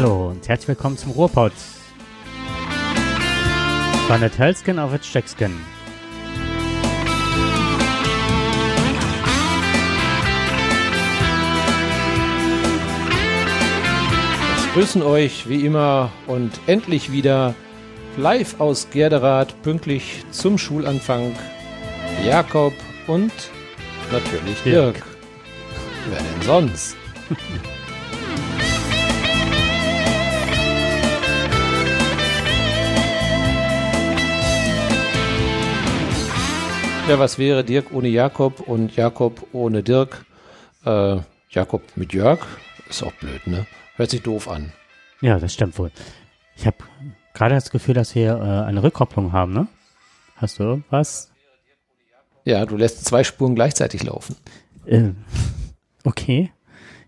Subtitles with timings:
[0.00, 1.50] Hallo und herzlich willkommen zum Ruhrpott.
[4.06, 5.50] Von der Telskin auf Steckskin.
[14.56, 17.56] Es grüßen euch wie immer und endlich wieder
[18.16, 21.34] live aus Gerderath, pünktlich zum Schulanfang
[22.24, 22.72] Jakob
[23.08, 23.32] und
[24.12, 24.94] natürlich Dirk.
[24.94, 25.06] Dirk.
[26.08, 26.96] Wer denn sonst?
[37.08, 40.26] Ja, was wäre Dirk ohne Jakob und Jakob ohne Dirk?
[40.84, 41.16] Äh,
[41.48, 42.40] Jakob mit Jörg?
[42.90, 43.66] Ist auch blöd, ne?
[43.96, 44.74] Hört sich doof an.
[45.22, 45.90] Ja, das stimmt wohl.
[46.54, 46.76] Ich habe
[47.32, 49.68] gerade das Gefühl, dass wir äh, eine Rückkopplung haben, ne?
[50.36, 51.32] Hast du irgendwas?
[52.44, 54.36] Ja, du lässt zwei Spuren gleichzeitig laufen.
[54.84, 55.12] Äh,
[56.04, 56.52] okay.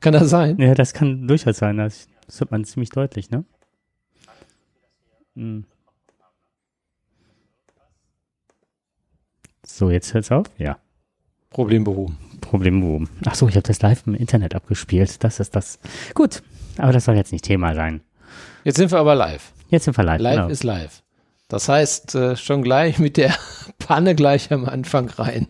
[0.00, 0.58] Kann das sein?
[0.58, 1.76] Ja, das kann durchaus sein.
[1.76, 3.44] Das, das hört man ziemlich deutlich, ne?
[5.36, 5.66] Hm.
[9.64, 10.46] So, jetzt hört's auf?
[10.58, 10.78] Ja.
[11.50, 12.18] Problem behoben.
[12.40, 13.10] Problem behoben.
[13.26, 15.22] Ach so, ich habe das live im Internet abgespielt.
[15.24, 15.78] Das ist das.
[16.14, 16.42] Gut,
[16.78, 18.00] aber das soll jetzt nicht Thema sein.
[18.64, 19.52] Jetzt sind wir aber live.
[19.68, 20.20] Jetzt sind wir live.
[20.20, 20.48] Live genau.
[20.48, 21.02] ist live.
[21.48, 23.34] Das heißt, äh, schon gleich mit der
[23.78, 25.48] Panne gleich am Anfang rein.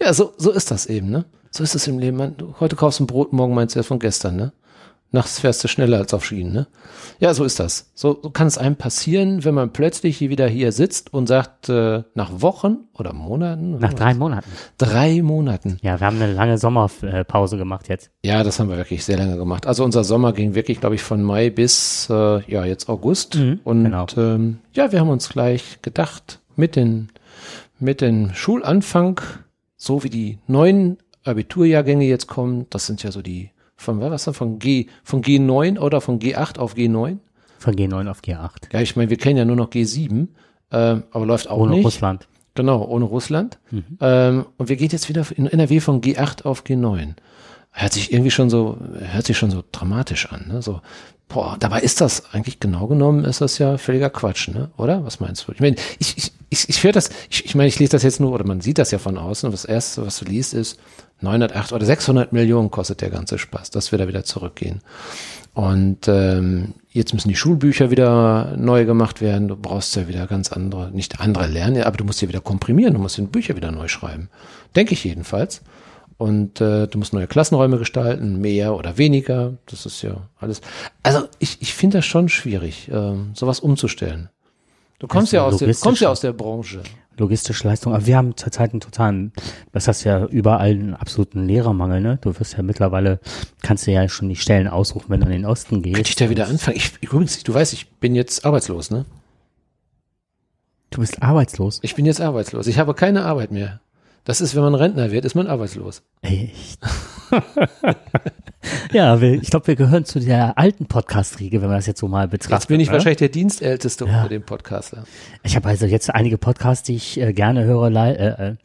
[0.00, 1.24] Ja, so, so ist das eben, ne?
[1.50, 2.16] So ist es im Leben.
[2.16, 4.52] Man, heute kaufst du ein Brot, morgen meinst du erst von gestern, ne?
[5.12, 6.66] Nachts fährst du schneller als auf Schienen, ne?
[7.20, 7.90] Ja, so ist das.
[7.94, 11.68] So, so kann es einem passieren, wenn man plötzlich hier wieder hier sitzt und sagt,
[11.68, 13.78] äh, nach Wochen oder Monaten?
[13.78, 14.50] Nach drei Monaten.
[14.78, 15.78] drei Monaten.
[15.82, 18.10] Ja, wir haben eine lange Sommerpause gemacht jetzt.
[18.24, 19.66] Ja, das haben wir wirklich sehr lange gemacht.
[19.66, 23.36] Also unser Sommer ging wirklich, glaube ich, von Mai bis äh, ja jetzt August.
[23.36, 24.06] Mhm, und genau.
[24.16, 27.10] ähm, ja, wir haben uns gleich gedacht, mit den
[27.78, 29.20] mit dem Schulanfang,
[29.76, 33.50] so wie die neuen Abiturjahrgänge jetzt kommen, das sind ja so die
[33.82, 37.18] von was denn, von G von G9 oder von G8 auf G9.
[37.58, 38.72] Von G9 auf G8.
[38.72, 40.28] Ja, ich meine, wir kennen ja nur noch G7,
[40.72, 41.84] ähm, aber läuft auch Ohne nicht.
[41.84, 42.26] Russland.
[42.54, 43.58] Genau, ohne Russland.
[43.70, 43.84] Mhm.
[44.00, 47.14] Ähm, und wir gehen jetzt wieder in NRW von G8 auf G9.
[47.70, 50.60] Hört sich irgendwie schon so, hört sich schon so dramatisch an, ne?
[50.60, 50.82] So,
[51.32, 54.70] boah, dabei ist das eigentlich genau genommen, ist das ja völliger Quatsch, ne?
[54.76, 55.04] Oder?
[55.04, 55.52] Was meinst du?
[55.52, 58.32] Ich meine, ich, ich, ich, ich das, ich, ich meine, ich lese das jetzt nur,
[58.32, 60.78] oder man sieht das ja von außen, und das erste, was du liest, ist
[61.20, 64.80] 908 oder 600 Millionen kostet der ganze Spaß, dass wir da wieder zurückgehen.
[65.54, 69.48] Und ähm, jetzt müssen die Schulbücher wieder neu gemacht werden.
[69.48, 72.94] Du brauchst ja wieder ganz andere, nicht andere lernen, aber du musst sie wieder komprimieren,
[72.94, 74.28] du musst die Bücher wieder neu schreiben.
[74.74, 75.62] Denke ich jedenfalls.
[76.22, 79.54] Und äh, du musst neue Klassenräume gestalten, mehr oder weniger.
[79.66, 80.60] Das ist ja alles.
[81.02, 84.28] Also ich, ich finde das schon schwierig, ähm, sowas umzustellen.
[85.00, 86.84] Du kommst ja aus der, kommst ja aus der Branche.
[87.18, 87.92] Logistische Leistung.
[87.92, 89.32] Aber wir haben zurzeit einen totalen,
[89.72, 92.18] das hast ja überall einen absoluten Lehrermangel, ne?
[92.20, 93.18] Du wirst ja mittlerweile,
[93.60, 95.96] kannst du ja schon die Stellen aussuchen, wenn du in den Osten gehst.
[95.96, 96.76] Könnte ich da wieder anfangen?
[96.76, 99.06] Ich, übrigens, du weißt, ich bin jetzt arbeitslos, ne?
[100.90, 101.80] Du bist arbeitslos.
[101.82, 102.68] Ich bin jetzt arbeitslos.
[102.68, 103.80] Ich habe keine Arbeit mehr.
[104.24, 106.02] Das ist, wenn man Rentner wird, ist man arbeitslos.
[106.22, 106.78] Echt?
[108.92, 112.06] ja, wir, ich glaube, wir gehören zu der alten Podcast-Riege, wenn man das jetzt so
[112.06, 112.60] mal betrachtet.
[112.60, 112.94] Jetzt bin ich ne?
[112.94, 114.18] wahrscheinlich der Dienstälteste Ja.
[114.18, 115.04] unter den Podcastern.
[115.42, 118.56] Ich habe also jetzt einige Podcasts, die ich äh, gerne höre, äh, äh,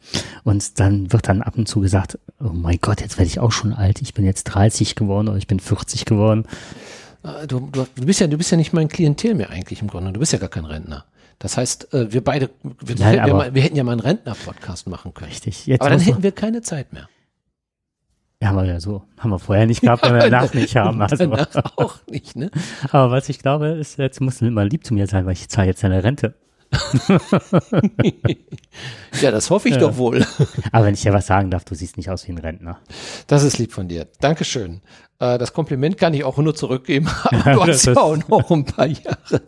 [0.44, 3.52] und dann wird dann ab und zu gesagt, oh mein Gott, jetzt werde ich auch
[3.52, 4.00] schon alt.
[4.00, 6.44] Ich bin jetzt 30 geworden oder ich bin 40 geworden.
[7.24, 9.88] Ah, Du, du, du bist ja, du bist ja nicht mein Klientel mehr eigentlich im
[9.88, 10.12] Grunde.
[10.12, 11.04] Du bist ja gar kein Rentner.
[11.40, 12.50] Das heißt, äh, wir beide,
[12.84, 15.30] wir, Nein, wir, aber- wir hätten ja mal einen Rentner-Podcast machen können.
[15.30, 15.66] Richtig.
[15.66, 17.08] Jetzt Aber dann muss hätten wir keine Zeit mehr.
[18.42, 21.00] ja, haben wir ja so, haben wir vorher nicht gehabt, wenn wir danach nicht haben.
[21.02, 21.16] Also.
[21.26, 22.50] Danach auch nicht, ne?
[22.90, 25.48] Aber was ich glaube, ist, jetzt musst du immer lieb zu mir sein, weil ich
[25.48, 26.34] zahle jetzt deine Rente.
[29.20, 29.80] Ja, das hoffe ich Ja.
[29.80, 30.24] doch wohl.
[30.70, 32.78] Aber wenn ich dir was sagen darf, du siehst nicht aus wie ein Rentner.
[33.26, 34.06] Das ist lieb von dir.
[34.20, 34.80] Dankeschön.
[35.18, 37.08] Äh, das Kompliment kann ich auch nur zurückgeben.
[37.24, 39.42] Aber du hast ja auch noch ein paar Jahre.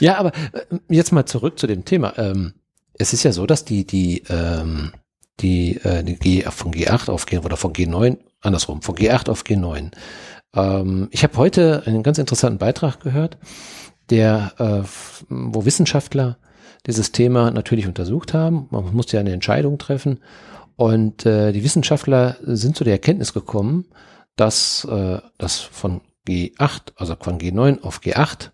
[0.00, 2.14] Ja, aber äh, jetzt mal zurück zu dem Thema.
[2.18, 2.54] Ähm,
[2.98, 4.92] es ist ja so, dass die, die, ähm,
[5.40, 9.42] die, äh, die G, von G8 auf G oder von G9, andersrum, von G8 auf
[9.42, 9.92] G9.
[10.54, 13.38] Ähm, ich habe heute einen ganz interessanten Beitrag gehört,
[14.10, 14.86] der, äh,
[15.28, 16.38] wo Wissenschaftler
[16.86, 18.68] dieses Thema natürlich untersucht haben.
[18.70, 20.20] Man musste ja eine Entscheidung treffen.
[20.76, 23.86] Und äh, die Wissenschaftler sind zu der Erkenntnis gekommen,
[24.36, 28.50] dass äh, das von G8, also von G9 auf G8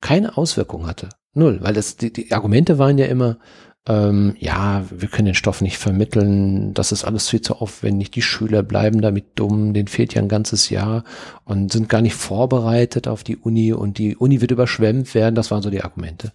[0.00, 1.08] keine Auswirkung hatte.
[1.34, 3.38] Null, weil das, die, die Argumente waren ja immer,
[3.86, 8.22] ähm, ja, wir können den Stoff nicht vermitteln, das ist alles viel zu aufwendig, die
[8.22, 11.04] Schüler bleiben damit dumm, denen fehlt ja ein ganzes Jahr
[11.44, 15.50] und sind gar nicht vorbereitet auf die Uni und die Uni wird überschwemmt werden, das
[15.50, 16.32] waren so die Argumente.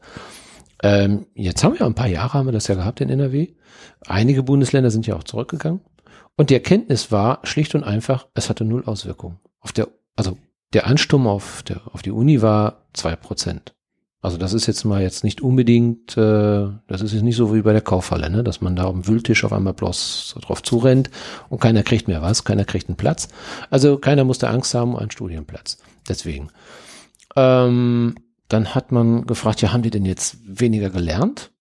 [0.81, 3.47] Ähm, jetzt haben wir ja ein paar Jahre, haben wir das ja gehabt in NRW.
[4.07, 5.81] Einige Bundesländer sind ja auch zurückgegangen.
[6.37, 9.39] Und die Erkenntnis war schlicht und einfach, es hatte null Auswirkungen.
[9.61, 10.37] Auf der, also
[10.75, 13.73] der Ansturm auf, der, auf die Uni war zwei Prozent.
[14.21, 17.61] Also das ist jetzt mal jetzt nicht unbedingt, äh, das ist jetzt nicht so wie
[17.61, 18.43] bei der Kaufhalle, ne?
[18.43, 21.09] dass man da am Wühltisch auf einmal bloß drauf zurennt
[21.47, 23.29] und keiner kriegt mehr was, keiner kriegt einen Platz.
[23.69, 25.77] Also keiner musste Angst haben einen Studienplatz.
[26.09, 26.49] Deswegen.
[27.35, 28.15] Ähm,
[28.47, 31.51] dann hat man gefragt, ja, haben die denn jetzt weniger gelernt?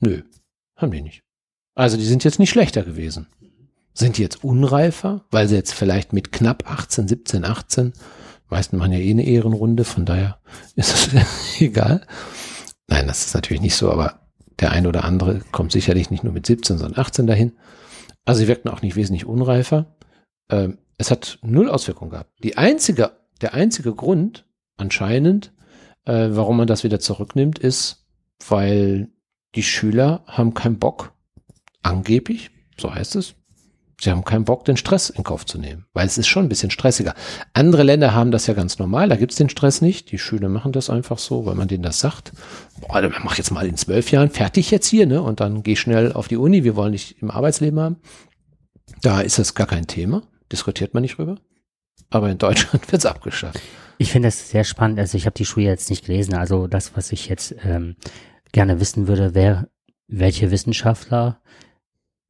[0.00, 0.22] Nö,
[0.76, 1.22] haben die nicht.
[1.74, 3.26] Also die sind jetzt nicht schlechter gewesen.
[3.96, 7.94] Sind die jetzt unreifer, weil sie jetzt vielleicht mit knapp 18, 17, 18
[8.50, 10.38] meisten machen ja eh eine Ehrenrunde, von daher
[10.76, 12.06] ist es egal.
[12.88, 14.20] Nein, das ist natürlich nicht so, aber
[14.60, 17.52] der eine oder andere kommt sicherlich nicht nur mit 17, sondern 18 dahin.
[18.26, 19.96] Also sie wirkten auch nicht wesentlich unreifer.
[20.50, 22.30] Ähm, es hat null Auswirkungen gehabt.
[22.42, 24.46] Die einzige, der einzige Grund
[24.76, 25.54] anscheinend,
[26.04, 28.06] äh, warum man das wieder zurücknimmt, ist,
[28.46, 29.08] weil
[29.54, 31.12] die Schüler haben keinen Bock,
[31.82, 33.36] angeblich, so heißt es,
[33.98, 36.48] Sie haben keinen Bock, den Stress in Kauf zu nehmen, weil es ist schon ein
[36.50, 37.14] bisschen stressiger.
[37.54, 40.12] Andere Länder haben das ja ganz normal, da gibt's den Stress nicht.
[40.12, 42.32] Die Schüler machen das einfach so, weil man denen das sagt.
[42.80, 45.22] Boah, dann mach jetzt mal in zwölf Jahren fertig jetzt hier, ne?
[45.22, 47.96] Und dann geh schnell auf die Uni, wir wollen dich im Arbeitsleben haben.
[49.00, 50.22] Da ist das gar kein Thema,
[50.52, 51.36] diskutiert man nicht drüber.
[52.10, 53.60] Aber in Deutschland wird's abgeschafft.
[53.98, 54.98] Ich finde das sehr spannend.
[54.98, 56.34] Also ich habe die Schule jetzt nicht gelesen.
[56.34, 57.96] Also das, was ich jetzt ähm,
[58.52, 59.70] gerne wissen würde, wäre,
[60.06, 61.40] welche Wissenschaftler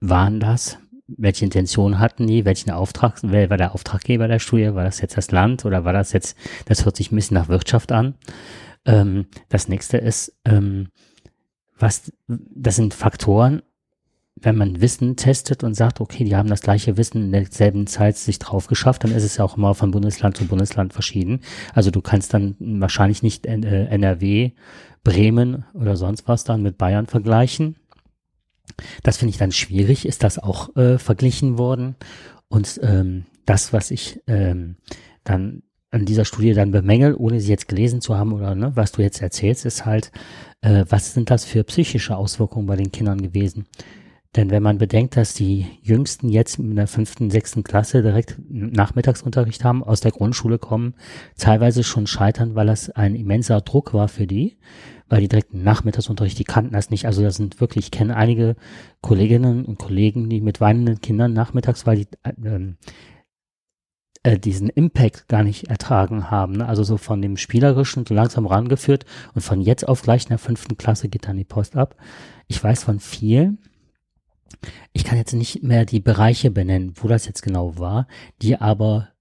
[0.01, 0.79] waren das?
[1.09, 5.17] Welche Intention hatten die, welchen Auftrag, wer war der Auftraggeber der Studie, war das jetzt
[5.17, 6.37] das Land oder war das jetzt,
[6.67, 8.15] das hört sich ein bisschen nach Wirtschaft an.
[8.85, 10.89] Ähm, das nächste ist, ähm,
[11.79, 13.63] was, das sind Faktoren,
[14.39, 18.17] wenn man Wissen testet und sagt, okay, die haben das gleiche Wissen in derselben Zeit
[18.17, 21.41] sich drauf geschafft, dann ist es ja auch immer von Bundesland zu Bundesland verschieden.
[21.73, 24.53] Also du kannst dann wahrscheinlich nicht NRW, äh,
[25.05, 27.77] Bremen oder sonst was dann mit Bayern vergleichen
[29.03, 30.07] das finde ich dann schwierig.
[30.07, 31.97] Ist das auch äh, verglichen worden?
[32.49, 34.77] Und ähm, das, was ich ähm,
[35.25, 38.93] dann an dieser Studie dann bemängel, ohne sie jetzt gelesen zu haben oder ne, was
[38.93, 40.11] du jetzt erzählst, ist halt,
[40.61, 43.67] äh, was sind das für psychische Auswirkungen bei den Kindern gewesen?
[44.37, 49.65] Denn wenn man bedenkt, dass die Jüngsten jetzt in der fünften, sechsten Klasse direkt Nachmittagsunterricht
[49.65, 50.95] haben, aus der Grundschule kommen,
[51.39, 54.59] teilweise schon scheitern, weil das ein immenser Druck war für die,
[55.09, 57.07] weil die direkten Nachmittagsunterricht, die kannten das nicht.
[57.07, 58.57] Also das sind wirklich, ich kenne einige
[59.01, 62.09] Kolleginnen und Kollegen, die mit weinenden Kindern nachmittags, weil die
[62.45, 62.77] ähm,
[64.27, 66.55] äh, diesen Impact gar nicht ertragen haben.
[66.55, 66.67] Ne?
[66.67, 69.05] Also so von dem Spielerischen so langsam rangeführt
[69.35, 71.95] und von jetzt auf gleich in der fünften Klasse geht dann die Post ab.
[72.49, 73.59] Ich weiß von vielen,
[74.93, 78.09] ich kann jetzt nicht mehr die Bereiche benennen, wo das jetzt genau war,
[78.43, 79.16] die aber äh,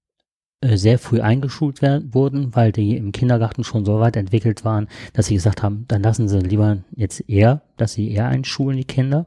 [0.74, 5.26] sehr früh eingeschult werden, wurden, weil die im Kindergarten schon so weit entwickelt waren, dass
[5.26, 9.26] sie gesagt haben, dann lassen sie lieber jetzt eher, dass sie eher einschulen, die Kinder.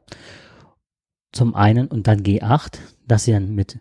[1.32, 3.78] Zum einen und dann G8, dass sie dann mit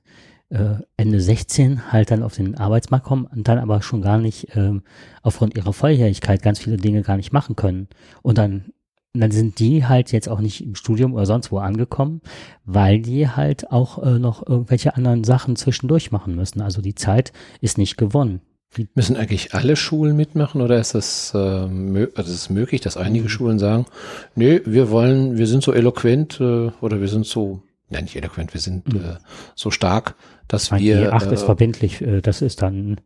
[0.49, 4.55] äh, Ende 16 halt dann auf den Arbeitsmarkt kommen und dann aber schon gar nicht
[4.55, 4.83] ähm,
[5.21, 7.87] aufgrund ihrer Volljährigkeit ganz viele Dinge gar nicht machen können.
[8.21, 8.73] Und dann
[9.13, 12.21] und dann sind die halt jetzt auch nicht im Studium oder sonst wo angekommen,
[12.65, 16.61] weil die halt auch äh, noch irgendwelche anderen Sachen zwischendurch machen müssen.
[16.61, 18.41] Also die Zeit ist nicht gewonnen.
[18.77, 22.97] Die Müssen eigentlich alle Schulen mitmachen oder ist es, äh, also ist es möglich, dass
[22.97, 23.29] einige mhm.
[23.29, 23.87] Schulen sagen,
[24.35, 28.53] nee, wir wollen, wir sind so eloquent äh, oder wir sind so, ja nicht eloquent,
[28.53, 28.99] wir sind mhm.
[28.99, 29.15] äh,
[29.55, 30.15] so stark,
[30.47, 31.11] dass Mein wir.
[31.11, 33.01] G8 ist äh, verbindlich, äh, das ist dann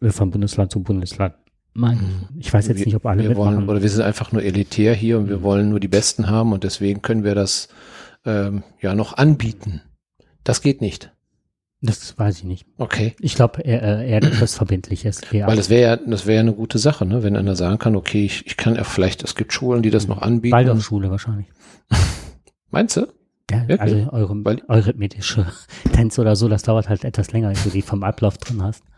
[0.00, 1.34] äh, von Bundesland zu Bundesland
[1.78, 2.38] mein, mhm.
[2.38, 3.56] ich weiß jetzt wir, nicht, ob alle wir mitmachen.
[3.56, 6.52] Wollen, oder wir sind einfach nur elitär hier und wir wollen nur die Besten haben
[6.52, 7.68] und deswegen können wir das
[8.26, 9.82] ähm, ja noch anbieten.
[10.42, 11.12] Das geht nicht.
[11.80, 12.66] Das weiß ich nicht.
[12.78, 13.14] Okay.
[13.20, 15.20] Ich glaube eher, eher etwas Verbindliches.
[15.30, 17.22] Weil das wäre ja, das wäre ja eine gute Sache, ne?
[17.22, 20.08] wenn einer sagen kann, okay, ich, ich kann ja vielleicht, es gibt Schulen, die das
[20.08, 20.56] noch anbieten.
[20.56, 21.46] Waldorfschule wahrscheinlich.
[22.70, 23.06] Meinst du?
[23.50, 23.80] Ja, Wirklich?
[23.80, 25.46] also eure, Weil, eurythmetische
[25.92, 28.82] Tänze oder so, das dauert halt etwas länger, wenn du die vom Ablauf drin hast.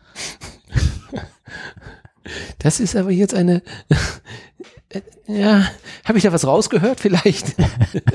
[2.58, 3.62] Das ist aber jetzt eine,
[5.26, 5.68] ja,
[6.04, 7.54] habe ich da was rausgehört vielleicht?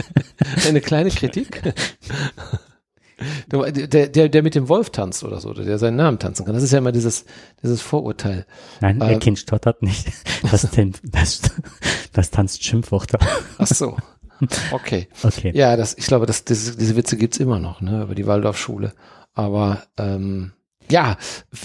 [0.67, 1.61] eine kleine Kritik?
[3.47, 6.53] Der, der, der mit dem Wolf tanzt oder so, der seinen Namen tanzen kann.
[6.53, 7.23] Das ist ja immer dieses,
[7.63, 8.45] dieses Vorurteil.
[8.81, 10.11] Nein, der ähm, Kind stottert nicht.
[10.51, 10.67] Das,
[11.03, 11.41] das,
[12.11, 13.17] das tanzt Schimpfworte.
[13.57, 13.95] Ach so.
[14.71, 15.07] Okay.
[15.23, 15.51] Okay.
[15.55, 18.93] Ja, das, ich glaube, das, das, diese Witze gibt's immer noch, ne, über die Waldorfschule.
[19.33, 20.51] Aber ähm,
[20.89, 21.17] ja,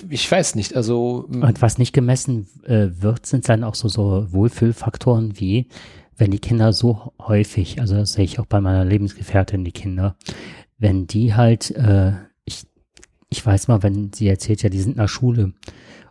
[0.08, 0.76] ich weiß nicht.
[0.76, 5.68] Also und was nicht gemessen äh, wird, sind dann auch so so Wohlfühlfaktoren wie
[6.20, 10.16] wenn die Kinder so häufig, also das sehe ich auch bei meiner Lebensgefährtin, die Kinder,
[10.78, 12.12] wenn die halt, äh,
[12.44, 12.66] ich,
[13.30, 15.54] ich weiß mal, wenn sie erzählt ja, die sind in der Schule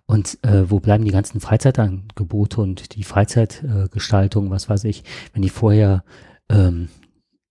[0.08, 5.50] und äh, wo bleiben die ganzen Freizeitangebote und die Freizeitgestaltung, was weiß ich, wenn die
[5.50, 6.04] vorher
[6.50, 6.89] ähm,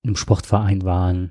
[0.03, 1.31] im Sportverein waren,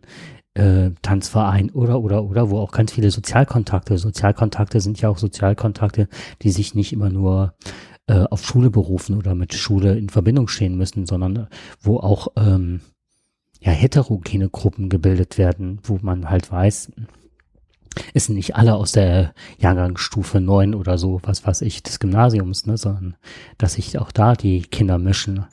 [0.58, 6.08] äh, Tanzverein oder, oder, oder, wo auch ganz viele Sozialkontakte, Sozialkontakte sind ja auch Sozialkontakte,
[6.42, 7.54] die sich nicht immer nur
[8.08, 11.48] äh, auf Schule berufen oder mit Schule in Verbindung stehen müssen, sondern
[11.80, 12.82] wo auch ähm,
[13.62, 16.92] ja, heterogene Gruppen gebildet werden, wo man halt weiß,
[18.14, 22.66] es sind nicht alle aus der Jahrgangsstufe 9 oder so, was weiß ich, des Gymnasiums,
[22.66, 23.16] ne, sondern
[23.58, 25.46] dass sich auch da die Kinder mischen.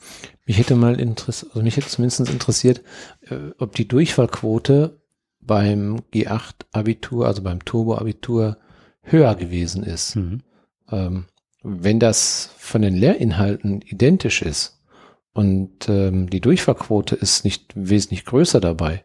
[0.45, 2.81] Mich hätte mal interessiert, also mich hätte zumindest interessiert,
[3.29, 5.01] äh, ob die Durchfallquote
[5.41, 8.57] beim G8-Abitur, also beim Turbo-Abitur,
[9.01, 10.15] höher gewesen ist.
[10.15, 10.41] Mhm.
[10.91, 11.25] Ähm,
[11.63, 14.81] wenn das von den Lehrinhalten identisch ist
[15.33, 19.03] und ähm, die Durchfallquote ist nicht wesentlich größer dabei,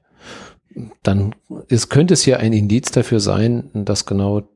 [1.02, 1.34] dann
[1.68, 4.48] ist, könnte es ja ein Indiz dafür sein, dass genau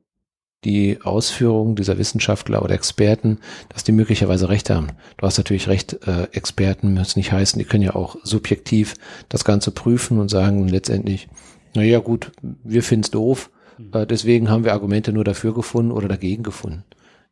[0.64, 4.88] die Ausführungen dieser Wissenschaftler oder Experten, dass die möglicherweise recht haben.
[5.18, 8.94] Du hast natürlich recht, äh, Experten müssen nicht heißen, die können ja auch subjektiv
[9.28, 11.28] das Ganze prüfen und sagen letztendlich,
[11.74, 13.90] naja gut, wir finden es doof, hm.
[13.92, 16.84] äh, deswegen haben wir Argumente nur dafür gefunden oder dagegen gefunden.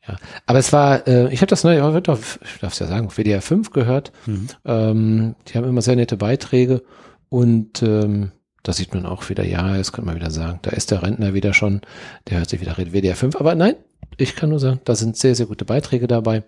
[0.07, 3.41] Ja, aber es war, äh, ich habe das, ne, ich darf es ja sagen, WDR
[3.41, 4.11] 5 gehört.
[4.27, 4.49] Mhm.
[4.65, 6.83] Ähm, die haben immer sehr nette Beiträge
[7.29, 10.91] und ähm, da sieht man auch wieder, ja, das könnte man wieder sagen, da ist
[10.91, 11.81] der Rentner wieder schon,
[12.29, 13.37] der hört sich wieder WDR 5.
[13.37, 13.75] Aber nein,
[14.17, 16.45] ich kann nur sagen, da sind sehr, sehr gute Beiträge dabei.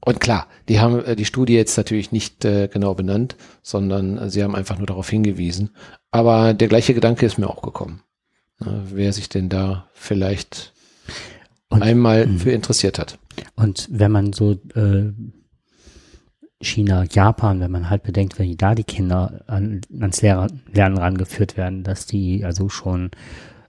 [0.00, 4.30] Und klar, die haben äh, die Studie jetzt natürlich nicht äh, genau benannt, sondern äh,
[4.30, 5.70] sie haben einfach nur darauf hingewiesen.
[6.10, 8.02] Aber der gleiche Gedanke ist mir auch gekommen.
[8.58, 10.72] Na, wer sich denn da vielleicht
[11.70, 12.38] und, einmal mh.
[12.38, 13.18] für interessiert hat.
[13.56, 15.12] Und wenn man so äh,
[16.60, 21.56] China, Japan, wenn man halt bedenkt, wenn da die Kinder an, ans Lehrer, Lernen rangeführt
[21.56, 23.10] werden, dass die also schon,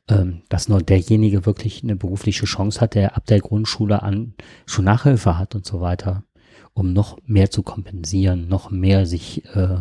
[0.08, 4.34] ähm, dass nur derjenige wirklich eine berufliche Chance hat, der ab der Grundschule an
[4.66, 6.24] schon Nachhilfe hat und so weiter,
[6.74, 9.80] um noch mehr zu kompensieren, noch mehr sich äh,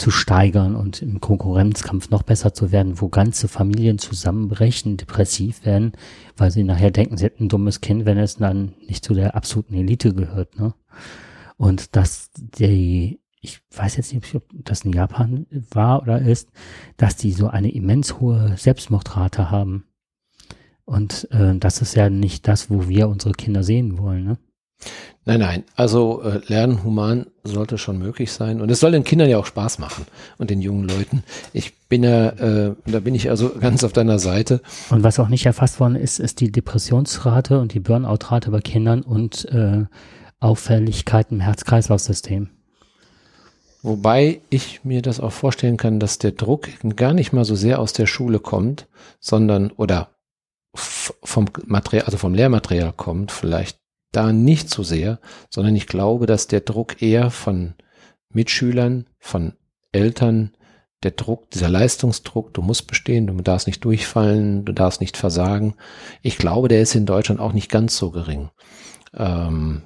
[0.00, 5.92] zu steigern und im Konkurrenzkampf noch besser zu werden, wo ganze Familien zusammenbrechen, depressiv werden,
[6.36, 9.34] weil sie nachher denken, sie hätten ein dummes Kind, wenn es dann nicht zu der
[9.34, 10.74] absoluten Elite gehört, ne?
[11.60, 16.48] Und dass die, ich weiß jetzt nicht, ob das in Japan war oder ist,
[16.96, 19.84] dass die so eine immens hohe Selbstmordrate haben.
[20.86, 24.38] Und äh, das ist ja nicht das, wo wir unsere Kinder sehen wollen, ne?
[25.26, 25.64] Nein, nein.
[25.76, 28.62] Also äh, Lernen human sollte schon möglich sein.
[28.62, 30.06] Und es soll den Kindern ja auch Spaß machen
[30.38, 31.24] und den jungen Leuten.
[31.52, 34.62] Ich bin ja, äh, da bin ich also ganz auf deiner Seite.
[34.88, 39.02] Und was auch nicht erfasst worden ist, ist die Depressionsrate und die Burnout-Rate bei Kindern
[39.02, 39.84] und äh,
[40.40, 42.50] Auffälligkeiten im Herz-Kreislauf-System.
[43.82, 47.78] Wobei ich mir das auch vorstellen kann, dass der Druck gar nicht mal so sehr
[47.78, 48.88] aus der Schule kommt,
[49.20, 50.16] sondern oder
[50.74, 53.78] vom Material, also vom Lehrmaterial kommt, vielleicht
[54.12, 55.18] da nicht so sehr,
[55.48, 57.74] sondern ich glaube, dass der Druck eher von
[58.32, 59.54] Mitschülern, von
[59.92, 60.52] Eltern,
[61.02, 65.74] der Druck, dieser Leistungsdruck, du musst bestehen, du darfst nicht durchfallen, du darfst nicht versagen.
[66.20, 68.50] Ich glaube, der ist in Deutschland auch nicht ganz so gering.
[69.14, 69.82] Ähm,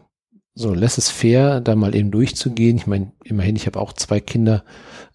[0.54, 2.76] so lässt es fair, da mal eben durchzugehen.
[2.76, 4.64] Ich meine, immerhin, ich habe auch zwei Kinder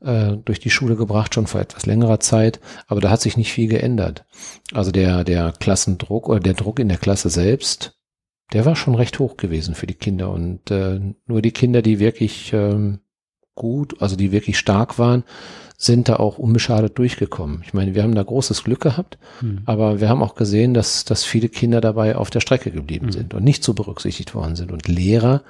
[0.01, 3.53] äh, durch die Schule gebracht, schon vor etwas längerer Zeit, aber da hat sich nicht
[3.53, 4.25] viel geändert.
[4.73, 7.97] Also der, der Klassendruck oder der Druck in der Klasse selbst,
[8.51, 10.31] der war schon recht hoch gewesen für die Kinder.
[10.31, 12.99] Und äh, nur die Kinder, die wirklich ähm,
[13.55, 15.23] gut, also die wirklich stark waren,
[15.81, 17.63] sind da auch unbeschadet durchgekommen.
[17.65, 19.61] Ich meine, wir haben da großes Glück gehabt, mhm.
[19.65, 23.11] aber wir haben auch gesehen, dass, dass viele Kinder dabei auf der Strecke geblieben mhm.
[23.13, 24.73] sind und nicht so berücksichtigt worden sind.
[24.73, 25.41] Und Lehrer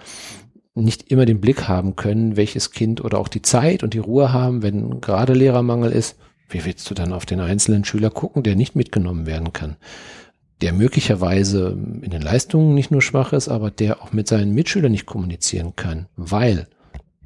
[0.76, 4.32] nicht immer den Blick haben können, welches Kind oder auch die Zeit und die Ruhe
[4.32, 6.16] haben, wenn gerade Lehrermangel ist.
[6.48, 9.78] Wie willst du dann auf den einzelnen Schüler gucken, der nicht mitgenommen werden kann?
[10.62, 14.92] Der möglicherweise in den Leistungen nicht nur schwach ist, aber der auch mit seinen Mitschülern
[14.92, 16.68] nicht kommunizieren kann, weil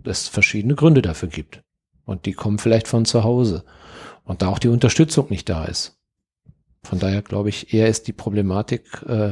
[0.06, 1.64] es verschiedene Gründe dafür gibt.
[2.06, 3.64] Und die kommen vielleicht von zu Hause.
[4.26, 5.98] Und da auch die Unterstützung nicht da ist.
[6.86, 9.32] Von daher glaube ich, eher ist die Problematik äh,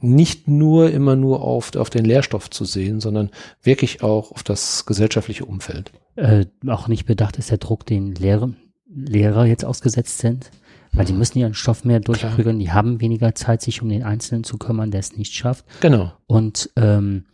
[0.00, 3.30] nicht nur immer nur auf, auf den Lehrstoff zu sehen, sondern
[3.62, 5.92] wirklich auch auf das gesellschaftliche Umfeld.
[6.16, 8.50] Äh, auch nicht bedacht ist der Druck, den Lehrer,
[8.86, 10.50] Lehrer jetzt ausgesetzt sind,
[10.92, 14.44] weil die müssen ihren Stoff mehr durchprügeln, die haben weniger Zeit, sich um den Einzelnen
[14.44, 15.64] zu kümmern, der es nicht schafft.
[15.80, 16.12] Genau.
[16.26, 17.24] Und ähm,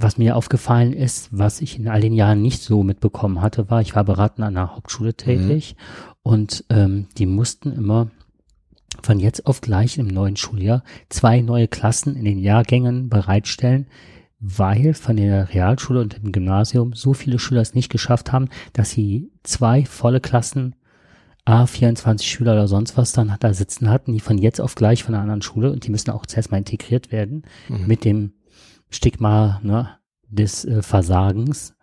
[0.00, 3.82] was mir aufgefallen ist, was ich in all den Jahren nicht so mitbekommen hatte, war,
[3.82, 6.12] ich war beratend an einer Hauptschule tätig mhm.
[6.22, 8.10] und ähm, die mussten immer
[9.02, 13.86] von jetzt auf gleich im neuen Schuljahr zwei neue Klassen in den Jahrgängen bereitstellen,
[14.38, 18.90] weil von der Realschule und dem Gymnasium so viele Schüler es nicht geschafft haben, dass
[18.90, 20.74] sie zwei volle Klassen
[21.44, 25.04] A, 24 Schüler oder sonst was dann da sitzen hatten, die von jetzt auf gleich
[25.04, 27.86] von einer anderen Schule und die müssen auch zuerst mal integriert werden mhm.
[27.86, 28.32] mit dem
[28.90, 31.74] Stigma ne, des äh, Versagens.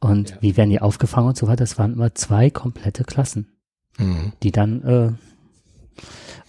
[0.00, 0.36] Und ja.
[0.40, 1.64] wie werden die aufgefangen und so weiter?
[1.64, 3.54] Das waren immer zwei komplette Klassen.
[3.98, 4.32] mhm.
[4.42, 5.12] die dann äh,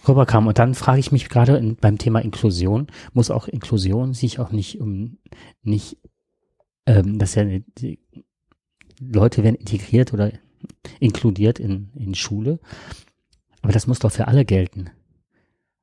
[0.06, 0.48] rüberkamen.
[0.48, 4.52] Und dann frage ich mich gerade in, beim Thema Inklusion, muss auch Inklusion sich auch
[4.52, 5.18] nicht um
[5.62, 5.98] nicht,
[6.86, 7.98] ähm, dass ja die
[9.00, 10.32] Leute werden integriert oder
[11.00, 12.60] inkludiert in, in Schule.
[13.62, 14.90] Aber das muss doch für alle gelten.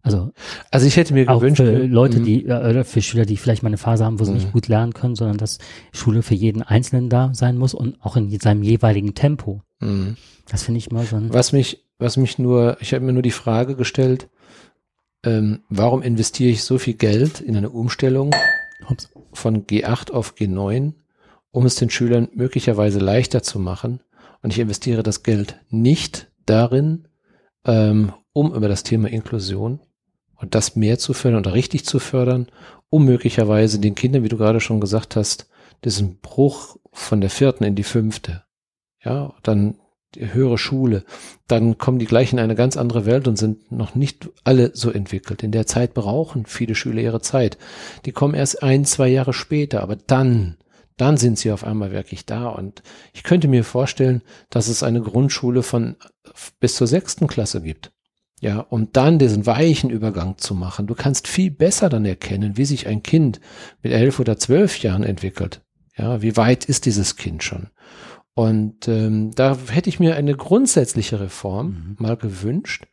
[0.06, 0.32] Also,
[0.70, 2.26] also ich hätte mir auch gewünscht, für Leute, mhm.
[2.26, 4.38] die, äh, oder für Schüler, die vielleicht mal eine Phase haben, wo sie mhm.
[4.38, 5.60] nicht gut lernen können, sondern dass
[5.94, 9.62] Schule für jeden Einzelnen da sein muss und auch in seinem jeweiligen Tempo.
[9.80, 10.18] Mhm.
[10.50, 11.34] Das finde ich mal so ein.
[11.34, 14.28] Was mich, was mich nur, ich habe mir nur die Frage gestellt,
[15.24, 18.36] ähm, warum investiere ich so viel Geld in eine Umstellung
[18.90, 19.10] Ups.
[19.32, 20.96] von G8 auf G9,
[21.52, 24.02] um es den Schülern möglicherweise leichter zu machen?
[24.42, 27.08] Und ich investiere das Geld nicht darin,
[27.64, 29.80] ähm, um über das Thema Inklusion
[30.44, 32.48] und das mehr zu fördern oder richtig zu fördern,
[32.90, 35.48] um möglicherweise den Kindern, wie du gerade schon gesagt hast,
[35.86, 38.44] diesen Bruch von der vierten in die fünfte,
[39.02, 39.76] ja, dann
[40.16, 41.06] die höhere Schule,
[41.48, 44.92] dann kommen die gleich in eine ganz andere Welt und sind noch nicht alle so
[44.92, 45.44] entwickelt.
[45.44, 47.58] In der Zeit brauchen viele Schüler ihre Zeit.
[48.06, 50.58] Die kommen erst ein, zwei Jahre später, aber dann,
[50.98, 52.50] dann sind sie auf einmal wirklich da.
[52.50, 52.84] Und
[53.14, 55.96] ich könnte mir vorstellen, dass es eine Grundschule von
[56.60, 57.94] bis zur sechsten Klasse gibt.
[58.44, 60.86] Ja, um dann diesen weichen Übergang zu machen.
[60.86, 63.40] Du kannst viel besser dann erkennen, wie sich ein Kind
[63.82, 65.62] mit elf oder zwölf Jahren entwickelt.
[65.96, 67.70] Ja, wie weit ist dieses Kind schon?
[68.34, 71.96] Und ähm, da hätte ich mir eine grundsätzliche Reform mhm.
[72.00, 72.86] mal gewünscht,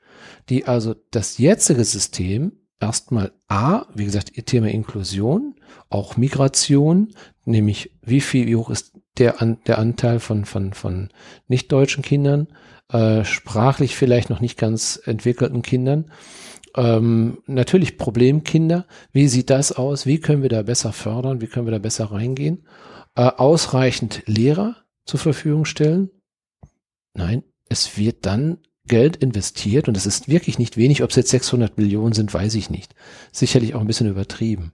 [0.50, 5.56] die also das jetzige System erstmal A, wie gesagt, ihr Thema Inklusion,
[5.88, 7.12] auch Migration,
[7.44, 11.08] nämlich wie viel, wie hoch ist der, an, der Anteil von, von, von
[11.48, 12.46] nicht-deutschen Kindern,
[12.92, 16.10] äh, sprachlich vielleicht noch nicht ganz entwickelten Kindern.
[16.76, 18.86] Ähm, natürlich Problemkinder.
[19.12, 20.06] Wie sieht das aus?
[20.06, 21.40] Wie können wir da besser fördern?
[21.40, 22.64] Wie können wir da besser reingehen?
[23.16, 26.10] Äh, ausreichend Lehrer zur Verfügung stellen?
[27.14, 31.02] Nein, es wird dann Geld investiert und es ist wirklich nicht wenig.
[31.02, 32.94] Ob es jetzt 600 Millionen sind, weiß ich nicht.
[33.32, 34.72] Sicherlich auch ein bisschen übertrieben.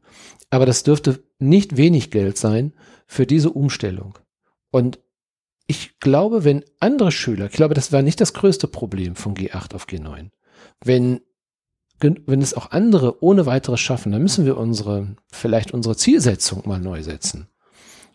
[0.50, 2.72] Aber das dürfte nicht wenig Geld sein
[3.06, 4.18] für diese Umstellung.
[4.70, 4.98] Und
[5.66, 9.74] ich glaube, wenn andere Schüler, ich glaube, das war nicht das größte Problem von G8
[9.74, 10.30] auf G9.
[10.84, 11.20] Wenn,
[11.98, 16.78] wenn es auch andere ohne weiteres schaffen, dann müssen wir unsere, vielleicht unsere Zielsetzung mal
[16.78, 17.48] neu setzen.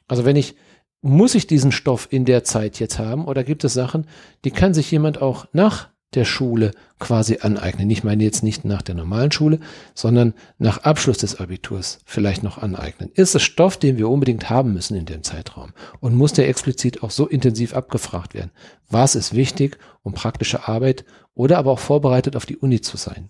[0.08, 0.56] Also wenn ich,
[1.02, 4.08] muss ich diesen Stoff in der Zeit jetzt haben oder gibt es Sachen,
[4.46, 7.90] die kann sich jemand auch nach der Schule quasi aneignen.
[7.90, 9.60] Ich meine jetzt nicht nach der normalen Schule,
[9.96, 13.12] sondern nach Abschluss des Abiturs vielleicht noch aneignen.
[13.14, 15.72] Ist es Stoff, den wir unbedingt haben müssen in dem Zeitraum?
[16.00, 18.52] Und muss der explizit auch so intensiv abgefragt werden?
[18.90, 23.30] Was ist wichtig, um praktische Arbeit oder aber auch vorbereitet auf die Uni zu sein?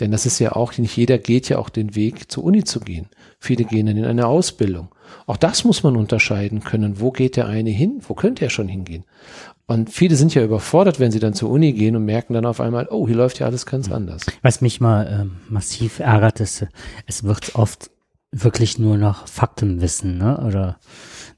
[0.00, 2.80] Denn das ist ja auch, nicht jeder geht ja auch den Weg zur Uni zu
[2.80, 3.08] gehen.
[3.40, 4.94] Viele gehen dann in eine Ausbildung.
[5.26, 7.00] Auch das muss man unterscheiden können.
[7.00, 8.00] Wo geht der eine hin?
[8.06, 9.04] Wo könnte er schon hingehen?
[9.70, 12.58] Und viele sind ja überfordert, wenn sie dann zur Uni gehen und merken dann auf
[12.58, 14.24] einmal, oh, hier läuft ja alles ganz anders.
[14.40, 16.66] Was mich mal äh, massiv ärgert, ist,
[17.06, 17.90] es wird oft
[18.32, 20.38] wirklich nur nach Faktenwissen, ne?
[20.38, 20.78] Oder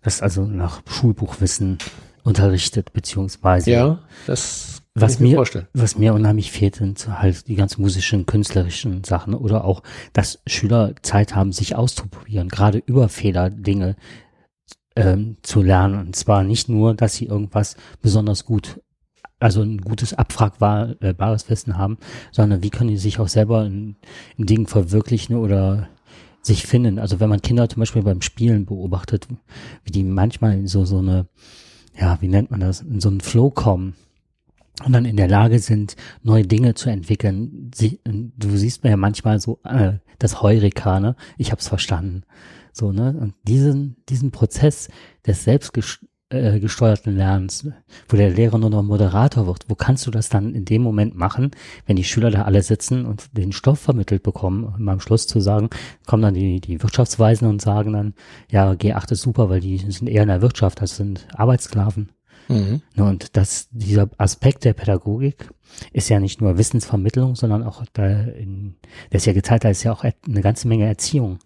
[0.02, 1.78] das also nach Schulbuchwissen
[2.22, 3.72] unterrichtet, beziehungsweise.
[3.72, 5.66] Ja, das kann was mir, vorstellen.
[5.72, 10.94] was mir unheimlich fehlt, sind halt die ganz musischen, künstlerischen Sachen oder auch, dass Schüler
[11.02, 13.96] Zeit haben, sich auszuprobieren, gerade über Fehler, Dinge
[15.00, 15.98] ähm, zu lernen.
[15.98, 18.80] Und zwar nicht nur, dass sie irgendwas besonders gut,
[19.38, 21.98] also ein gutes abfragbares Wissen haben,
[22.30, 23.96] sondern wie können die sich auch selber in,
[24.36, 25.88] in Dingen verwirklichen oder
[26.42, 26.98] sich finden.
[26.98, 29.28] Also wenn man Kinder zum Beispiel beim Spielen beobachtet,
[29.84, 31.26] wie die manchmal in so, so eine,
[31.98, 33.94] ja, wie nennt man das, in so einen Flow kommen
[34.84, 37.70] und dann in der Lage sind, neue Dinge zu entwickeln.
[37.74, 41.16] Sie, du siehst mir ja manchmal so, äh, das Heureka, ne?
[41.38, 42.24] Ich hab's verstanden.
[42.72, 43.14] So, ne?
[43.18, 44.88] Und diesen, diesen Prozess
[45.26, 47.68] des selbstgesteuerten äh, Lernens,
[48.08, 51.16] wo der Lehrer nur noch Moderator wird, wo kannst du das dann in dem Moment
[51.16, 51.50] machen,
[51.86, 55.40] wenn die Schüler da alle sitzen und den Stoff vermittelt bekommen, um am Schluss zu
[55.40, 55.70] sagen,
[56.06, 58.14] kommen dann die, die Wirtschaftsweisen und sagen dann,
[58.50, 62.10] ja, G8 ist super, weil die sind eher in der Wirtschaft, das sind Arbeitssklaven.
[62.50, 62.82] Mhm.
[62.96, 65.48] Ne, und das, dieser Aspekt der Pädagogik
[65.92, 68.74] ist ja nicht nur Wissensvermittlung, sondern auch da in,
[69.10, 71.38] das ist ja gezeigt, da ist ja auch eine ganze Menge Erziehung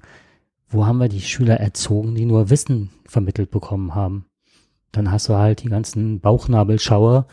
[0.74, 4.26] wo haben wir die Schüler erzogen, die nur Wissen vermittelt bekommen haben?
[4.92, 7.26] Dann hast du halt die ganzen Bauchnabelschauer,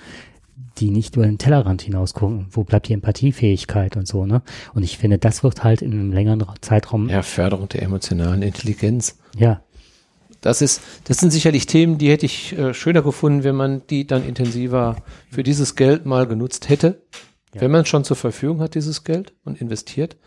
[0.77, 2.47] die nicht über den Tellerrand hinaus gucken.
[2.51, 4.41] Wo bleibt die Empathiefähigkeit und so, ne?
[4.73, 7.09] Und ich finde, das wird halt in einem längeren Zeitraum.
[7.09, 9.17] Ja, Förderung der emotionalen Intelligenz.
[9.35, 9.61] Ja.
[10.39, 14.07] Das ist, das sind sicherlich Themen, die hätte ich äh, schöner gefunden, wenn man die
[14.07, 14.95] dann intensiver
[15.29, 17.03] für dieses Geld mal genutzt hätte.
[17.53, 17.61] Ja.
[17.61, 20.17] Wenn man schon zur Verfügung hat, dieses Geld und investiert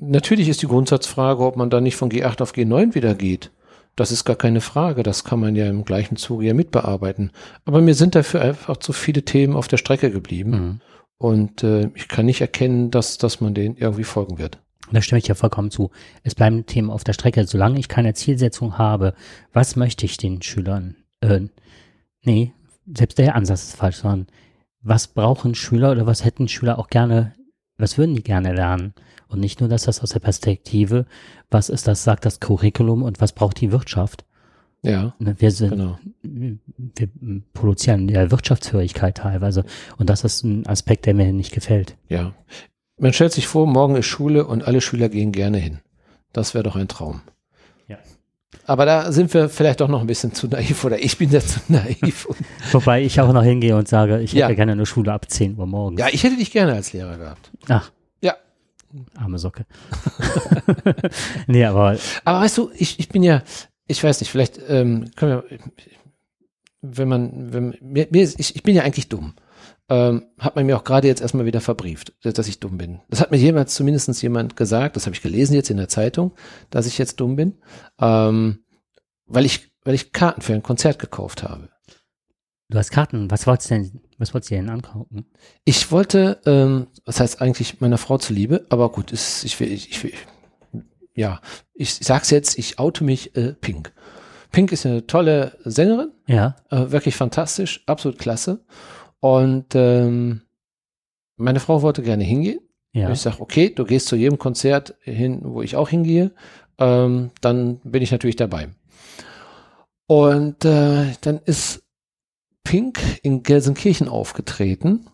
[0.00, 3.50] natürlich ist die Grundsatzfrage, ob man dann nicht von G8 auf G9 wieder geht.
[3.96, 5.02] Das ist gar keine Frage.
[5.02, 7.32] Das kann man ja im gleichen Zuge ja mitbearbeiten.
[7.64, 10.50] Aber mir sind dafür einfach zu viele Themen auf der Strecke geblieben.
[10.50, 10.80] Mhm.
[11.18, 14.58] Und äh, ich kann nicht erkennen, dass, dass man denen irgendwie folgen wird.
[14.90, 15.90] Da stimme ich ja vollkommen zu.
[16.22, 17.46] Es bleiben Themen auf der Strecke.
[17.46, 19.14] Solange ich keine Zielsetzung habe,
[19.52, 20.96] was möchte ich den Schülern?
[21.20, 21.42] Äh,
[22.22, 22.52] nee,
[22.86, 24.26] selbst der Ansatz ist falsch, sondern
[24.82, 27.34] was brauchen Schüler oder was hätten Schüler auch gerne,
[27.76, 28.94] was würden die gerne lernen?
[29.30, 31.06] Und nicht nur, dass das aus der Perspektive,
[31.50, 34.24] was ist das, sagt das Curriculum und was braucht die Wirtschaft?
[34.82, 35.98] Ja, Ne, Wir sind, genau.
[36.22, 36.58] wir
[37.52, 39.64] produzieren ja Wirtschaftsfähigkeit teilweise.
[39.98, 41.96] Und das ist ein Aspekt, der mir nicht gefällt.
[42.08, 42.32] Ja.
[42.98, 45.78] Man stellt sich vor, morgen ist Schule und alle Schüler gehen gerne hin.
[46.32, 47.20] Das wäre doch ein Traum.
[47.88, 47.98] Ja.
[48.64, 51.40] Aber da sind wir vielleicht doch noch ein bisschen zu naiv oder ich bin da
[51.40, 52.26] zu naiv.
[52.72, 54.46] Wobei ich auch noch hingehe und sage, ich Ja.
[54.46, 56.00] hätte gerne eine Schule ab 10 Uhr morgens.
[56.00, 57.50] ja, ich hätte dich gerne als Lehrer gehabt.
[57.68, 57.90] Ach.
[59.16, 59.66] Arme Socke.
[61.46, 63.42] nee, aber Aber weißt du, ich, ich bin ja,
[63.86, 65.58] ich weiß nicht, vielleicht ähm, können wir,
[66.82, 69.34] wenn man, wenn, mir, mir ist, ich, ich bin ja eigentlich dumm.
[69.88, 73.00] Ähm, hat man mir auch gerade jetzt erstmal wieder verbrieft, dass dass ich dumm bin.
[73.08, 76.32] Das hat mir jemals zumindest jemand gesagt, das habe ich gelesen jetzt in der Zeitung,
[76.70, 77.58] dass ich jetzt dumm bin,
[78.00, 78.60] ähm,
[79.26, 81.70] weil ich, weil ich Karten für ein Konzert gekauft habe.
[82.68, 83.30] du hast Karten.
[83.30, 85.26] Was wolltest du denn, was wolltest du denn angucken?
[85.64, 89.90] Ich wollte, ähm, das heißt eigentlich meiner Frau zuliebe, aber gut, ist, ich will, ich,
[89.90, 90.12] ich will,
[91.14, 91.40] ja,
[91.74, 93.92] ich sag's jetzt, ich oute mich äh, Pink.
[94.52, 96.56] Pink ist eine tolle Sängerin, Ja.
[96.70, 98.64] äh, wirklich fantastisch, absolut klasse.
[99.20, 100.42] Und ähm,
[101.36, 102.60] meine Frau wollte gerne hingehen.
[102.92, 103.10] Ja.
[103.10, 106.32] Ich sage, okay, du gehst zu jedem Konzert hin, wo ich auch hingehe,
[106.78, 108.68] ähm, dann bin ich natürlich dabei.
[110.06, 111.82] Und äh, dann ist
[112.64, 115.06] Pink in Gelsenkirchen aufgetreten.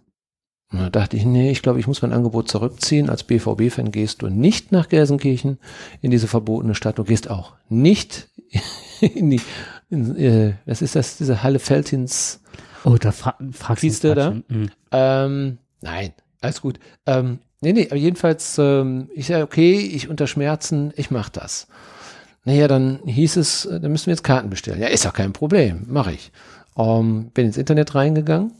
[0.72, 3.09] Und da dachte ich, nee, ich glaube, ich muss mein Angebot zurückziehen.
[3.09, 5.59] Als BVB-Fan gehst du nicht nach Gelsenkirchen
[6.02, 6.98] in diese verbotene Stadt.
[6.98, 8.28] Du gehst auch nicht
[9.00, 9.40] in die,
[9.90, 12.40] in, äh, was ist das, diese Halle Feltins
[12.87, 14.30] Oh, da fra fragst du da?
[14.30, 14.70] Mhm.
[14.92, 16.78] ähm, nein, alles gut.
[17.04, 21.66] Ähm, nee, nee, aber jedenfalls, ähm, ich sage, okay, ich unter Schmerzen, ich mach das.
[22.44, 24.80] Naja, dann hieß es, äh, dann müssen wir jetzt Karten bestellen.
[24.80, 26.30] Ja, ist doch kein Problem, mache ich.
[26.76, 28.52] Ähm, bin ins Internet reingegangen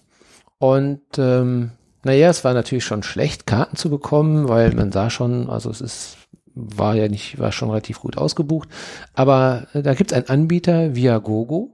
[0.59, 1.73] und ähm,
[2.05, 5.81] naja, es war natürlich schon schlecht, Karten zu bekommen, weil man sah schon, also es
[5.81, 6.17] ist,
[6.55, 8.69] war ja nicht, war schon relativ gut ausgebucht.
[9.13, 11.73] Aber äh, da gibt es einen Anbieter, Viagogo,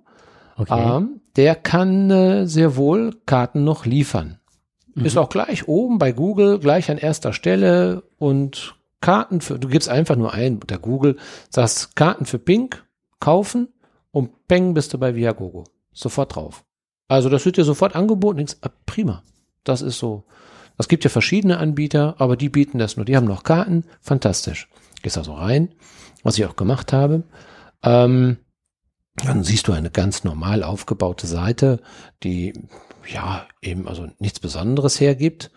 [0.56, 0.96] Okay.
[0.96, 4.38] ähm, der kann äh, sehr wohl Karten noch liefern.
[4.94, 9.88] Ist auch gleich oben bei Google, gleich an erster Stelle und Karten für, du gibst
[9.88, 11.16] einfach nur ein unter Google,
[11.48, 12.84] sagst Karten für Pink
[13.18, 13.68] kaufen
[14.10, 15.64] und peng bist du bei Viagogo.
[15.92, 16.64] Sofort drauf.
[17.08, 19.22] Also das wird dir sofort angeboten, denkst, ah, prima.
[19.64, 20.24] Das ist so.
[20.78, 23.04] Es gibt ja verschiedene Anbieter, aber die bieten das nur.
[23.04, 24.68] Die haben noch Karten, fantastisch.
[25.02, 25.74] Gehst also rein,
[26.22, 27.24] was ich auch gemacht habe.
[27.82, 28.38] Ähm,
[29.16, 31.80] dann siehst du eine ganz normal aufgebaute Seite,
[32.22, 32.54] die
[33.06, 35.50] ja eben also nichts Besonderes hergibt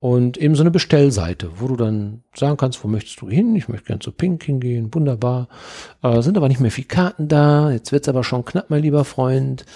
[0.00, 3.54] und eben so eine Bestellseite, wo du dann sagen kannst, wo möchtest du hin?
[3.54, 5.48] Ich möchte gern zu Pink hingehen, wunderbar.
[6.02, 7.70] Äh, sind aber nicht mehr viele Karten da.
[7.70, 9.66] Jetzt wird's aber schon knapp, mein lieber Freund.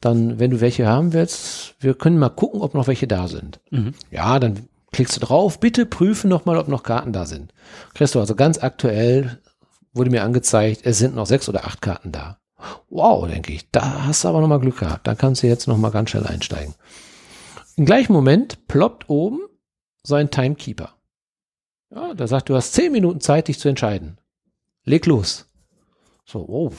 [0.00, 3.60] Dann, wenn du welche haben willst, wir können mal gucken, ob noch welche da sind.
[3.70, 3.92] Mhm.
[4.10, 7.52] Ja, dann klickst du drauf, bitte prüfen noch mal, ob noch Karten da sind.
[7.94, 9.38] Du also ganz aktuell,
[9.92, 12.38] wurde mir angezeigt, es sind noch sechs oder acht Karten da.
[12.88, 15.06] Wow, denke ich, da hast du aber noch mal Glück gehabt.
[15.06, 16.74] Da kannst du jetzt noch mal ganz schnell einsteigen.
[17.76, 19.40] Im gleichen Moment ploppt oben
[20.04, 20.94] so ein Timekeeper.
[21.94, 24.18] Ja, der sagt, du hast zehn Minuten Zeit, dich zu entscheiden.
[24.84, 25.48] Leg los.
[26.26, 26.72] So, oh.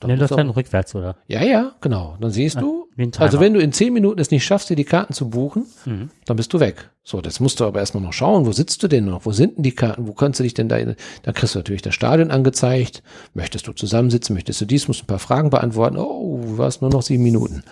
[0.00, 1.16] da muss läuft er- dann rückwärts, oder?
[1.26, 2.16] ja, ja, genau.
[2.20, 2.86] Dann siehst Ah, du,
[3.18, 6.10] also wenn du in zehn Minuten es nicht schaffst, dir die Karten zu buchen, Mhm.
[6.26, 6.90] dann bist du weg.
[7.02, 9.24] So, das musst du aber erstmal noch schauen, wo sitzt du denn noch?
[9.24, 10.06] Wo sind denn die Karten?
[10.06, 13.02] Wo kannst du dich denn da, in- dann kriegst du natürlich das Stadion angezeigt.
[13.34, 14.34] Möchtest du zusammensitzen?
[14.34, 14.86] Möchtest du dies?
[14.88, 15.96] Musst ein paar Fragen beantworten.
[15.96, 17.62] Oh, du hast nur noch sieben Minuten.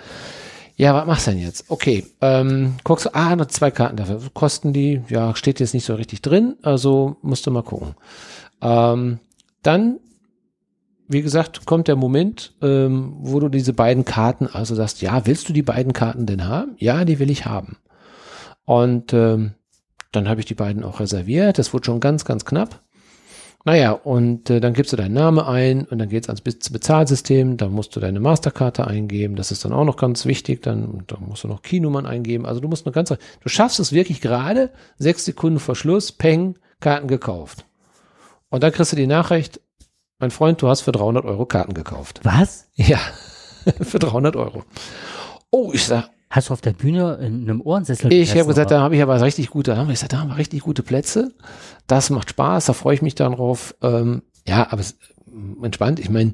[0.79, 1.64] Ja, was machst du denn jetzt?
[1.71, 4.21] Okay, ähm, guckst du, ah, noch zwei Karten dafür.
[4.33, 5.03] Kosten die?
[5.09, 7.97] Ja, steht jetzt nicht so richtig drin, also musst du mal gucken.
[8.62, 9.19] Ähm,
[9.64, 9.99] dann,
[11.09, 15.49] wie gesagt, kommt der Moment, ähm, wo du diese beiden Karten, also sagst, ja, willst
[15.49, 16.77] du die beiden Karten denn haben?
[16.79, 17.79] Ja, die will ich haben.
[18.64, 19.55] Und ähm,
[20.12, 21.59] dann habe ich die beiden auch reserviert.
[21.59, 22.81] Das wurde schon ganz, ganz knapp.
[23.68, 27.59] Naja, und äh, dann gibst du deinen Namen ein und dann geht's ans Be Bezahlsystem.
[27.59, 29.37] Da musst du deine Masterkarte eingeben.
[29.37, 30.62] Das ist dann auch noch ganz wichtig.
[30.62, 32.46] Dann, dann musst du noch Keynummern eingeben.
[32.46, 36.59] Also du musst eine ganze, du schaffst es wirklich gerade sechs Sekunden vor Schluss, peng,
[36.81, 37.66] Karten gekauft.
[38.48, 39.61] Und dann kriegst du die Nachricht,
[40.18, 42.20] mein Freund, du hast für 300 Euro Karten gekauft.
[42.22, 42.70] Was?
[42.74, 43.00] Ja,
[43.83, 44.64] für 300 Euro.
[45.50, 48.81] Oh, ich sag, Hast du auf der Bühne in einem Ohrensessel ich habe gesagt, da
[48.81, 51.33] habe ich aber richtig gute, da haben wir gesagt, da haben wir richtig gute Plätze.
[51.87, 53.75] Das macht Spaß, da freue ich mich dann drauf.
[53.83, 54.97] Ähm, ja, aber es,
[55.62, 56.01] entspannt.
[56.01, 56.33] Ich meine,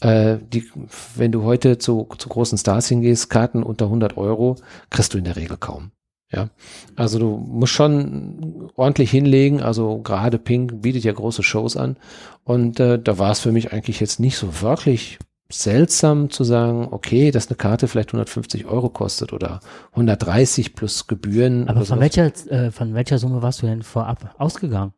[0.00, 0.70] äh, die,
[1.16, 4.56] wenn du heute zu, zu großen Stars hingehst, Karten unter 100 Euro,
[4.90, 5.90] kriegst du in der Regel kaum.
[6.32, 6.50] Ja,
[6.96, 9.62] also du musst schon ordentlich hinlegen.
[9.62, 11.96] Also gerade Pink bietet ja große Shows an
[12.42, 15.18] und äh, da war es für mich eigentlich jetzt nicht so wirklich
[15.50, 19.60] seltsam zu sagen, okay, dass eine Karte vielleicht 150 Euro kostet oder
[19.92, 21.68] 130 plus Gebühren.
[21.68, 24.92] Aber von welcher, äh, von welcher Summe warst du denn vorab ausgegangen?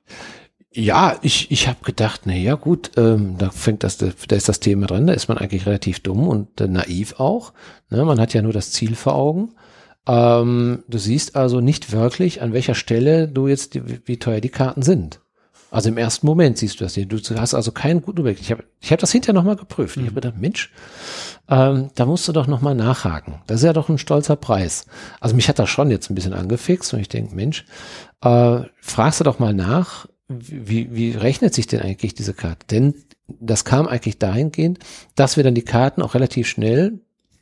[0.73, 4.61] Ja, ich, ich habe gedacht, na ja gut, ähm, da fängt das, da ist das
[4.61, 7.55] Thema drin, da ist man eigentlich relativ dumm und äh, naiv auch.
[7.89, 8.05] Ne?
[8.05, 9.55] Man hat ja nur das Ziel vor Augen.
[10.07, 14.51] Ähm, du siehst also nicht wirklich, an welcher Stelle du jetzt, die, wie teuer die
[14.51, 15.21] Karten sind.
[15.77, 17.05] Also im ersten Moment siehst du das hier.
[17.05, 18.41] Du hast also keinen guten Überblick.
[18.41, 19.99] Ich habe ich hab das hinterher nochmal geprüft.
[19.99, 20.05] Mhm.
[20.05, 20.73] Ich habe gedacht, Mensch,
[21.51, 23.43] ähm, da musst du doch nochmal nachhaken.
[23.47, 24.87] Das ist ja doch ein stolzer Preis.
[25.21, 27.67] Also mich hat das schon jetzt ein bisschen angefixt und ich denke, Mensch,
[28.23, 32.67] äh, fragst du doch mal nach, wie, wie rechnet sich denn eigentlich diese Karte?
[32.71, 32.95] Denn
[33.29, 34.79] das kam eigentlich dahingehend,
[35.15, 37.01] dass wir dann die Karten auch relativ schnell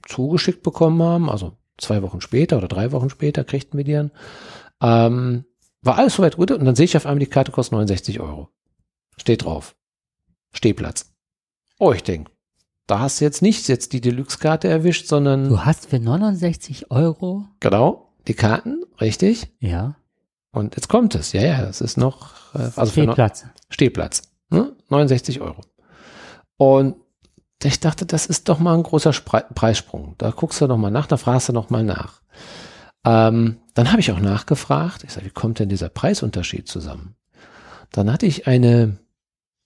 [0.09, 1.31] zugeschickt bekommen haben.
[1.31, 4.11] Also zwei Wochen später oder drei Wochen später kriegten wir die dann.
[4.83, 5.45] Ähm,
[5.85, 8.49] war alles soweit gut und dann sehe ich auf einmal, die Karte kostet 69 Euro.
[9.17, 9.77] Steht drauf.
[10.53, 11.13] Stehplatz.
[11.79, 12.31] Oh, ich denke,
[12.87, 15.49] da hast du jetzt nicht jetzt die Deluxe-Karte erwischt, sondern.
[15.49, 17.47] Du hast für 69 Euro.
[17.61, 19.49] Genau, die Karten, richtig?
[19.59, 19.97] Ja.
[20.53, 21.33] Und jetzt kommt es.
[21.33, 22.55] Ja, ja, das ist noch.
[22.55, 23.41] Äh, also Stehplatz.
[23.41, 24.23] Für no Stehplatz.
[24.51, 24.77] Ne?
[24.89, 25.63] 69 Euro.
[26.57, 26.97] Und
[27.63, 30.15] ich dachte, das ist doch mal ein großer Spre Preissprung.
[30.19, 32.21] Da guckst du doch mal nach, da fragst du noch mal nach.
[33.05, 35.05] Ähm, dann habe ich auch nachgefragt.
[35.05, 37.17] Ich sage, wie kommt denn dieser Preisunterschied zusammen?
[37.93, 38.97] Dann hatte ich eine,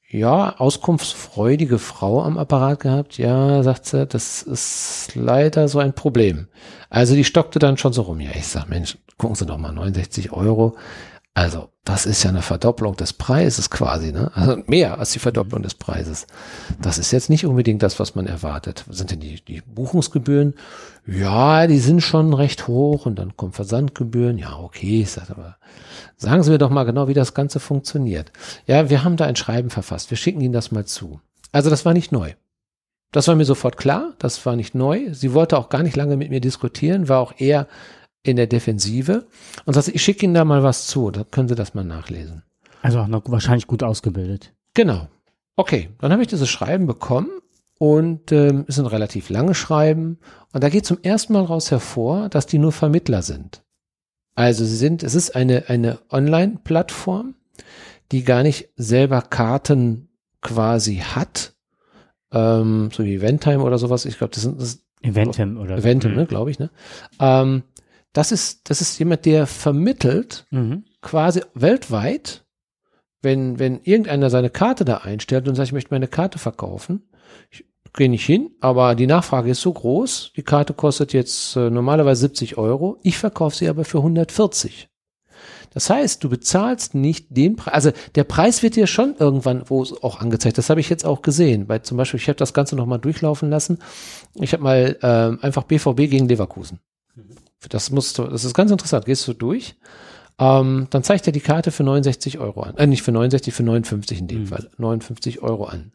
[0.09, 3.18] ja, auskunftsfreudige Frau am Apparat gehabt.
[3.18, 6.49] Ja, sagt sie, das ist leider so ein Problem.
[6.90, 8.21] Also die stockte dann schon so rum.
[8.21, 10.77] Ja, ich sag, Mensch, gucken Sie doch mal, 69 Euro.
[11.38, 14.33] Also, das ist ja eine Verdopplung des Preises quasi, ne?
[14.35, 16.27] Also mehr als die Verdopplung des Preises.
[16.83, 18.85] Das ist jetzt nicht unbedingt das, was man erwartet.
[18.90, 20.55] Sind denn die, die Buchungsgebühren?
[21.07, 24.37] Ja, die sind schon recht hoch und dann kommen Versandgebühren.
[24.37, 25.59] Ja, okay, ich sag aber,
[26.16, 28.33] sagen Sie mir doch mal genau, wie das Ganze funktioniert.
[28.66, 30.11] Ja, wir haben da ein Schreiben verfasst.
[30.11, 31.20] Wir schicken Ihnen das mal zu.
[31.53, 32.33] Also, das war nicht neu.
[33.12, 34.14] Das war mir sofort klar.
[34.18, 35.14] Das war nicht neu.
[35.14, 37.68] Sie wollte auch gar nicht lange mit mir diskutieren, war auch eher
[38.22, 39.26] in der Defensive
[39.64, 42.42] und sagt, ich schicke Ihnen da mal was zu, da können Sie das mal nachlesen.
[42.83, 44.54] Also auch noch wahrscheinlich gut ausgebildet.
[44.74, 45.09] Genau.
[45.57, 47.31] Okay, dann habe ich dieses Schreiben bekommen
[47.78, 50.18] und ähm, ist ein relativ langes Schreiben
[50.52, 53.62] und da geht zum ersten Mal raus hervor, dass die nur Vermittler sind.
[54.35, 57.35] Also sie sind, es ist eine, eine Online-Plattform,
[58.12, 60.09] die gar nicht selber Karten
[60.40, 61.54] quasi hat,
[62.33, 64.04] ähm, so wie Eventtime oder sowas.
[64.04, 66.70] Ich glaube, das sind das Eventim oder Eventim, ne, glaube ich, ne?
[67.20, 67.64] Ähm,
[68.18, 70.85] das ist, das ist jemand, der vermittelt, mhm.
[71.00, 72.44] quasi weltweit,
[73.22, 77.09] wenn, wenn irgendeiner seine Karte da einstellt und sagt, ich möchte meine Karte verkaufen,
[77.48, 81.70] ich gehe nicht hin, aber die Nachfrage ist so groß, die Karte kostet jetzt äh,
[81.70, 84.88] normalerweise 70 Euro, ich verkaufe sie aber für 140.
[85.72, 89.85] Das heißt, du bezahlst nicht den Preis, also der Preis wird dir schon irgendwann wo
[90.02, 90.59] auch angezeigt.
[90.59, 93.48] Das habe ich jetzt auch gesehen, weil zum Beispiel, ich habe das Ganze nochmal durchlaufen
[93.48, 93.78] lassen.
[94.35, 96.81] Ich habe mal ähm, einfach BVB gegen Leverkusen.
[97.68, 99.05] Das musst du, das ist ganz interessant.
[99.05, 99.77] Gehst du durch,
[100.38, 102.77] ähm, dann zeigt er die Karte für 69 Euro an.
[102.77, 104.47] Äh, nicht für 69, für 59 in dem mhm.
[104.47, 104.71] Fall.
[104.79, 105.92] 59 Euro an.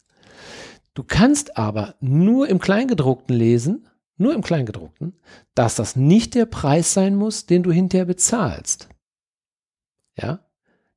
[0.94, 5.14] Du kannst aber nur im Kleingedruckten lesen, nur im Kleingedruckten,
[5.56, 8.90] dass das nicht der Preis sein muss, den du hinterher bezahlst.
[10.18, 10.40] Ja?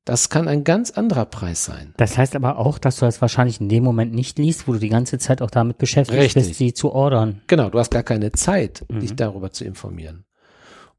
[0.05, 1.93] Das kann ein ganz anderer Preis sein.
[1.97, 4.79] Das heißt aber auch, dass du das wahrscheinlich in dem Moment nicht liest, wo du
[4.79, 6.47] die ganze Zeit auch damit beschäftigt Richtig.
[6.47, 7.41] bist, sie zu ordern.
[7.47, 9.01] Genau, du hast gar keine Zeit, mhm.
[9.01, 10.23] dich darüber zu informieren.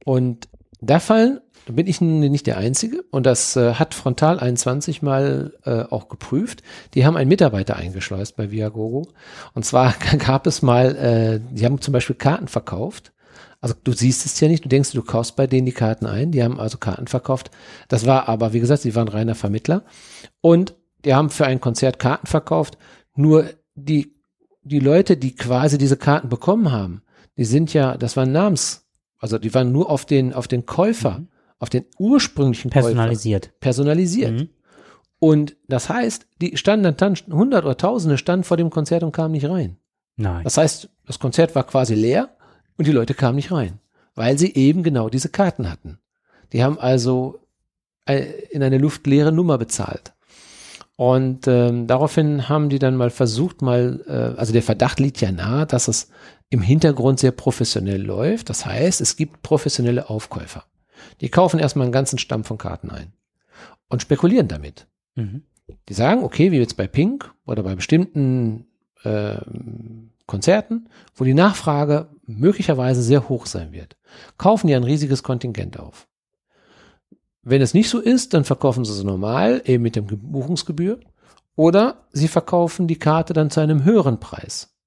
[0.08, 0.48] Und
[0.80, 5.82] da fallen, bin ich nicht der Einzige und das äh, hat Frontal 21 mal äh,
[5.82, 6.62] auch geprüft.
[6.94, 9.06] Die haben einen Mitarbeiter eingeschleust bei Viagogo.
[9.52, 13.12] Und zwar gab es mal, äh, die haben zum Beispiel Karten verkauft.
[13.60, 16.32] Also du siehst es ja nicht, du denkst, du kaufst bei denen die Karten ein.
[16.32, 17.50] Die haben also Karten verkauft.
[17.88, 19.84] Das war aber, wie gesagt, sie waren reiner Vermittler.
[20.40, 22.78] Und die haben für ein Konzert Karten verkauft.
[23.14, 24.14] Nur die,
[24.62, 27.02] die Leute, die quasi diese Karten bekommen haben,
[27.36, 28.87] die sind ja, das waren Namens,
[29.18, 31.28] also die waren nur auf den, auf den Käufer, mhm.
[31.58, 33.46] auf den ursprünglichen personalisiert.
[33.46, 34.32] Käufer personalisiert.
[34.32, 34.48] Mhm.
[35.20, 39.32] Und das heißt, die standen dann hundert oder tausende standen vor dem Konzert und kamen
[39.32, 39.76] nicht rein.
[40.16, 40.44] Nein.
[40.44, 42.30] Das heißt, das Konzert war quasi leer
[42.76, 43.80] und die Leute kamen nicht rein,
[44.14, 45.98] weil sie eben genau diese Karten hatten.
[46.52, 47.40] Die haben also
[48.06, 50.12] äh, in eine luftleere Nummer bezahlt.
[50.96, 55.30] Und ähm, daraufhin haben die dann mal versucht, mal, äh, also der Verdacht liegt ja
[55.30, 56.08] nahe, dass es
[56.50, 58.48] im Hintergrund sehr professionell läuft.
[58.48, 60.64] Das heißt, es gibt professionelle Aufkäufer.
[61.20, 63.12] Die kaufen erstmal einen ganzen Stamm von Karten ein
[63.88, 64.86] und spekulieren damit.
[65.14, 65.42] Mhm.
[65.88, 68.66] Die sagen, okay, wie jetzt bei Pink oder bei bestimmten
[69.04, 69.36] äh,
[70.26, 73.96] Konzerten, wo die Nachfrage möglicherweise sehr hoch sein wird,
[74.38, 76.08] kaufen die ein riesiges Kontingent auf.
[77.42, 81.00] Wenn es nicht so ist, dann verkaufen sie es normal, eben mit dem Buchungsgebühr,
[81.56, 84.77] oder sie verkaufen die Karte dann zu einem höheren Preis.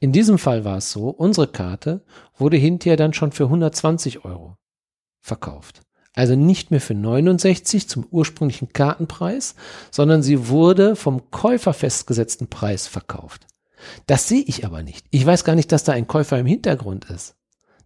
[0.00, 2.04] In diesem Fall war es so, unsere Karte
[2.36, 4.56] wurde hinterher dann schon für 120 Euro
[5.20, 5.82] verkauft.
[6.14, 9.54] Also nicht mehr für 69 zum ursprünglichen Kartenpreis,
[9.90, 13.46] sondern sie wurde vom Käufer festgesetzten Preis verkauft.
[14.06, 15.06] Das sehe ich aber nicht.
[15.10, 17.36] Ich weiß gar nicht, dass da ein Käufer im Hintergrund ist.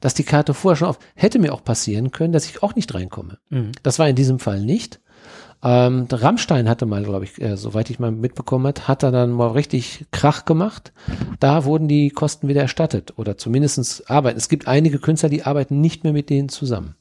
[0.00, 2.92] Dass die Karte vorher schon auf, hätte mir auch passieren können, dass ich auch nicht
[2.94, 3.38] reinkomme.
[3.50, 3.72] Mhm.
[3.82, 5.00] Das war in diesem Fall nicht.
[5.64, 9.30] Ähm, Rammstein hatte mal, glaube ich, äh, soweit ich mal mitbekommen hat, hat er dann
[9.30, 10.92] mal richtig Krach gemacht.
[11.38, 14.38] Da wurden die Kosten wieder erstattet oder zumindestens arbeiten.
[14.38, 16.96] Es gibt einige Künstler, die arbeiten nicht mehr mit denen zusammen.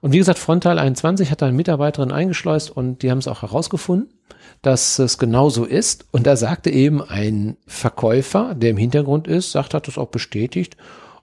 [0.00, 3.42] Und wie gesagt, Frontal 21 hat da eine Mitarbeiterin eingeschleust und die haben es auch
[3.42, 4.12] herausgefunden,
[4.60, 6.06] dass es genau so ist.
[6.10, 10.76] Und da sagte eben ein Verkäufer, der im Hintergrund ist, sagt, hat das auch bestätigt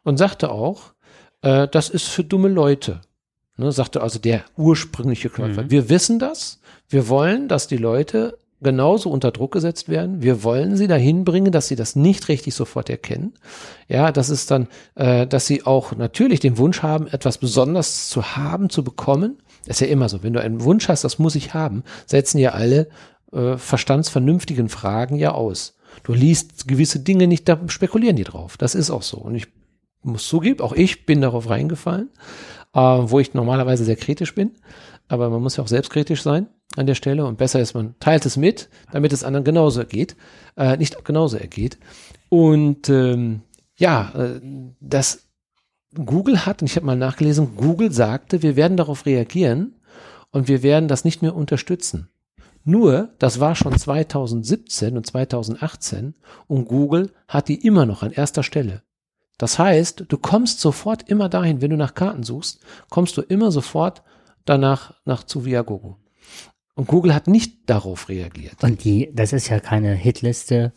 [0.04, 0.94] und sagte auch,
[1.42, 3.02] äh, das ist für dumme Leute.
[3.58, 5.64] Ne, sagte also der ursprüngliche Käufer.
[5.64, 5.72] Mhm.
[5.72, 6.61] Wir wissen das.
[6.92, 10.22] Wir wollen, dass die Leute genauso unter Druck gesetzt werden.
[10.22, 13.34] Wir wollen sie dahin bringen, dass sie das nicht richtig sofort erkennen.
[13.88, 18.36] Ja, das ist dann, äh, dass sie auch natürlich den Wunsch haben, etwas Besonderes zu
[18.36, 19.38] haben, zu bekommen.
[19.66, 20.22] Das ist ja immer so.
[20.22, 22.90] Wenn du einen Wunsch hast, das muss ich haben, setzen ja alle
[23.32, 25.78] äh, verstandsvernünftigen Fragen ja aus.
[26.04, 28.58] Du liest gewisse Dinge nicht, da spekulieren die drauf.
[28.58, 29.18] Das ist auch so.
[29.18, 29.48] Und ich
[30.04, 32.10] muss zugeben, auch ich bin darauf reingefallen,
[32.74, 34.52] äh, wo ich normalerweise sehr kritisch bin.
[35.08, 38.26] Aber man muss ja auch selbstkritisch sein an der Stelle und besser ist, man teilt
[38.26, 40.16] es mit, damit es anderen genauso ergeht,
[40.58, 41.78] äh, nicht genauso ergeht.
[42.30, 43.42] Und ähm,
[43.76, 44.40] ja, äh,
[44.80, 45.28] das
[45.94, 49.76] Google hat, und ich habe mal nachgelesen, Google sagte, wir werden darauf reagieren
[50.32, 52.10] und wir werden das nicht mehr unterstützen.
[52.64, 56.14] Nur, das war schon 2017 und 2018
[56.48, 58.84] und Google hat die immer noch an erster Stelle.
[59.38, 63.52] Das heißt, du kommst sofort immer dahin, wenn du nach Karten suchst, kommst du immer
[63.52, 64.04] sofort
[64.46, 65.98] danach nach zu Viagogo.
[66.76, 68.64] Und Google hat nicht darauf reagiert.
[68.64, 70.72] Und die, das ist ja keine Hitliste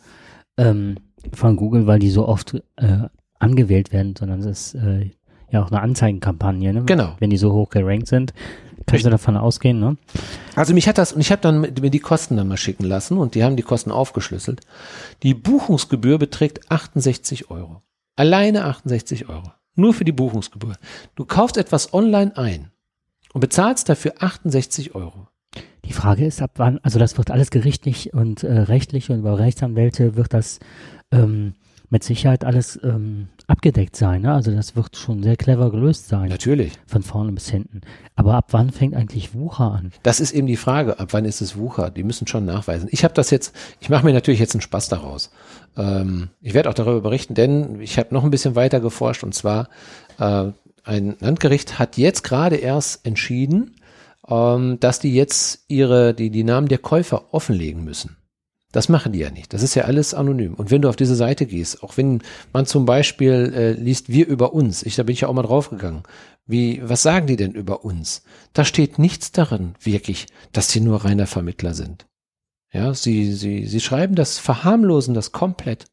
[0.57, 0.97] ähm,
[1.33, 3.07] von Google, weil die so oft äh,
[3.39, 5.11] angewählt werden, sondern es ist äh,
[5.49, 6.73] ja auch eine Anzeigenkampagne.
[6.73, 6.83] Ne?
[6.85, 7.15] Genau.
[7.19, 8.33] Wenn die so hoch gerankt sind,
[8.85, 9.79] kannst du davon ausgehen.
[9.79, 9.97] Ne?
[10.55, 13.17] Also mich hat das, und ich habe dann mir die Kosten dann mal schicken lassen
[13.17, 14.61] und die haben die Kosten aufgeschlüsselt.
[15.23, 17.81] Die Buchungsgebühr beträgt 68 Euro.
[18.15, 19.51] Alleine 68 Euro.
[19.75, 20.75] Nur für die Buchungsgebühr.
[21.15, 22.71] Du kaufst etwas online ein
[23.33, 25.27] und bezahlst dafür 68 Euro.
[25.85, 29.37] Die Frage ist, ab wann, also das wird alles gerichtlich und äh, rechtlich und über
[29.37, 30.59] Rechtsanwälte wird das
[31.11, 31.53] ähm,
[31.89, 34.23] mit Sicherheit alles ähm, abgedeckt sein.
[34.23, 34.33] Ne?
[34.33, 36.29] Also das wird schon sehr clever gelöst sein.
[36.29, 36.73] Natürlich.
[36.87, 37.81] Von vorne bis hinten.
[38.15, 39.91] Aber ab wann fängt eigentlich Wucher an?
[40.03, 41.91] Das ist eben die Frage, ab wann ist es Wucher?
[41.91, 42.89] Die müssen schon nachweisen.
[42.91, 45.31] Ich habe das jetzt, ich mache mir natürlich jetzt einen Spaß daraus.
[45.77, 49.35] Ähm, ich werde auch darüber berichten, denn ich habe noch ein bisschen weiter geforscht und
[49.35, 49.69] zwar
[50.19, 50.45] äh,
[50.83, 53.75] ein Landgericht hat jetzt gerade erst entschieden,
[54.27, 58.17] ähm, dass die jetzt ihre, die, die Namen der Käufer offenlegen müssen.
[58.71, 59.53] Das machen die ja nicht.
[59.53, 60.53] Das ist ja alles anonym.
[60.53, 64.27] Und wenn du auf diese Seite gehst, auch wenn man zum Beispiel äh, liest, wir
[64.27, 66.03] über uns, ich, da bin ich ja auch mal draufgegangen.
[66.45, 68.23] Wie, was sagen die denn über uns?
[68.51, 72.05] Da steht nichts darin, wirklich, dass sie nur reiner Vermittler sind.
[72.73, 75.85] Ja, sie, sie, sie schreiben das, verharmlosen das komplett.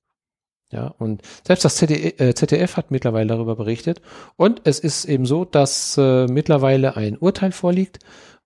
[0.72, 4.00] Ja, und selbst das ZDF, äh, ZDF hat mittlerweile darüber berichtet.
[4.36, 7.98] Und es ist eben so, dass äh, mittlerweile ein Urteil vorliegt,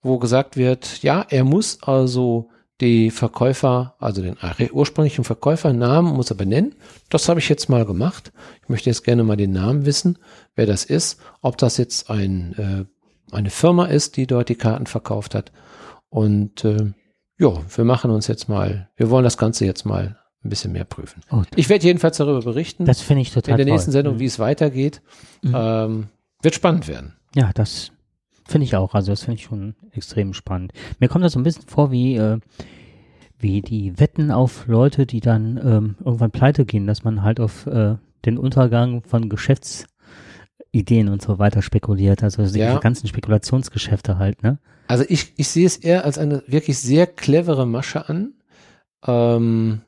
[0.03, 4.37] wo gesagt wird, ja, er muss also die Verkäufer, also den
[4.73, 6.75] ursprünglichen Verkäufernamen muss er benennen.
[7.11, 8.33] Das habe ich jetzt mal gemacht.
[8.63, 10.19] Ich möchte jetzt gerne mal den Namen wissen,
[10.57, 14.87] wer das ist, ob das jetzt ein, äh, eine Firma ist, die dort die Karten
[14.87, 15.53] verkauft hat.
[16.09, 16.93] Und äh,
[17.39, 20.85] ja, wir machen uns jetzt mal, wir wollen das Ganze jetzt mal ein bisschen mehr
[20.85, 21.23] prüfen.
[21.31, 21.43] Oh.
[21.55, 22.85] Ich werde jedenfalls darüber berichten.
[22.85, 23.93] Das finde ich total In der nächsten toll.
[23.93, 24.21] Sendung, mhm.
[24.21, 25.03] wie es weitergeht.
[25.43, 25.55] Mhm.
[25.55, 26.07] Ähm,
[26.43, 27.15] wird spannend werden.
[27.35, 27.93] Ja, das
[28.47, 28.95] finde ich auch.
[28.95, 30.73] Also das finde ich schon extrem spannend.
[31.01, 32.39] Mir kommt das so ein bisschen vor wie, äh,
[33.39, 37.67] wie die Wetten auf Leute, die dann ähm, irgendwann pleite gehen, dass man halt auf
[37.67, 42.23] äh, den Untergang von Geschäftsideen und so weiter spekuliert.
[42.23, 42.79] Also diese ja.
[42.79, 44.59] ganzen Spekulationsgeschäfte halt, ne?
[44.89, 48.35] Also ich, ich sehe es eher als eine wirklich sehr clevere Masche an.
[49.05, 49.81] Ähm,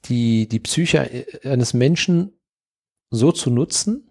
[0.00, 2.32] die, die Psyche eines Menschen
[3.10, 4.10] so zu nutzen,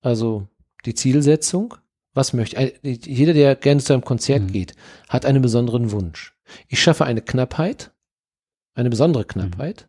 [0.00, 0.46] also
[0.84, 1.74] die Zielsetzung,
[2.14, 4.52] was möchte, jeder, der gerne zu einem Konzert mhm.
[4.52, 4.74] geht,
[5.08, 6.34] hat einen besonderen Wunsch.
[6.68, 7.92] Ich schaffe eine Knappheit,
[8.74, 9.28] eine besondere mhm.
[9.28, 9.88] Knappheit,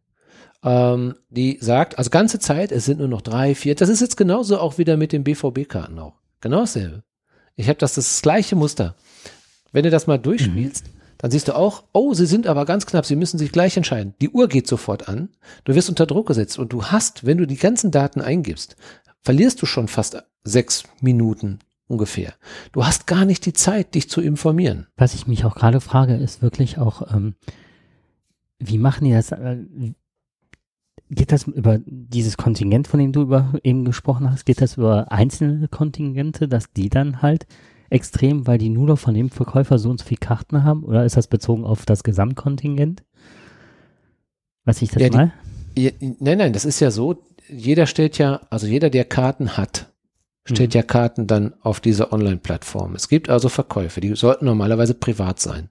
[0.64, 0.70] mhm.
[0.70, 4.18] ähm, die sagt, also ganze Zeit, es sind nur noch drei, vier, das ist jetzt
[4.18, 6.20] genauso auch wieder mit den BVB-Karten auch.
[6.41, 7.04] Genau dasselbe.
[7.56, 8.95] Ich habe das, das gleiche Muster.
[9.72, 10.97] Wenn du das mal durchspielst, mhm.
[11.18, 14.13] Dann siehst du auch, oh, sie sind aber ganz knapp, sie müssen sich gleich entscheiden.
[14.22, 15.30] Die Uhr geht sofort an,
[15.63, 18.76] du wirst unter Druck gesetzt und du hast, wenn du die ganzen Daten eingibst,
[19.24, 22.34] verlierst du schon fast sechs Minuten ungefähr.
[22.72, 24.88] Du hast gar nicht die Zeit, dich zu informieren.
[24.95, 27.36] Was ich mich auch gerade frage, ist wirklich auch, ähm,
[28.59, 29.32] wie machen die das?
[29.32, 29.65] Äh,
[31.09, 35.11] geht das über dieses Kontingent, von dem du über eben gesprochen hast, geht das über
[35.11, 37.47] einzelne Kontingente, dass die dann halt
[37.90, 40.84] extrem, weil die nur noch von dem Verkäufer so und so viele Karten haben?
[40.84, 43.04] Oder ist das bezogen auf das Gesamtkontingent?
[44.66, 45.34] Was ich das ja, mal?
[45.76, 49.58] Die, ja, nein, nein, das ist ja so, jeder stellt ja, also jeder, der Karten
[49.58, 49.94] hat,
[50.46, 50.80] stellt hm.
[50.80, 52.96] ja Karten dann auf diese Online-Plattform.
[52.96, 55.70] Es gibt also Verkäufe, die sollten normalerweise privat sein.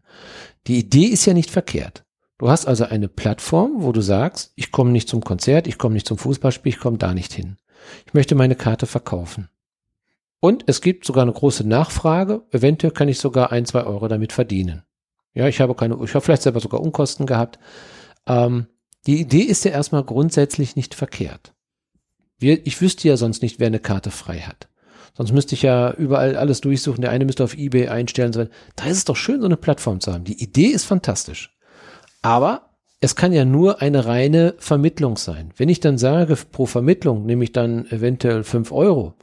[0.67, 2.05] Die Idee ist ja nicht verkehrt.
[2.39, 5.95] Du hast also eine Plattform, wo du sagst, ich komme nicht zum Konzert, ich komme
[5.95, 7.57] nicht zum Fußballspiel, ich komme da nicht hin.
[8.07, 9.49] Ich möchte meine Karte verkaufen.
[10.41, 12.43] Und es gibt sogar eine große Nachfrage.
[12.51, 14.83] Eventuell kann ich sogar ein, zwei Euro damit verdienen.
[15.35, 17.59] Ja, ich habe keine, ich habe vielleicht selber sogar Unkosten gehabt.
[18.27, 18.67] Ähm,
[19.07, 21.55] die Idee ist ja erstmal grundsätzlich nicht verkehrt.
[22.39, 24.69] Wir, ich wüsste ja sonst nicht, wer eine Karte frei hat.
[25.17, 27.01] Sonst müsste ich ja überall alles durchsuchen.
[27.01, 28.33] Der eine müsste auf eBay einstellen.
[28.33, 28.47] So.
[28.77, 30.25] Da ist es doch schön, so eine Plattform zu haben.
[30.25, 31.57] Die Idee ist fantastisch.
[32.21, 32.71] Aber
[33.01, 35.53] es kann ja nur eine reine Vermittlung sein.
[35.57, 39.15] Wenn ich dann sage, pro Vermittlung nehme ich dann eventuell fünf Euro,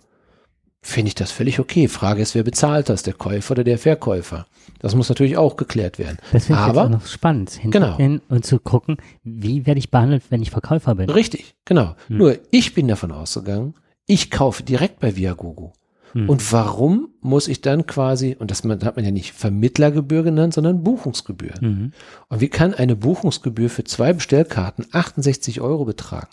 [0.84, 1.88] finde ich das völlig okay.
[1.88, 4.46] Frage ist, wer bezahlt das, der Käufer oder der Verkäufer?
[4.80, 6.18] Das muss natürlich auch geklärt werden.
[6.32, 7.98] Das finde ich noch spannend, genau.
[8.28, 11.10] und zu gucken, wie werde ich behandelt, wenn ich Verkäufer bin.
[11.10, 11.96] Richtig, genau.
[12.08, 12.18] Hm.
[12.18, 13.76] Nur ich bin davon ausgegangen,
[14.06, 15.74] ich kaufe direkt bei Viagogo.
[16.14, 16.30] Hm.
[16.30, 20.84] Und warum muss ich dann quasi, und das hat man ja nicht Vermittlergebühr genannt, sondern
[20.84, 21.54] Buchungsgebühr.
[21.62, 21.94] Mhm.
[22.30, 26.28] Und wie kann eine Buchungsgebühr für zwei Bestellkarten 68 Euro betragen?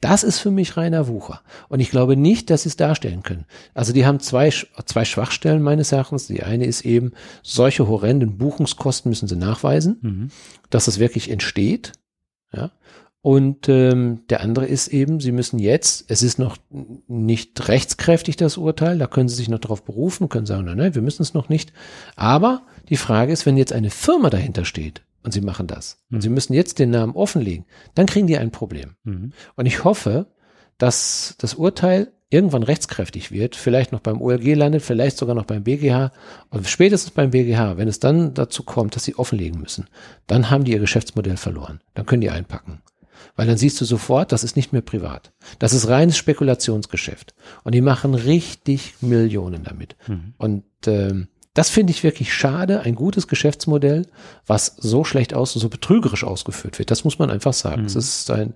[0.00, 1.42] Das ist für mich reiner Wucher.
[1.68, 3.44] Und ich glaube nicht, dass sie es darstellen können.
[3.74, 6.28] Also die haben zwei, zwei Schwachstellen meines Erachtens.
[6.28, 7.12] Die eine ist eben,
[7.42, 10.28] solche horrenden Buchungskosten müssen sie nachweisen, mhm.
[10.70, 11.92] dass es wirklich entsteht.
[13.26, 16.58] Und ähm, der andere ist eben, Sie müssen jetzt, es ist noch
[17.08, 20.94] nicht rechtskräftig das Urteil, da können Sie sich noch darauf berufen, können sagen, nein, nein,
[20.94, 21.72] wir müssen es noch nicht.
[22.14, 26.14] Aber die Frage ist, wenn jetzt eine Firma dahinter steht und Sie machen das mhm.
[26.14, 27.64] und Sie müssen jetzt den Namen offenlegen,
[27.96, 28.94] dann kriegen die ein Problem.
[29.02, 29.32] Mhm.
[29.56, 30.26] Und ich hoffe,
[30.78, 35.64] dass das Urteil irgendwann rechtskräftig wird, vielleicht noch beim OLG landet, vielleicht sogar noch beim
[35.64, 36.12] BGH
[36.50, 39.88] und spätestens beim BGH, wenn es dann dazu kommt, dass sie offenlegen müssen,
[40.28, 41.80] dann haben die ihr Geschäftsmodell verloren.
[41.94, 42.82] Dann können die einpacken.
[43.36, 45.32] Weil dann siehst du sofort, das ist nicht mehr privat.
[45.58, 47.34] Das ist reines Spekulationsgeschäft.
[47.64, 49.96] Und die machen richtig Millionen damit.
[50.08, 50.34] Mhm.
[50.38, 52.80] Und ähm, das finde ich wirklich schade.
[52.80, 54.06] Ein gutes Geschäftsmodell,
[54.46, 56.90] was so schlecht aus, so betrügerisch ausgeführt wird.
[56.90, 57.82] Das muss man einfach sagen.
[57.82, 57.86] Mhm.
[57.86, 58.54] Es ist ein,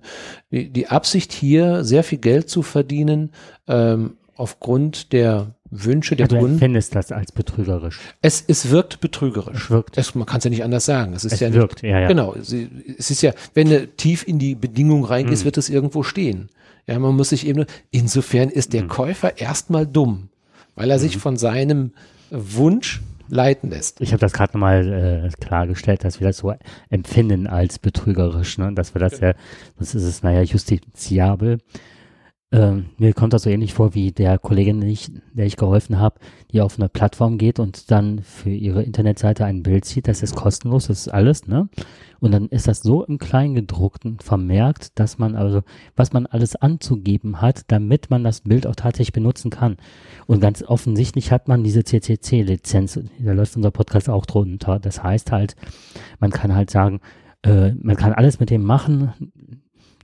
[0.51, 3.31] die, die Absicht hier, sehr viel Geld zu verdienen,
[3.67, 6.53] ähm, aufgrund der Wünsche der also Kunden.
[6.55, 7.99] Du findest das als betrügerisch.
[8.21, 9.65] Es, es wirkt betrügerisch.
[9.65, 9.97] Es wirkt.
[9.97, 11.13] Es, man kann es ja nicht anders sagen.
[11.13, 12.07] Es ist es ja wirkt, nicht, ja, ja.
[12.07, 12.35] Genau.
[12.35, 15.45] Es ist ja, wenn du tief in die Bedingung reingehst, mhm.
[15.45, 16.49] wird es irgendwo stehen.
[16.87, 18.89] Ja, man muss sich eben, insofern ist der mhm.
[18.89, 20.29] Käufer erstmal dumm,
[20.75, 21.01] weil er mhm.
[21.01, 21.91] sich von seinem
[22.31, 24.01] Wunsch leiten lässt.
[24.01, 26.53] Ich habe das gerade nochmal äh, klargestellt, dass wir das so
[26.89, 28.73] empfinden als betrügerisch, ne?
[28.73, 29.27] dass wir das genau.
[29.27, 29.33] ja,
[29.79, 31.59] das ist es, naja, justiziabel.
[32.53, 35.99] Ähm, mir kommt das so ähnlich vor wie der Kollegin, der ich, der ich geholfen
[35.99, 36.19] habe,
[36.51, 40.09] die auf eine Plattform geht und dann für ihre Internetseite ein Bild zieht.
[40.09, 41.69] Das ist kostenlos, das ist alles, ne?
[42.19, 45.61] Und dann ist das so im Kleingedruckten vermerkt, dass man also,
[45.95, 49.77] was man alles anzugeben hat, damit man das Bild auch tatsächlich benutzen kann.
[50.27, 54.77] Und ganz offensichtlich hat man diese CCC-Lizenz, da läuft unser Podcast auch drunter.
[54.77, 55.55] Das heißt halt,
[56.19, 56.99] man kann halt sagen,
[57.43, 59.13] äh, man kann alles mit dem machen,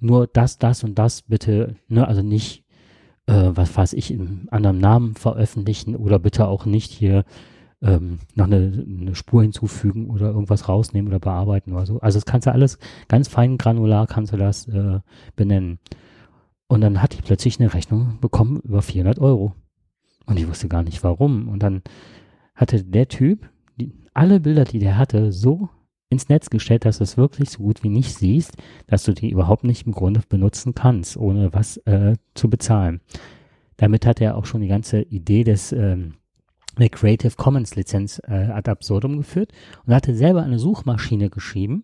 [0.02, 2.64] nur das, das und das bitte, ne, also nicht,
[3.28, 7.26] äh, was weiß ich, in anderem Namen veröffentlichen oder bitte auch nicht hier
[7.82, 12.00] ähm, noch eine, eine Spur hinzufügen oder irgendwas rausnehmen oder bearbeiten oder so.
[12.00, 15.00] Also das kannst du alles ganz fein granular kannst du das äh,
[15.36, 15.80] benennen.
[16.68, 19.54] Und dann hat die plötzlich eine Rechnung bekommen über 400 Euro.
[20.26, 21.48] Und ich wusste gar nicht warum.
[21.48, 21.82] Und dann
[22.56, 25.70] hatte der Typ die, alle Bilder, die der hatte, so
[26.10, 28.54] ins Netz gestellt, dass du es wirklich so gut wie nicht siehst,
[28.88, 33.02] dass du die überhaupt nicht im Grunde benutzen kannst, ohne was äh, zu bezahlen.
[33.76, 36.16] Damit hat er auch schon die ganze Idee des ähm,
[36.78, 39.52] der Creative Commons Lizenz äh, ad absurdum geführt
[39.86, 41.84] und hatte selber eine Suchmaschine geschrieben,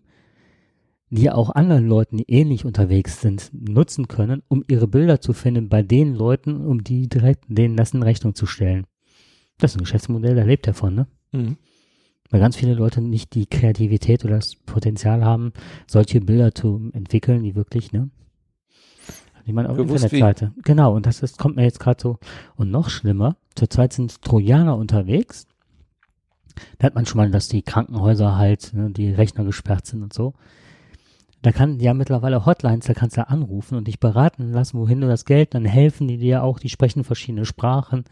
[1.10, 5.68] die auch anderen Leuten, die ähnlich unterwegs sind, nutzen können, um ihre Bilder zu finden
[5.68, 8.86] bei den Leuten, um die direkt denen das in Rechnung zu stellen.
[9.58, 11.06] Das ist ein Geschäftsmodell, da lebt er von, ne?
[11.32, 11.56] Mhm
[12.34, 15.52] weil ganz viele Leute nicht die Kreativität oder das Potenzial haben,
[15.86, 18.10] solche Bilder zu entwickeln, die wirklich, ne?
[19.46, 20.50] Die man auf der Internetseite.
[20.56, 20.62] Wie.
[20.62, 22.18] Genau, und das ist, kommt mir jetzt gerade so.
[22.56, 25.46] Und noch schlimmer, zurzeit sind Trojaner unterwegs,
[26.78, 30.12] Da hat man schon mal, dass die Krankenhäuser halt, ne, die Rechner gesperrt sind und
[30.12, 30.34] so.
[31.40, 35.06] Da kann, ja mittlerweile Hotlines, da kannst du anrufen und dich beraten lassen, wohin du
[35.06, 38.02] das Geld, dann helfen die dir auch, die sprechen verschiedene Sprachen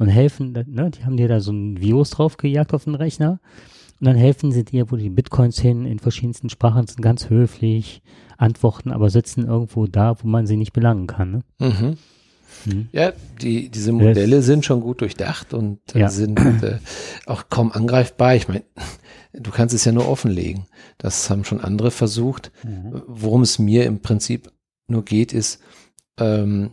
[0.00, 3.38] und helfen, ne, die haben dir da so ein Virus draufgejagt auf den Rechner
[4.00, 8.02] und dann helfen sie dir, wo die Bitcoins hin, in verschiedensten Sprachen sind ganz höflich,
[8.38, 11.30] antworten, aber sitzen irgendwo da, wo man sie nicht belangen kann.
[11.30, 11.42] Ne?
[11.58, 11.98] Mhm.
[12.64, 12.88] Mhm.
[12.92, 16.08] Ja, die, diese Modelle das, sind schon gut durchdacht und äh, ja.
[16.08, 16.78] sind äh,
[17.26, 18.34] auch kaum angreifbar.
[18.34, 18.64] Ich meine,
[19.34, 20.64] du kannst es ja nur offenlegen.
[20.96, 22.52] Das haben schon andere versucht.
[22.64, 23.02] Mhm.
[23.06, 24.50] Worum es mir im Prinzip
[24.88, 25.60] nur geht, ist,
[26.18, 26.70] ähm,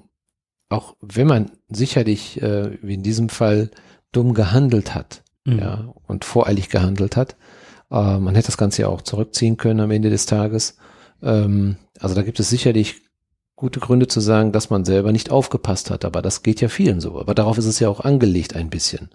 [0.70, 3.72] auch wenn man sicherlich, äh, wie in diesem Fall,
[4.12, 5.60] dumm gehandelt hat, mhm.
[5.60, 7.36] ja, und voreilig gehandelt hat,
[7.92, 10.78] äh, man hätte das Ganze ja auch zurückziehen können am Ende des Tages.
[11.22, 13.02] Ähm, also da gibt es sicherlich
[13.56, 17.02] gute Gründe zu sagen, dass man selber nicht aufgepasst hat, aber das geht ja vielen
[17.02, 17.20] so.
[17.20, 19.10] Aber darauf ist es ja auch angelegt ein bisschen.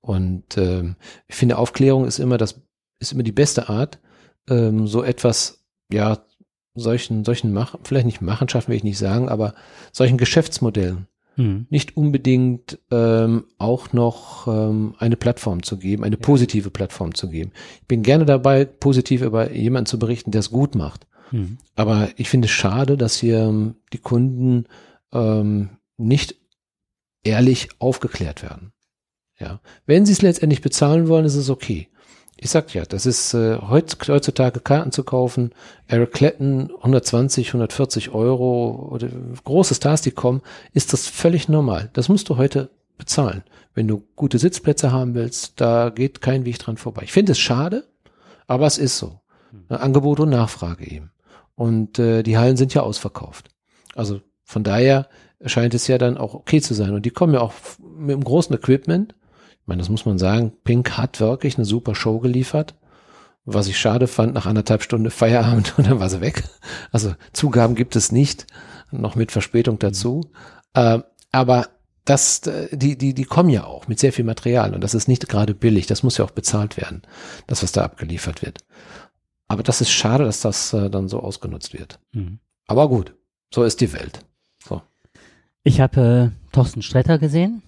[0.00, 2.60] Und ähm, ich finde, Aufklärung ist immer das,
[3.00, 3.98] ist immer die beste Art,
[4.48, 6.24] ähm, so etwas, ja,
[6.74, 9.54] solchen, solchen Mach, vielleicht nicht Machenschaften will ich nicht sagen, aber
[9.92, 11.06] solchen Geschäftsmodellen
[11.36, 11.66] hm.
[11.70, 17.52] nicht unbedingt ähm, auch noch ähm, eine Plattform zu geben, eine positive Plattform zu geben.
[17.80, 21.06] Ich bin gerne dabei, positiv über jemanden zu berichten, der es gut macht.
[21.30, 21.58] Hm.
[21.74, 24.66] Aber ich finde es schade, dass hier ähm, die Kunden
[25.12, 26.36] ähm, nicht
[27.22, 28.72] ehrlich aufgeklärt werden.
[29.38, 31.88] Ja, wenn sie es letztendlich bezahlen wollen, ist es okay
[32.42, 35.52] ich sag ja, das ist äh, heutzutage Karten zu kaufen.
[35.86, 39.08] Eric Clapton 120, 140 Euro oder
[39.44, 41.90] große Stars, die kommen, ist das völlig normal.
[41.92, 43.44] Das musst du heute bezahlen.
[43.74, 47.02] Wenn du gute Sitzplätze haben willst, da geht kein Weg dran vorbei.
[47.04, 47.84] Ich finde es schade,
[48.48, 49.20] aber es ist so.
[49.50, 49.76] Hm.
[49.76, 51.12] Angebot und Nachfrage eben.
[51.54, 53.50] Und äh, die Hallen sind ja ausverkauft.
[53.94, 55.08] Also von daher
[55.46, 56.92] scheint es ja dann auch okay zu sein.
[56.92, 59.14] Und die kommen ja auch mit einem großen Equipment
[59.62, 60.52] ich meine, das muss man sagen.
[60.64, 62.74] Pink hat wirklich eine super Show geliefert.
[63.44, 66.42] Was ich schade fand, nach anderthalb Stunden Feierabend und dann war sie weg.
[66.90, 68.46] Also Zugaben gibt es nicht,
[68.90, 70.30] noch mit Verspätung dazu.
[70.74, 71.00] Äh,
[71.30, 71.68] aber
[72.04, 72.40] das,
[72.72, 75.54] die, die, die kommen ja auch mit sehr viel Material und das ist nicht gerade
[75.54, 75.86] billig.
[75.86, 77.02] Das muss ja auch bezahlt werden,
[77.46, 78.58] das, was da abgeliefert wird.
[79.46, 82.00] Aber das ist schade, dass das äh, dann so ausgenutzt wird.
[82.12, 82.40] Mhm.
[82.66, 83.14] Aber gut,
[83.54, 84.24] so ist die Welt.
[84.66, 84.82] So.
[85.62, 87.62] Ich habe äh, Thorsten Stretter gesehen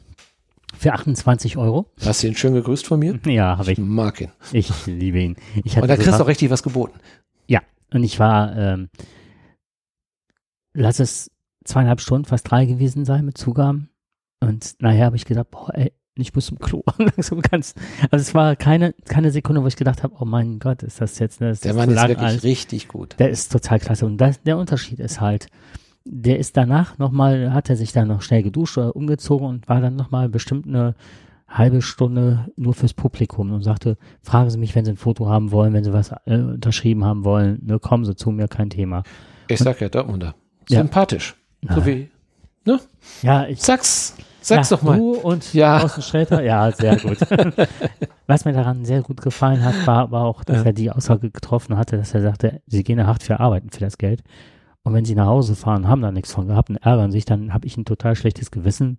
[0.79, 1.87] für 28 Euro.
[2.05, 3.19] Hast du ihn schön gegrüßt von mir?
[3.27, 3.79] Ja, habe ich.
[3.79, 4.31] Ich mag ihn.
[4.53, 5.37] Ich liebe ihn.
[5.65, 6.99] Ich und da kriegst du auch richtig was geboten.
[7.47, 7.61] Ja,
[7.93, 8.89] und ich war, ähm,
[10.75, 11.31] lass es
[11.65, 13.91] zweieinhalb Stunden, fast drei gewesen sein mit Zugaben.
[14.41, 16.83] Und nachher habe ich gedacht, boah, ey, ich muss zum Klo.
[16.99, 17.75] Langsam ganz.
[18.11, 21.19] Also es war keine, keine Sekunde, wo ich gedacht habe, oh mein Gott, ist das
[21.19, 21.55] jetzt eine.
[21.55, 22.43] Der Mann ist wirklich alt.
[22.45, 23.17] richtig gut.
[23.19, 24.07] Der ist total klasse.
[24.07, 25.49] Und das, der Unterschied ist halt,
[26.05, 29.81] der ist danach nochmal, hat er sich dann noch schnell geduscht oder umgezogen und war
[29.81, 30.95] dann nochmal bestimmt eine
[31.49, 35.53] halbe Stunde nur fürs Publikum und sagte, fragen Sie mich, wenn Sie ein Foto haben
[35.53, 39.03] wollen, wenn Sie was äh, unterschrieben haben wollen, ne, kommen Sie zu mir, kein Thema.
[39.49, 40.35] Ich sag ja Dortmunder.
[40.69, 41.35] Sympathisch.
[41.63, 41.75] Ja.
[41.75, 42.11] So wie,
[42.65, 42.81] ne?
[43.23, 43.63] Ja, ich.
[43.63, 44.17] Sag's.
[44.41, 44.99] Sag's ja, doch mal.
[44.99, 45.83] Du und ja.
[45.83, 47.17] Außensträter, ja, sehr gut.
[48.27, 50.65] Was mir daran sehr gut gefallen hat, war aber auch, dass ja.
[50.65, 53.97] er die Aussage getroffen hatte, dass er sagte, sie gehen hart für arbeiten für das
[53.97, 54.23] Geld.
[54.85, 57.53] Und wenn sie nach Hause fahren, haben da nichts von gehabt und ärgern sich, dann
[57.55, 58.99] habe ich ein total schlechtes Gewissen.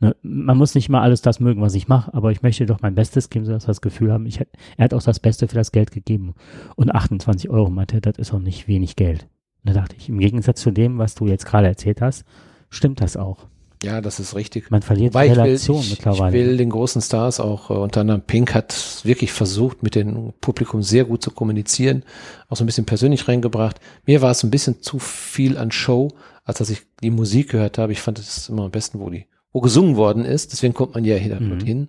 [0.00, 0.16] Ne?
[0.22, 2.96] Man muss nicht mal alles das mögen, was ich mache, aber ich möchte doch mein
[2.96, 5.72] Bestes geben, sodass sie das Gefühl haben, ich, er hat auch das Beste für das
[5.72, 6.34] Geld gegeben.
[6.74, 9.28] Und 28 Euro meinte, das ist auch nicht wenig Geld.
[9.62, 12.24] Und da dachte ich, im Gegensatz zu dem, was du jetzt gerade erzählt hast,
[12.68, 13.46] stimmt das auch.
[13.82, 14.70] Ja, das ist richtig.
[14.70, 16.36] Man verliert Wobei die Relation ich will, mittlerweile.
[16.36, 20.34] Ich will den großen Stars auch, äh, unter anderem Pink hat wirklich versucht, mit dem
[20.40, 22.04] Publikum sehr gut zu kommunizieren,
[22.48, 23.80] auch so ein bisschen persönlich reingebracht.
[24.04, 26.08] Mir war es ein bisschen zu viel an Show,
[26.44, 27.92] als dass ich die Musik gehört habe.
[27.92, 30.52] Ich fand es immer am besten, wo die, wo gesungen worden ist.
[30.52, 31.60] Deswegen kommt man ja hier mhm.
[31.60, 31.88] hin.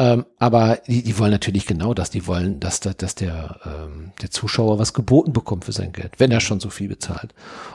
[0.00, 2.08] Ähm, aber die, die wollen natürlich genau das.
[2.08, 6.30] Die wollen, dass, dass der, ähm, der Zuschauer was geboten bekommt für sein Geld, wenn
[6.30, 7.34] er schon so viel bezahlt.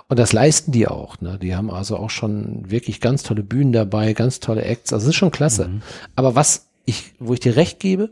[0.09, 1.21] Und das leisten die auch.
[1.21, 1.37] Ne?
[1.39, 4.91] Die haben also auch schon wirklich ganz tolle Bühnen dabei, ganz tolle Acts.
[4.91, 5.67] Also es ist schon klasse.
[5.67, 5.81] Mhm.
[6.15, 8.09] Aber was ich, wo ich dir recht gebe,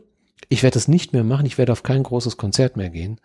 [0.48, 1.46] ich werde das nicht mehr machen.
[1.46, 3.18] Ich werde auf kein großes Konzert mehr gehen.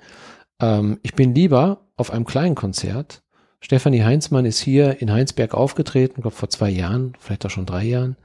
[0.59, 3.21] Ähm, ich bin lieber auf einem kleinen Konzert.
[3.61, 7.83] Stefanie Heinzmann ist hier in Heinsberg aufgetreten, glaube vor zwei Jahren, vielleicht auch schon drei
[7.83, 8.15] Jahren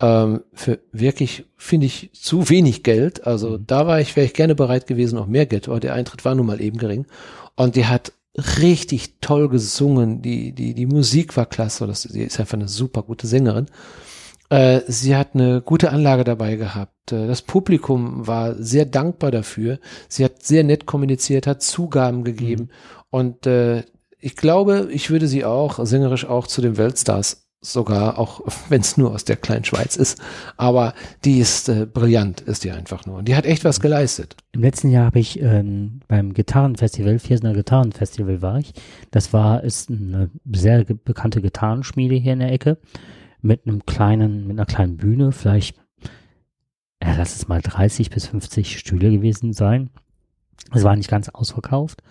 [0.00, 3.26] ähm, für wirklich, finde ich, zu wenig Geld.
[3.26, 3.66] Also mhm.
[3.66, 6.34] da war ich, wäre ich gerne bereit gewesen, auch mehr Geld, aber der Eintritt war
[6.34, 7.06] nun mal eben gering.
[7.54, 10.22] Und die hat richtig toll gesungen.
[10.22, 11.86] Die, die, die Musik war klasse.
[11.86, 13.66] Das, sie ist einfach eine super gute Sängerin.
[14.50, 17.12] Äh, sie hat eine gute Anlage dabei gehabt.
[17.12, 19.78] Äh, das Publikum war sehr dankbar dafür.
[20.08, 22.64] Sie hat sehr nett kommuniziert, hat Zugaben gegeben.
[22.64, 22.70] Mhm.
[23.10, 23.84] Und äh,
[24.18, 28.96] ich glaube, ich würde sie auch sängerisch auch zu den Weltstars sogar, auch wenn es
[28.96, 30.20] nur aus der kleinen Schweiz ist.
[30.56, 30.94] Aber
[31.24, 33.18] die ist äh, brillant, ist die einfach nur.
[33.18, 34.36] Und die hat echt was geleistet.
[34.52, 38.72] Im letzten Jahr habe ich ähm, beim Gitarrenfestival, Viersener Gitarrenfestival war ich.
[39.10, 42.78] Das war, ist eine sehr bekannte Gitarrenschmiede hier in der Ecke.
[43.42, 45.76] Mit einem kleinen, mit einer kleinen Bühne, vielleicht,
[47.02, 49.90] ja, lass es mal 30 bis 50 Stühle gewesen sein.
[50.72, 52.02] Es war nicht ganz ausverkauft.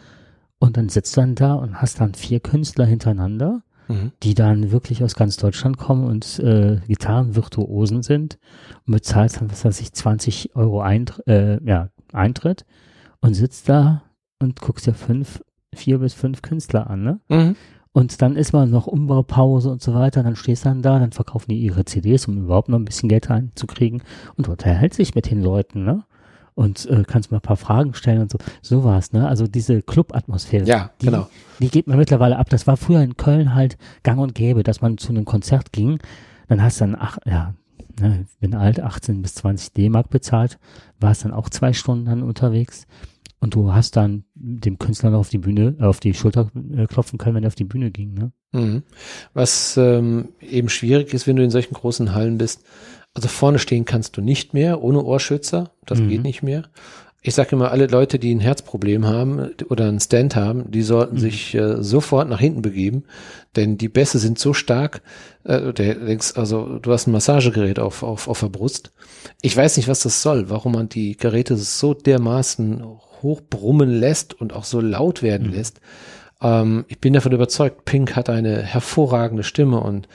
[0.60, 4.12] Und dann sitzt du dann da und hast dann vier Künstler hintereinander mhm.
[4.24, 8.38] die dann wirklich aus ganz Deutschland kommen und äh, Gitarrenvirtuosen sind
[8.86, 12.66] und bezahlst dann, was weiß ich, 20 Euro Eintr äh, ja, Eintritt
[13.22, 14.04] und sitzt da
[14.40, 17.20] und guckst dir fünf, vier bis fünf Künstler an, ne?
[17.30, 17.56] Mhm.
[17.92, 20.22] Und dann ist man noch Umbaupause und so weiter.
[20.22, 23.08] Dann stehst du dann da, dann verkaufen die ihre CDs, um überhaupt noch ein bisschen
[23.08, 24.04] Geld reinzukriegen.
[24.36, 26.04] Und dort erhält sich mit den Leuten, ne?
[26.56, 28.38] Und äh, kannst mal ein paar Fragen stellen und so.
[28.62, 29.28] Sowas, ne?
[29.28, 30.66] Also diese Club-Atmosphäre.
[30.66, 31.28] Ja, die, genau.
[31.60, 32.50] Die geht man mittlerweile ab.
[32.50, 36.00] Das war früher in Köln halt gang und gäbe, dass man zu einem Konzert ging.
[36.48, 37.54] Dann hast du dann, ach, ja,
[38.00, 40.58] ne, bin alt, 18 bis 20 D-Mark bezahlt,
[41.00, 42.88] warst dann auch zwei Stunden dann unterwegs.
[43.40, 46.88] Und du hast dann dem Künstler noch auf die Bühne, äh, auf die Schulter äh,
[46.88, 48.14] klopfen können, wenn er auf die Bühne ging.
[48.14, 48.32] Ne?
[48.54, 48.84] Mhm.
[49.34, 52.64] Was ähm, eben schwierig ist, wenn du in solchen großen Hallen bist,
[53.16, 55.72] also vorne stehen kannst du nicht mehr ohne Ohrschützer.
[55.86, 56.10] Das mhm.
[56.10, 56.64] geht nicht mehr.
[57.22, 61.16] Ich sage immer, alle Leute, die ein Herzproblem haben oder einen Stand haben, die sollten
[61.16, 61.20] mhm.
[61.20, 63.06] sich äh, sofort nach hinten begeben,
[63.56, 65.02] denn die Bässe sind so stark.
[65.44, 68.92] Äh, der denkst, also du hast ein Massagegerät auf, auf, auf der Brust.
[69.42, 72.86] Ich weiß nicht, was das soll, warum man die Geräte so dermaßen
[73.24, 75.54] hochbrummen lässt und auch so laut werden mhm.
[75.54, 75.80] lässt.
[76.42, 80.08] Ähm, ich bin davon überzeugt, Pink hat eine hervorragende Stimme und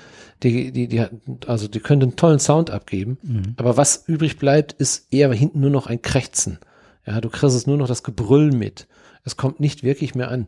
[0.43, 1.05] die, die, die,
[1.47, 3.55] also die können einen tollen Sound abgeben, mhm.
[3.57, 6.59] aber was übrig bleibt, ist eher hinten nur noch ein Krächzen.
[7.07, 8.87] Ja, du kriegst es nur noch das Gebrüll mit.
[9.25, 10.47] Es kommt nicht wirklich mehr an.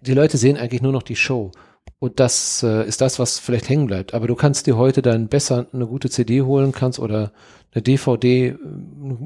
[0.00, 1.52] Die Leute sehen eigentlich nur noch die Show.
[1.98, 4.12] Und das äh, ist das, was vielleicht hängen bleibt.
[4.12, 7.32] Aber du kannst dir heute dann besser eine gute CD holen kannst oder
[7.72, 8.54] eine DVD, äh,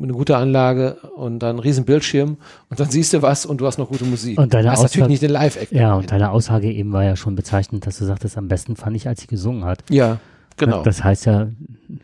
[0.03, 2.37] eine gute Anlage und dann einen riesen Bildschirm
[2.69, 4.39] und dann siehst du was und du hast noch gute Musik.
[4.39, 5.73] Und deine hast Aussage, natürlich nicht den Live-Act.
[5.73, 8.97] Ja, und deine Aussage eben war ja schon bezeichnend, dass du sagtest, am besten fand
[8.97, 9.83] ich, als sie gesungen hat.
[9.91, 10.19] Ja,
[10.61, 10.83] genau.
[10.83, 11.49] Das heißt ja,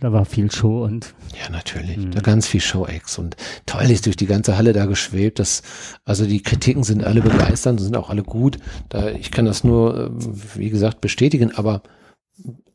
[0.01, 1.15] da war viel Show und.
[1.41, 1.97] Ja, natürlich.
[1.97, 2.11] Mhm.
[2.11, 3.37] Da ganz viel Show-Acts und
[3.67, 5.39] toll ist durch die ganze Halle da geschwebt.
[5.39, 5.63] Das,
[6.05, 8.59] also die Kritiken sind alle begeisternd, sind auch alle gut.
[8.89, 10.19] Da, ich kann das nur, ähm,
[10.55, 11.83] wie gesagt, bestätigen, aber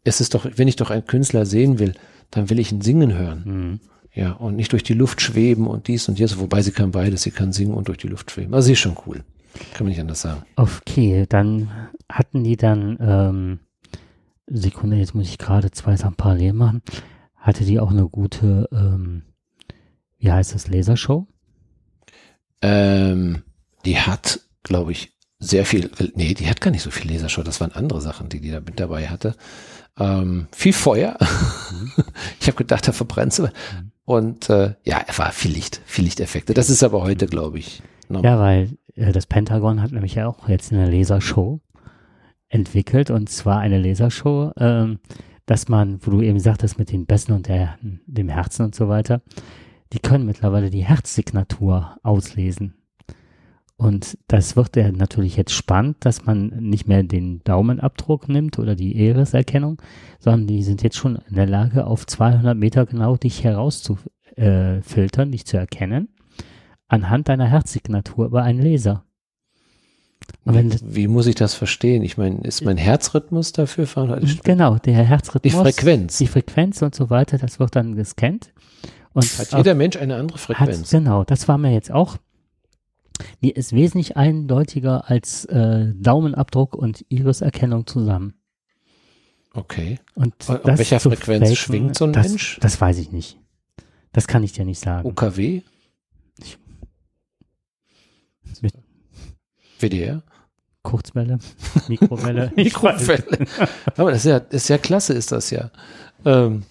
[0.04, 1.94] es ist doch, wenn ich doch einen Künstler sehen will,
[2.32, 3.44] dann will ich ihn singen hören.
[3.46, 3.80] Mhm.
[4.14, 7.22] Ja, und nicht durch die Luft schweben und dies und jenes, wobei sie kann beides,
[7.22, 8.54] sie kann singen und durch die Luft schweben.
[8.54, 9.24] Also sie ist schon cool.
[9.74, 10.44] Kann man nicht anders sagen.
[10.56, 11.70] Okay, dann
[12.10, 13.60] hatten die dann, ähm,
[14.54, 16.82] Sekunde, jetzt muss ich gerade zwei Sachen parallel machen.
[17.36, 19.24] Hatte die auch eine gute, ähm,
[20.18, 21.28] wie heißt das, Lasershow?
[22.62, 23.44] Ähm,
[23.86, 27.60] die hat, glaube ich, sehr viel, nee, die hat gar nicht so viel Lasershow, das
[27.62, 29.36] waren andere Sachen, die die da mit dabei hatte.
[30.00, 31.18] Ähm, viel Feuer.
[31.72, 31.92] Mhm.
[32.40, 33.44] ich habe gedacht, da verbrennt sie.
[33.44, 33.92] Mhm.
[34.06, 36.54] Und äh, ja, es war viel Licht, viel Lichteffekte.
[36.54, 37.82] Das ist aber heute, glaube ich.
[38.08, 38.32] Normal.
[38.32, 41.62] Ja, weil äh, das Pentagon hat nämlich ja auch jetzt eine Lasershow
[42.52, 45.00] entwickelt und zwar eine Lasershow, ähm,
[45.46, 48.88] dass man, wo du eben sagtest, mit den Bässen und der, dem Herzen und so
[48.90, 49.22] weiter,
[49.94, 52.76] die können mittlerweile die Herzsignatur auslesen.
[53.76, 58.76] Und das wird ja natürlich jetzt spannend, dass man nicht mehr den Daumenabdruck nimmt oder
[58.76, 59.82] die Iris-Erkennung,
[60.20, 65.32] sondern die sind jetzt schon in der Lage, auf 200 Meter genau dich herauszufiltern, äh,
[65.32, 66.10] dich zu erkennen,
[66.88, 69.04] anhand deiner Herzsignatur über einen Laser.
[70.44, 72.04] Wie, wie, muss ich das verstehen?
[72.04, 74.44] Ich meine, ist mein Herzrhythmus dafür veranlagt?
[74.44, 75.52] Genau, der Herzrhythmus.
[75.52, 76.18] Die Frequenz.
[76.18, 78.52] Die Frequenz und so weiter, das wird dann gescannt.
[79.14, 80.80] Und hat jeder Mensch eine andere Frequenz?
[80.80, 82.18] Hat, genau, das war mir jetzt auch
[83.44, 88.34] die ist wesentlich eindeutiger als äh, Daumenabdruck und Iriserkennung zusammen.
[89.54, 90.00] Okay.
[90.16, 92.58] Und Auf welcher Frequenz faken, schwingt so ein das, Mensch?
[92.62, 93.38] Das weiß ich nicht.
[94.14, 95.08] Das kann ich dir nicht sagen.
[95.08, 95.62] UKW?
[96.40, 96.58] Ich,
[99.82, 100.24] WDR?
[100.84, 101.40] Kurzwelle,
[101.88, 102.52] Mikrowelle.
[102.56, 103.24] Mikrowelle.
[103.98, 105.70] Aber das ist ja, ist ja klasse, ist das ja.
[106.26, 106.64] Ähm,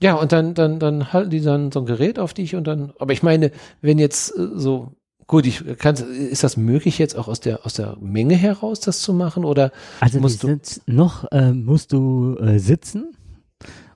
[0.00, 2.92] ja, und dann, dann, dann halten die dann so ein Gerät auf dich und dann,
[2.98, 3.50] aber ich meine,
[3.80, 4.92] wenn jetzt äh, so
[5.28, 9.02] Gut, ich kann, ist das möglich jetzt auch aus der aus der Menge heraus, das
[9.02, 13.14] zu machen oder also musst du noch äh, musst du äh, sitzen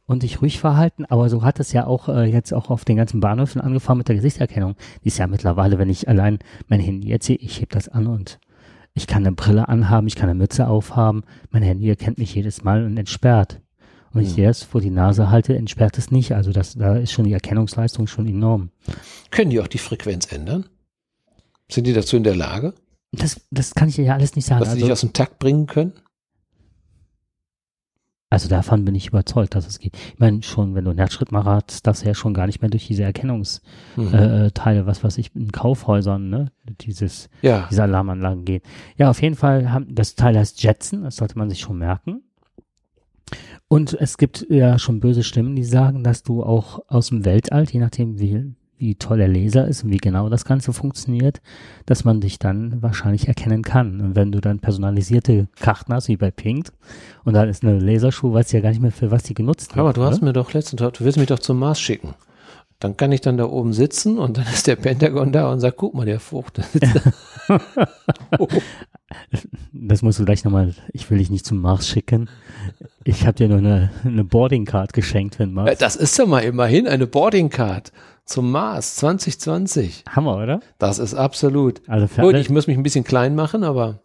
[0.04, 2.98] und dich ruhig verhalten, aber so hat es ja auch äh, jetzt auch auf den
[2.98, 4.76] ganzen Bahnhöfen angefangen mit der Gesichtserkennung.
[5.04, 8.08] Die ist ja mittlerweile, wenn ich allein mein Handy jetzt sehe, ich heb das an
[8.08, 8.38] und
[8.94, 12.62] ich kann eine Brille anhaben, ich kann eine Mütze aufhaben, mein Handy erkennt mich jedes
[12.62, 13.60] Mal und entsperrt.
[14.10, 16.32] Und wenn ich dir das vor die Nase halte, entsperrt es nicht.
[16.32, 18.70] Also das, da ist schon die Erkennungsleistung schon enorm.
[19.30, 20.66] Können die auch die Frequenz ändern?
[21.70, 22.74] Sind die dazu in der Lage?
[23.12, 24.60] Das, das kann ich ja alles nicht sagen.
[24.60, 25.92] Dass sie also, dich aus dem Takt bringen können?
[28.32, 29.94] Also davon bin ich überzeugt, dass es geht.
[29.94, 32.62] Ich meine, schon, wenn du einen Herzschritt mal hast, darfst du ja schon gar nicht
[32.62, 33.60] mehr durch diese Erkennungsteile,
[33.96, 34.14] mhm.
[34.14, 37.66] äh, was weiß ich, in Kaufhäusern, ne, dieses, ja.
[37.70, 38.62] diese Alarmanlagen gehen.
[38.96, 42.22] Ja, auf jeden Fall haben, das Teil heißt Jetson, das sollte man sich schon merken.
[43.68, 47.66] Und es gibt ja schon böse Stimmen, die sagen, dass du auch aus dem Weltall,
[47.70, 51.40] je nachdem wie, wie toll der Laser ist und wie genau das Ganze funktioniert,
[51.86, 54.00] dass man dich dann wahrscheinlich erkennen kann.
[54.00, 56.72] Und wenn du dann personalisierte Karten hast, wie bei Pink,
[57.24, 59.70] und dann ist eine Laserschuh, weißt du ja gar nicht mehr, für was die genutzt
[59.70, 59.78] wird.
[59.78, 62.14] Aber du hast mir doch letztens, du willst mich doch zum Mars schicken.
[62.80, 65.76] Dann kann ich dann da oben sitzen und dann ist der Pentagon da und sagt,
[65.76, 66.60] guck mal, der Frucht.
[68.38, 68.48] oh.
[69.72, 72.28] Das musst du gleich nochmal, ich will dich nicht zum Mars schicken.
[73.04, 75.78] Ich habe dir nur eine, eine Boarding Card geschenkt, wenn Mars.
[75.78, 77.92] Das ist doch mal immerhin eine Boarding Card
[78.24, 80.04] zum Mars 2020.
[80.08, 80.60] Hammer, oder?
[80.78, 81.86] Das ist absolut.
[81.88, 84.00] Also für Gut, ich muss mich ein bisschen klein machen, aber.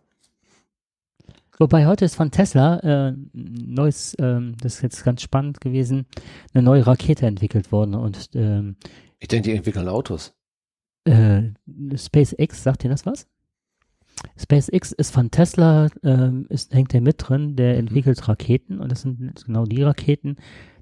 [1.60, 6.06] Wobei heute ist von Tesla äh, neues, ähm, das ist jetzt ganz spannend gewesen,
[6.54, 8.76] eine neue Rakete entwickelt worden und ähm,
[9.20, 10.36] ich denke, die entwickeln Autos.
[11.06, 11.54] Äh,
[11.96, 13.28] SpaceX, sagt dir das was?
[14.38, 17.80] SpaceX ist von Tesla, ähm, ist, hängt der mit drin, der mhm.
[17.80, 20.38] entwickelt Raketen und das sind genau die Raketen,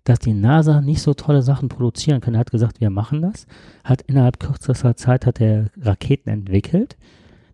[0.06, 2.36] dass die NASA nicht so tolle Sachen produzieren kann.
[2.36, 3.48] Er hat gesagt, wir machen das,
[3.84, 6.96] hat innerhalb kürzester Zeit hat er Raketen entwickelt.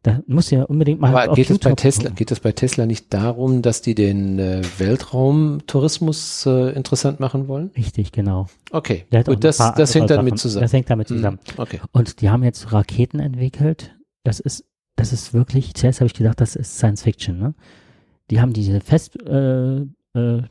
[0.03, 1.15] Da muss ja unbedingt mal.
[1.15, 4.63] Aber geht es bei Tesla, geht es bei Tesla nicht darum, dass die den äh,
[4.79, 7.69] Weltraumtourismus äh, interessant machen wollen?
[7.77, 8.47] Richtig, genau.
[8.71, 10.63] Okay, gut, das, das hängt damit zusammen.
[10.63, 11.15] Das hängt damit mhm.
[11.15, 11.39] zusammen.
[11.55, 11.61] Mhm.
[11.61, 11.79] Okay.
[11.91, 13.95] Und die haben jetzt Raketen entwickelt.
[14.23, 17.53] Das ist, das ist wirklich, zuerst habe ich gedacht, das ist Science Fiction, ne?
[18.31, 20.41] Die haben diese Festbrennstoffraketen, äh, äh,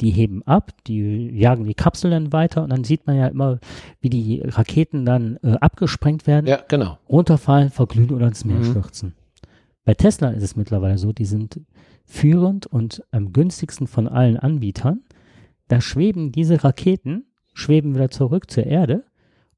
[0.00, 3.58] die heben ab, die jagen die Kapsel dann weiter und dann sieht man ja immer,
[4.00, 6.98] wie die Raketen dann äh, abgesprengt werden, ja, genau.
[7.08, 8.64] runterfallen, verglühen oder ins Meer mhm.
[8.64, 9.14] stürzen.
[9.84, 11.60] Bei Tesla ist es mittlerweile so, die sind
[12.04, 15.02] führend und am günstigsten von allen Anbietern.
[15.68, 17.24] Da schweben diese Raketen,
[17.54, 19.04] schweben wieder zurück zur Erde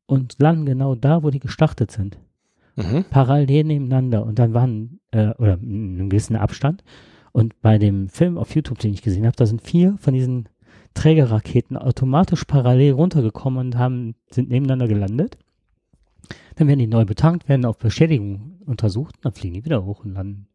[0.06, 2.18] und landen genau da, wo die gestartet sind.
[2.76, 3.04] Mhm.
[3.10, 6.84] Parallel nebeneinander und dann waren, äh, oder in einem gewissen Abstand
[7.32, 10.48] und bei dem Film auf YouTube, den ich gesehen habe, da sind vier von diesen
[10.94, 15.38] Trägerraketen automatisch parallel runtergekommen und haben, sind nebeneinander gelandet.
[16.56, 20.14] Dann werden die neu betankt, werden auf Beschädigung untersucht, dann fliegen die wieder hoch und
[20.14, 20.48] landen.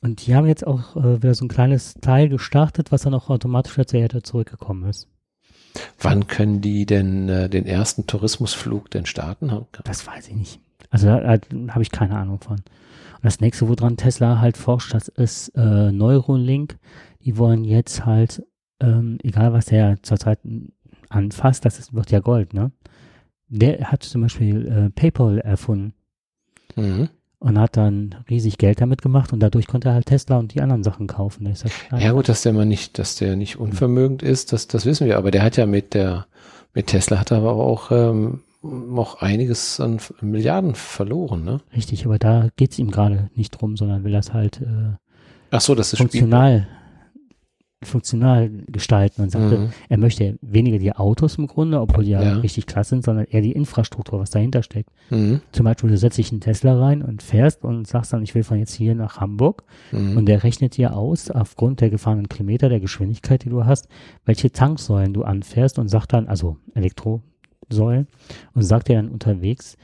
[0.00, 3.30] Und die haben jetzt auch äh, wieder so ein kleines Teil gestartet, was dann auch
[3.30, 5.08] automatisch zur Erde zurückgekommen ist.
[6.00, 9.50] Wann können die denn äh, den ersten Tourismusflug denn starten?
[9.84, 10.60] Das weiß ich nicht.
[10.90, 11.38] Also da, da
[11.74, 12.60] habe ich keine Ahnung von.
[13.18, 16.78] Und das nächste, woran Tesla halt forscht, das ist äh, Neuralink.
[17.24, 18.44] Die wollen jetzt halt,
[18.80, 20.38] ähm, egal was der zurzeit
[21.08, 22.70] anfasst, das ist, wird ja Gold, ne?
[23.48, 25.94] Der hat zum Beispiel äh, PayPal erfunden.
[26.76, 27.08] Mhm.
[27.40, 30.60] Und hat dann riesig Geld damit gemacht und dadurch konnte er halt Tesla und die
[30.60, 31.48] anderen Sachen kaufen.
[31.54, 35.06] Sag, ja gut, dass der mal nicht, dass der nicht unvermögend ist, das, das wissen
[35.06, 35.18] wir.
[35.18, 36.26] Aber der hat ja mit der,
[36.74, 41.60] mit Tesla hat er aber auch ähm, noch einiges an Milliarden verloren, ne?
[41.74, 44.96] Richtig, aber da geht es ihm gerade nicht drum, sondern will das halt äh,
[45.50, 46.68] Ach so, das ist funktional,
[47.82, 49.68] funktional gestalten und sagte, mhm.
[49.88, 53.26] er möchte weniger die Autos im Grunde, obwohl die ja, ja, richtig klasse sind, sondern
[53.26, 54.90] eher die Infrastruktur, was dahinter steckt.
[55.10, 55.40] Mhm.
[55.52, 58.42] Zum Beispiel, du setzt dich einen Tesla rein und fährst und sagst dann, ich will
[58.42, 59.62] von jetzt hier nach Hamburg
[59.92, 60.16] mhm.
[60.16, 63.88] und der rechnet dir aus, aufgrund der gefahrenen Kilometer, der Geschwindigkeit, die du hast,
[64.24, 67.22] welche Tanksäulen du anfährst und sagt dann, also Elektro,
[67.68, 68.06] Säulen
[68.54, 69.76] und sagt dir dann unterwegs,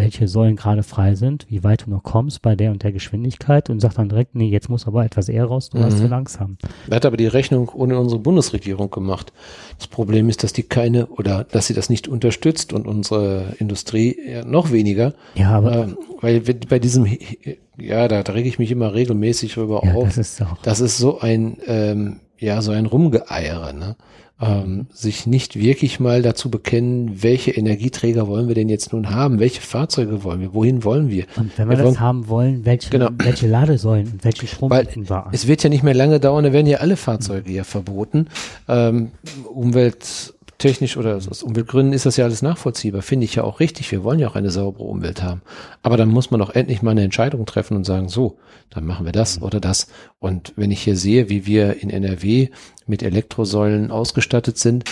[0.00, 3.70] welche Säulen gerade frei sind, wie weit du noch kommst bei der und der Geschwindigkeit
[3.70, 5.82] und sagt dann direkt, nee, jetzt muss aber etwas eher raus, du mhm.
[5.82, 6.56] warst zu langsam.
[6.88, 9.32] Er hat aber die Rechnung ohne unsere Bundesregierung gemacht.
[9.78, 14.16] Das Problem ist, dass die keine oder dass sie das nicht unterstützt und unsere Industrie
[14.46, 15.12] noch weniger.
[15.34, 17.06] Ja, aber äh, weil bei diesem
[17.78, 20.08] ja, da, da rege ich mich immer regelmäßig drüber ja, auf.
[20.08, 20.62] Das ist, auch.
[20.62, 23.96] das ist so ein ähm, ja so ein Rumgeeiere, ne?
[24.40, 29.38] Ähm, sich nicht wirklich mal dazu bekennen, welche Energieträger wollen wir denn jetzt nun haben,
[29.38, 31.24] welche Fahrzeuge wollen wir, wohin wollen wir.
[31.36, 33.08] Und wenn wir, wir das wollen, haben wollen, welche, genau.
[33.18, 35.30] welche Ladesäulen und welche Stromleitungen waren.
[35.32, 38.28] Es wird ja nicht mehr lange dauern, da werden ja alle Fahrzeuge ja verboten.
[38.68, 39.10] Ähm,
[39.52, 43.02] Umwelt technisch oder aus Umweltgründen ist das ja alles nachvollziehbar.
[43.02, 43.90] Finde ich ja auch richtig.
[43.90, 45.42] Wir wollen ja auch eine saubere Umwelt haben.
[45.82, 48.38] Aber dann muss man auch endlich mal eine Entscheidung treffen und sagen, so,
[48.68, 49.88] dann machen wir das oder das.
[50.18, 52.50] Und wenn ich hier sehe, wie wir in NRW
[52.86, 54.84] mit Elektrosäulen ausgestattet sind,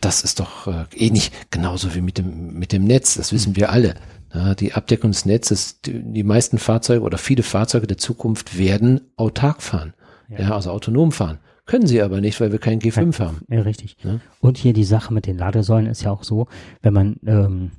[0.00, 3.14] das ist doch äh, ähnlich, genauso wie mit dem, mit dem Netz.
[3.14, 3.94] Das wissen wir alle.
[4.34, 9.00] Ja, die Abdeckung des Netzes, die, die meisten Fahrzeuge oder viele Fahrzeuge der Zukunft werden
[9.16, 9.94] autark fahren.
[10.28, 11.38] Ja, ja also autonom fahren.
[11.66, 13.40] Können sie aber nicht, weil wir kein G5 ja, haben.
[13.48, 13.96] Ja, richtig.
[14.02, 14.20] Ja?
[14.40, 16.46] Und hier die Sache mit den Ladesäulen ist ja auch so,
[16.82, 17.70] wenn man ähm,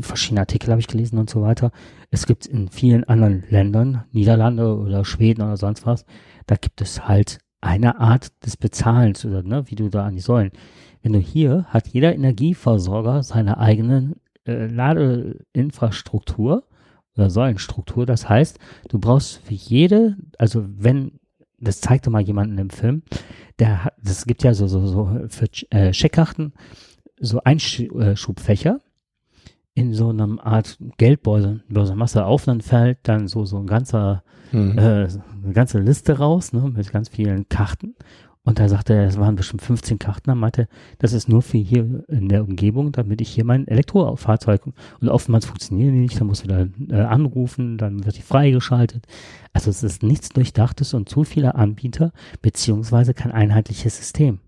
[0.00, 1.70] verschiedene Artikel habe ich gelesen und so weiter.
[2.10, 6.04] Es gibt in vielen anderen Ländern, Niederlande oder Schweden oder sonst was,
[6.46, 10.20] da gibt es halt eine Art des Bezahlens oder ne, wie du da an die
[10.20, 10.52] Säulen.
[11.02, 14.16] Wenn du hier hat jeder Energieversorger seine eigene
[14.46, 16.64] äh, Ladeinfrastruktur
[17.16, 18.06] oder Säulenstruktur.
[18.06, 18.58] Das heißt,
[18.88, 21.20] du brauchst für jede, also wenn,
[21.60, 23.02] das zeigte mal jemand in dem Film,
[23.58, 26.52] der hat, das gibt ja so, so, so für äh, Scheckkarten
[27.20, 28.80] so Einschubfächer
[29.74, 34.24] in so einem Art Geldbörse, Börse du auf, dann fällt dann so, so ein ganzer,
[34.50, 34.76] mhm.
[34.76, 35.08] äh,
[35.44, 37.94] eine ganze Liste raus, ne, mit ganz vielen Karten.
[38.48, 40.30] Und da sagte er, es waren bestimmt 15 Karten.
[40.30, 40.68] Er meinte,
[41.00, 44.62] das ist nur für hier in der Umgebung, damit ich hier mein Elektrofahrzeug
[45.02, 49.04] und oftmals funktionieren die nicht, dann musst du da äh, anrufen, dann wird die freigeschaltet.
[49.52, 54.38] Also es ist nichts Durchdachtes und zu viele Anbieter, beziehungsweise kein einheitliches System.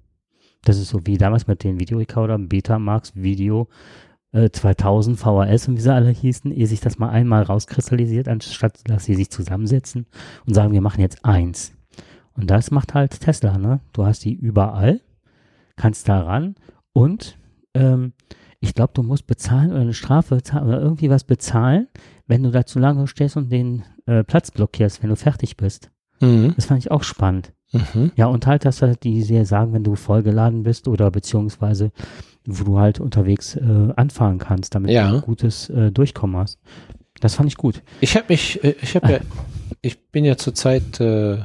[0.64, 3.68] Das ist so wie damals mit den Videorecordern, Betamax, Video,
[4.32, 8.80] 2000 äh, VHS und wie sie alle hießen, ehe sich das mal einmal rauskristallisiert, anstatt
[8.88, 10.07] dass sie sich zusammensetzen
[10.46, 11.74] und sagen, wir machen jetzt eins.
[12.36, 13.80] Und das macht halt Tesla, ne?
[13.92, 15.00] Du hast die überall,
[15.76, 16.54] kannst da ran
[16.92, 17.36] und
[17.74, 18.12] ähm,
[18.60, 21.88] ich glaube, du musst bezahlen oder eine Strafe oder irgendwie was bezahlen,
[22.26, 25.90] wenn du da zu lange stehst und den äh, Platz blockierst, wenn du fertig bist.
[26.20, 26.52] Mhm.
[26.56, 27.52] Das fand ich auch spannend.
[27.72, 28.12] Mhm.
[28.16, 31.92] Ja, und halt, dass halt die sehr sagen, wenn du vollgeladen bist oder beziehungsweise
[32.46, 35.08] wo du halt unterwegs äh, anfahren kannst, damit ja.
[35.10, 36.58] du ein gutes äh, Durchkommen hast.
[37.20, 37.82] Das fand ich gut.
[38.00, 39.18] Ich habe mich, äh, ich habe ja,
[39.82, 41.38] ich bin ja zurzeit äh,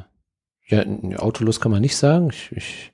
[0.67, 0.83] ja,
[1.17, 2.29] autolos kann man nicht sagen.
[2.29, 2.93] Ich, ich,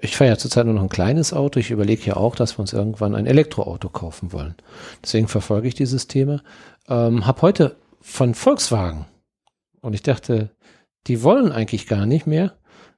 [0.00, 1.60] ich fahre ja zurzeit nur noch ein kleines Auto.
[1.60, 4.54] Ich überlege ja auch, dass wir uns irgendwann ein Elektroauto kaufen wollen.
[5.02, 6.42] Deswegen verfolge ich dieses Thema.
[6.88, 9.06] Ähm, hab heute von Volkswagen
[9.80, 10.50] und ich dachte,
[11.06, 12.54] die wollen eigentlich gar nicht mehr.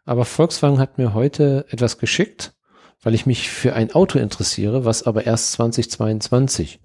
[0.07, 2.55] Aber Volkswagen hat mir heute etwas geschickt,
[3.03, 6.81] weil ich mich für ein Auto interessiere, was aber erst 2022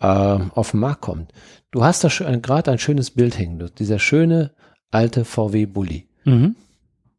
[0.00, 1.32] äh, auf den Markt kommt.
[1.70, 4.52] Du hast da gerade ein schönes Bild hängen, dieser schöne
[4.90, 6.08] alte VW Bulli.
[6.24, 6.56] Mhm.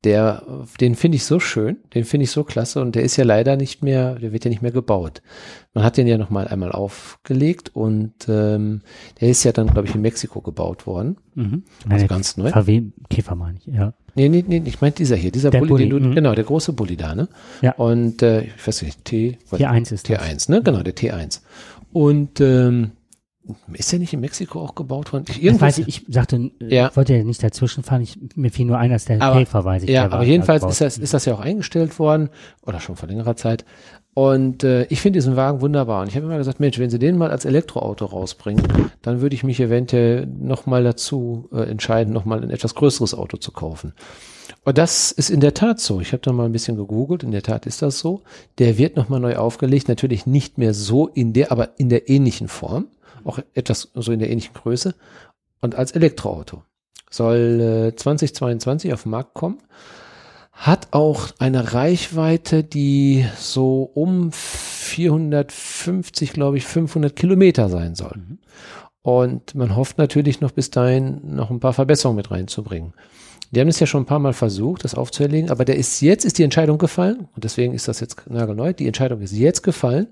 [0.04, 0.44] Der,
[0.82, 3.56] den finde ich so schön, den finde ich so klasse und der ist ja leider
[3.56, 5.22] nicht mehr, der wird ja nicht mehr gebaut.
[5.74, 8.82] Man hat den ja noch mal einmal aufgelegt und ähm,
[9.22, 11.16] der ist ja dann, glaube ich, in Mexiko gebaut worden.
[11.36, 11.64] Mhm.
[11.88, 12.50] Also ganz neu.
[12.52, 13.94] VW Käfer meine ich, ja.
[14.16, 16.16] Nee, nee, nee, ich meine dieser hier, dieser der Bulli, Bulli, den du, mhm.
[16.16, 17.30] genau, der große Bulli da, ne?
[17.62, 17.72] Ja.
[17.76, 20.50] Und äh, ich weiß nicht, T, T1 ist T1, das.
[20.50, 20.62] ne?
[20.62, 21.40] Genau, der T1.
[21.94, 22.92] Und ähm,
[23.74, 25.26] ist der nicht in Mexiko auch gebaut worden?
[25.30, 26.96] Ich, ich, ich sagte, ja.
[26.96, 28.02] wollte ja nicht dazwischen fahren.
[28.02, 29.90] Ich, mir fiel nur einer, dass der aber, Käfer, weiß ich.
[29.90, 32.30] Ja, aber jedenfalls ist das, ist das ja auch eingestellt worden
[32.66, 33.66] oder schon vor längerer Zeit.
[34.14, 36.02] Und äh, ich finde diesen Wagen wunderbar.
[36.02, 38.64] Und ich habe immer gesagt, Mensch, wenn sie den mal als Elektroauto rausbringen,
[39.02, 43.52] dann würde ich mich eventuell nochmal dazu äh, entscheiden, nochmal ein etwas größeres Auto zu
[43.52, 43.94] kaufen.
[44.66, 46.00] Und das ist in der Tat so.
[46.00, 47.24] Ich habe da mal ein bisschen gegoogelt.
[47.24, 48.22] In der Tat ist das so.
[48.60, 49.90] Der wird nochmal neu aufgelegt.
[49.90, 52.86] Natürlich nicht mehr so in der, aber in der ähnlichen Form
[53.26, 54.96] auch etwas so in der ähnlichen Größe
[55.62, 56.64] und als Elektroauto.
[57.10, 59.60] Soll äh, 2022 auf den Markt kommen.
[60.52, 68.16] Hat auch eine Reichweite, die so um 450, glaube ich, 500 Kilometer sein soll.
[68.16, 68.40] Mhm.
[69.02, 72.94] Und man hofft natürlich noch bis dahin noch ein paar Verbesserungen mit reinzubringen.
[73.52, 76.26] Die haben es ja schon ein paar Mal versucht, das aufzuerlegen, aber der ist jetzt
[76.26, 78.74] ist die Entscheidung gefallen und deswegen ist das jetzt nagelneu.
[78.74, 80.08] Die Entscheidung ist jetzt gefallen,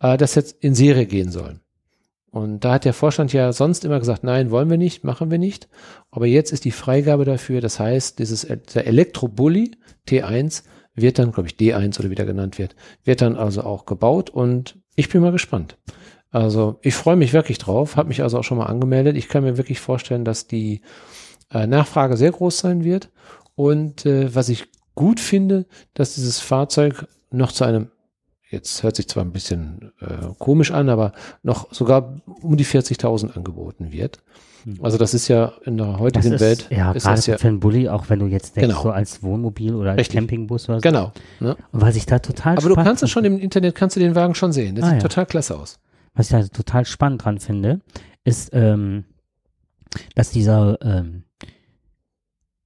[0.00, 1.60] äh, dass jetzt in Serie gehen soll.
[2.32, 5.36] Und da hat der Vorstand ja sonst immer gesagt, nein, wollen wir nicht, machen wir
[5.36, 5.68] nicht.
[6.10, 9.72] Aber jetzt ist die Freigabe dafür, das heißt, dieses der Elektrobully
[10.08, 10.64] T1
[10.94, 12.74] wird dann, glaube ich, D1 oder wie der genannt wird,
[13.04, 15.76] wird dann also auch gebaut und ich bin mal gespannt.
[16.30, 19.18] Also ich freue mich wirklich drauf, habe mich also auch schon mal angemeldet.
[19.18, 20.80] Ich kann mir wirklich vorstellen, dass die
[21.52, 23.10] äh, Nachfrage sehr groß sein wird.
[23.54, 27.90] Und äh, was ich gut finde, dass dieses Fahrzeug noch zu einem
[28.52, 33.36] jetzt hört sich zwar ein bisschen äh, komisch an, aber noch sogar um die 40.000
[33.36, 34.22] angeboten wird.
[34.64, 34.78] Hm.
[34.82, 36.68] Also das ist ja in der heutigen ist, Welt.
[36.70, 38.82] Ja, ist das ja, für einen Bulli, auch wenn du jetzt denkst, genau.
[38.82, 40.18] so als Wohnmobil oder als Richtig.
[40.18, 40.82] Campingbus oder so.
[40.82, 41.12] Genau.
[41.40, 41.56] Ne?
[41.72, 44.14] Und was ich da total Aber du kannst es schon im Internet, kannst du den
[44.14, 44.76] Wagen schon sehen.
[44.76, 45.08] Das ah, sieht ja.
[45.08, 45.80] total klasse aus.
[46.14, 47.80] Was ich da total spannend dran finde,
[48.22, 49.04] ist, ähm,
[50.14, 51.24] dass dieser ähm,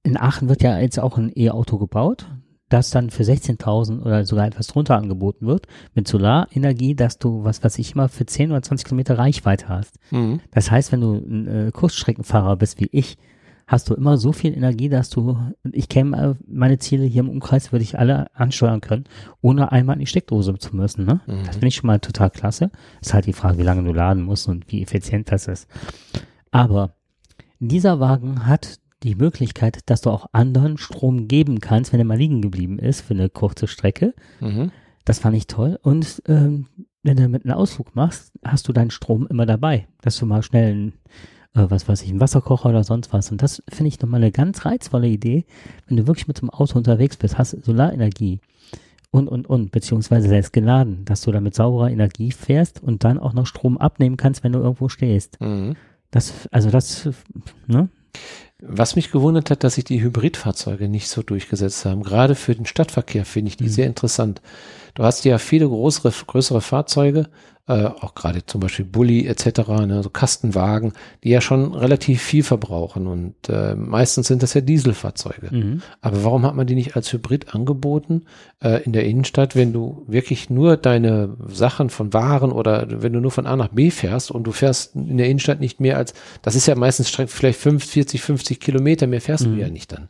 [0.03, 2.27] in Aachen wird ja jetzt auch ein E-Auto gebaut
[2.69, 7.63] das dann für 16.000 oder sogar etwas drunter angeboten wird, mit Solarenergie, dass du, was
[7.63, 9.95] weiß ich immer, für 10 oder 20 Kilometer Reichweite hast.
[10.11, 10.41] Mhm.
[10.51, 13.17] Das heißt, wenn du ein äh, Kurzstreckenfahrer bist wie ich,
[13.67, 15.37] hast du immer so viel Energie, dass du,
[15.71, 19.05] ich käme, äh, meine Ziele hier im Umkreis würde ich alle ansteuern können,
[19.41, 21.05] ohne einmal in die Steckdose zu müssen.
[21.05, 21.21] Ne?
[21.27, 21.45] Mhm.
[21.45, 22.71] Das finde ich schon mal total klasse.
[23.01, 25.67] Ist halt die Frage, wie lange du laden musst und wie effizient das ist.
[26.51, 26.95] Aber
[27.59, 32.17] dieser Wagen hat die Möglichkeit, dass du auch anderen Strom geben kannst, wenn er mal
[32.17, 34.13] liegen geblieben ist für eine kurze Strecke.
[34.39, 34.71] Mhm.
[35.05, 35.79] Das fand ich toll.
[35.81, 36.67] Und ähm,
[37.03, 40.43] wenn du mit einem Ausflug machst, hast du deinen Strom immer dabei, dass du mal
[40.43, 40.93] schnell
[41.57, 43.31] äh, was weiß ich, einen Wasserkocher oder sonst was.
[43.31, 45.45] Und das finde ich nochmal eine ganz reizvolle Idee,
[45.87, 48.39] wenn du wirklich mit so einem Auto unterwegs bist, hast Solarenergie
[49.11, 53.17] und, und, und, beziehungsweise selbst geladen, dass du da mit sauberer Energie fährst und dann
[53.17, 55.41] auch noch Strom abnehmen kannst, wenn du irgendwo stehst.
[55.41, 55.75] Mhm.
[56.11, 57.09] Das, also das,
[57.67, 57.89] ne?
[58.63, 62.01] Was mich gewundert hat, dass sich die Hybridfahrzeuge nicht so durchgesetzt haben.
[62.01, 63.69] Gerade für den Stadtverkehr finde ich die Mhm.
[63.69, 64.41] sehr interessant.
[64.97, 67.27] Du hast ja viele größere, größere Fahrzeuge,
[67.67, 70.93] äh, auch gerade zum Beispiel Bulli etc., ne, so Kastenwagen,
[71.23, 75.49] die ja schon relativ viel verbrauchen und äh, meistens sind das ja Dieselfahrzeuge.
[75.55, 75.81] Mhm.
[76.01, 78.23] Aber warum hat man die nicht als Hybrid angeboten
[78.63, 83.19] äh, in der Innenstadt, wenn du wirklich nur deine Sachen von Waren oder wenn du
[83.19, 86.15] nur von A nach B fährst und du fährst in der Innenstadt nicht mehr als,
[86.41, 89.55] das ist ja meistens vielleicht 50, 40, 50 Kilometer, mehr fährst Mhm.
[89.57, 90.09] du ja nicht dann.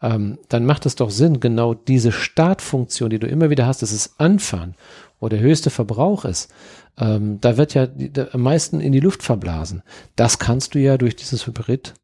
[0.00, 3.92] Ähm, dann macht es doch Sinn, genau diese Startfunktion, die du immer wieder hast, das
[3.92, 4.74] ist Anfahren,
[5.18, 6.52] wo der höchste Verbrauch ist,
[6.98, 9.82] ähm, da wird ja die, da, am meisten in die Luft verblasen.
[10.14, 11.94] Das kannst du ja durch dieses Hybrid,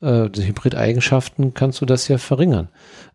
[0.00, 2.68] äh, die Hybrid-Eigenschaften kannst du das ja verringern.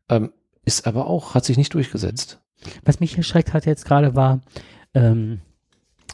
[0.10, 0.32] Ähm,
[0.66, 2.40] ist aber auch, hat sich nicht durchgesetzt.
[2.86, 4.42] Was mich erschreckt hat jetzt gerade war
[4.94, 5.42] ähm,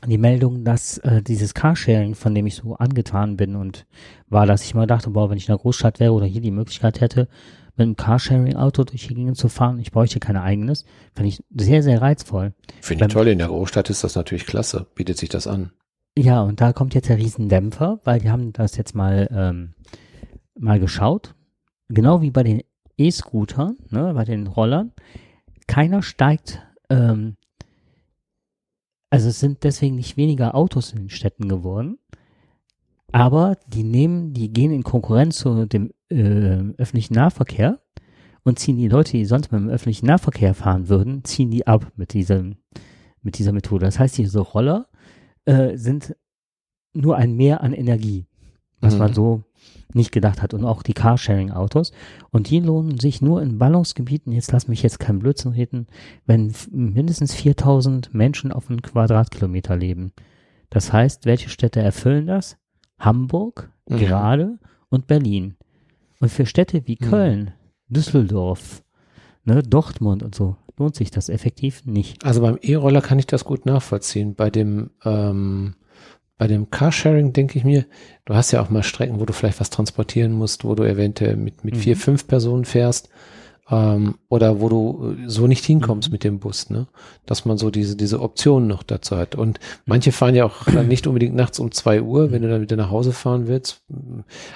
[0.07, 3.85] die Meldung, dass äh, dieses Carsharing, von dem ich so angetan bin und
[4.29, 6.51] war, dass ich mal dachte, boah, wenn ich in einer Großstadt wäre oder hier die
[6.51, 7.27] Möglichkeit hätte,
[7.79, 11.81] mit einem Carsharing-Auto durch die Gegend zu fahren, ich bräuchte kein eigenes, fand ich sehr,
[11.81, 12.53] sehr reizvoll.
[12.81, 15.71] Finde ich toll, in der Großstadt ist das natürlich klasse, bietet sich das an.
[16.17, 19.73] Ja, und da kommt jetzt der Riesendämpfer, weil die haben das jetzt mal, ähm,
[20.57, 21.35] mal geschaut.
[21.87, 22.61] Genau wie bei den
[22.97, 24.91] E-Scootern, ne, bei den Rollern.
[25.67, 27.37] Keiner steigt, ähm,
[29.09, 31.97] also es sind deswegen nicht weniger Autos in den Städten geworden,
[33.11, 37.79] aber die nehmen, die gehen in Konkurrenz zu dem äh, öffentlichen Nahverkehr
[38.43, 41.91] und ziehen die Leute, die sonst mit dem öffentlichen Nahverkehr fahren würden, ziehen die ab
[41.95, 42.57] mit diesem,
[43.21, 43.85] mit dieser Methode.
[43.85, 44.87] Das heißt, diese Roller
[45.45, 46.15] äh, sind
[46.93, 48.25] nur ein Mehr an Energie,
[48.79, 48.99] was Mhm.
[48.99, 49.43] man so
[49.93, 50.53] nicht gedacht hat.
[50.53, 51.91] Und auch die Carsharing-Autos.
[52.29, 55.87] Und die lohnen sich nur in Ballungsgebieten, jetzt lass mich jetzt kein Blödsinn reden,
[56.25, 60.11] wenn mindestens 4000 Menschen auf einen Quadratkilometer leben.
[60.69, 62.58] Das heißt, welche Städte erfüllen das?
[62.99, 63.97] Hamburg, Mhm.
[63.97, 65.55] Gerade und Berlin.
[66.19, 67.05] Und für Städte wie Mhm.
[67.09, 67.51] Köln,
[67.87, 68.83] Düsseldorf,
[69.45, 72.23] ne, Dortmund und so lohnt sich das effektiv nicht.
[72.23, 74.35] Also beim E-Roller kann ich das gut nachvollziehen.
[74.35, 75.75] Bei dem, ähm,
[76.37, 77.85] bei dem Carsharing denke ich mir,
[78.25, 81.35] du hast ja auch mal Strecken, wo du vielleicht was transportieren musst, wo du eventuell
[81.35, 81.79] mit, mit Mhm.
[81.79, 83.09] vier, fünf Personen fährst,
[83.71, 86.11] ähm, oder wo du äh, so nicht hinkommst Mhm.
[86.13, 86.87] mit dem Bus, ne?
[87.25, 89.35] Dass man so diese, diese Optionen noch dazu hat.
[89.35, 92.61] Und manche fahren ja auch dann nicht unbedingt nachts um zwei Uhr, wenn du dann
[92.61, 93.83] wieder nach Hause fahren willst.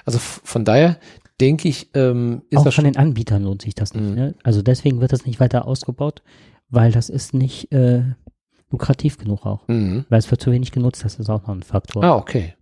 [0.05, 0.97] Also von daher
[1.41, 4.03] denke ich, ähm, ist auch das von den Anbietern lohnt sich das nicht.
[4.09, 4.15] Mhm.
[4.15, 4.35] Ne?
[4.43, 6.21] Also deswegen wird das nicht weiter ausgebaut,
[6.69, 8.03] weil das ist nicht äh,
[8.71, 9.67] lukrativ genug auch.
[9.67, 10.05] Mhm.
[10.09, 12.03] Weil es wird zu wenig genutzt, das ist auch noch ein Faktor.
[12.03, 12.55] Ah, okay.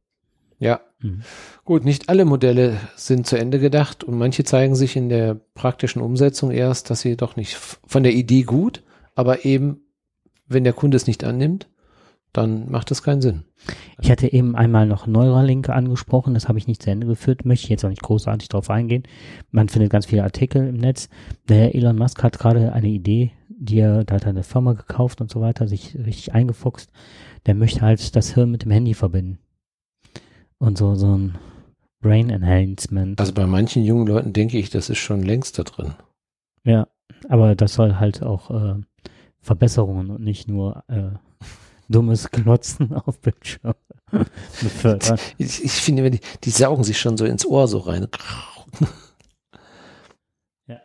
[0.59, 0.81] Ja.
[1.01, 1.21] Mhm.
[1.65, 6.01] Gut, nicht alle Modelle sind zu Ende gedacht und manche zeigen sich in der praktischen
[6.01, 8.83] Umsetzung erst, dass sie doch nicht von der Idee gut,
[9.15, 9.81] aber eben,
[10.47, 11.67] wenn der Kunde es nicht annimmt,
[12.33, 13.43] dann macht es keinen Sinn.
[13.99, 17.65] Ich hatte eben einmal noch Neuralink angesprochen, das habe ich nicht zu Ende geführt, möchte
[17.65, 19.03] ich jetzt auch nicht großartig drauf eingehen.
[19.51, 21.09] Man findet ganz viele Artikel im Netz.
[21.49, 25.21] Der Elon Musk hat gerade eine Idee, die er, da hat er eine Firma gekauft
[25.21, 26.91] und so weiter, sich richtig eingefuchst.
[27.45, 29.39] Der möchte halt das Hirn mit dem Handy verbinden.
[30.61, 31.39] Und so, so ein
[32.01, 33.19] Brain Enhancement.
[33.19, 35.95] Also bei manchen jungen Leuten denke ich, das ist schon längst da drin.
[36.63, 36.87] Ja,
[37.29, 38.75] aber das soll halt auch äh,
[39.39, 41.17] Verbesserungen und nicht nur äh,
[41.89, 43.73] dummes Glotzen auf Bildschirm
[44.11, 45.17] befördern.
[45.39, 48.07] Ich, ich finde, wenn die, die saugen sich schon so ins Ohr so rein.
[50.67, 50.79] Ja.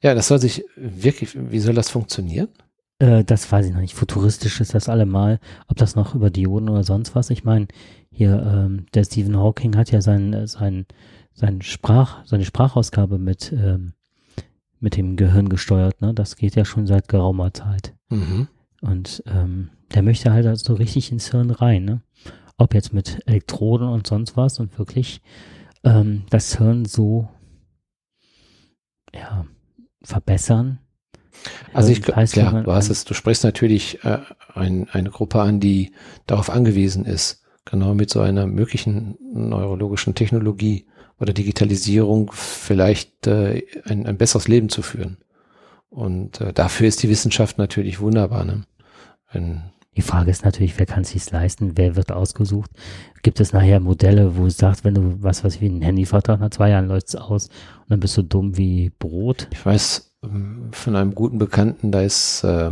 [0.00, 2.50] Ja, das soll sich wirklich, wie soll das funktionieren?
[2.98, 3.94] Äh, das weiß ich noch nicht.
[3.94, 5.40] Futuristisch ist das allemal.
[5.68, 7.30] Ob das noch über Dioden oder sonst was.
[7.30, 7.68] Ich meine,
[8.16, 10.86] hier, ähm, der Stephen Hawking hat ja sein, äh, sein,
[11.34, 13.92] sein Sprach, seine Sprachausgabe mit, ähm,
[14.80, 16.00] mit dem Gehirn gesteuert.
[16.00, 16.14] Ne?
[16.14, 17.94] Das geht ja schon seit geraumer Zeit.
[18.08, 18.48] Mhm.
[18.80, 21.84] Und ähm, der möchte halt also so richtig ins Hirn rein.
[21.84, 22.00] Ne?
[22.56, 25.20] Ob jetzt mit Elektroden und sonst was und wirklich
[25.84, 27.28] ähm, das Hirn so
[29.14, 29.44] ja,
[30.02, 30.78] verbessern.
[31.74, 34.20] Also ich Ähm, glaube, man du hast es, du sprichst natürlich äh,
[34.54, 35.92] ein, eine Gruppe an, die
[36.26, 40.86] darauf angewiesen ist, genau mit so einer möglichen neurologischen Technologie
[41.20, 45.18] oder Digitalisierung vielleicht äh, ein, ein besseres Leben zu führen.
[45.90, 48.44] Und äh, dafür ist die Wissenschaft natürlich wunderbar.
[48.44, 48.62] Ne?
[49.32, 49.62] Wenn,
[49.96, 51.72] Die Frage ist natürlich, wer kann es sich leisten?
[51.76, 52.70] Wer wird ausgesucht?
[53.22, 56.50] Gibt es nachher Modelle, wo es sagt, wenn du was was wie ein Handyvertrag nach
[56.50, 59.48] zwei Jahren läuft's aus und dann bist du dumm wie Brot?
[59.50, 62.70] ich weiß ähm, von einem guten Bekannten, da ist äh,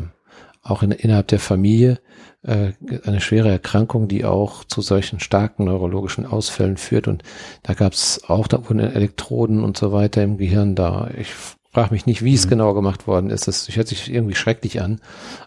[0.62, 1.98] auch in, innerhalb der Familie
[2.46, 7.08] eine schwere Erkrankung, die auch zu solchen starken neurologischen Ausfällen führt.
[7.08, 7.22] Und
[7.62, 11.08] da gab es auch, da wurden Elektroden und so weiter im Gehirn da.
[11.18, 11.32] Ich
[11.74, 12.50] frage mich nicht, wie es mhm.
[12.50, 13.48] genau gemacht worden ist.
[13.48, 15.00] Das hört sich irgendwie schrecklich an.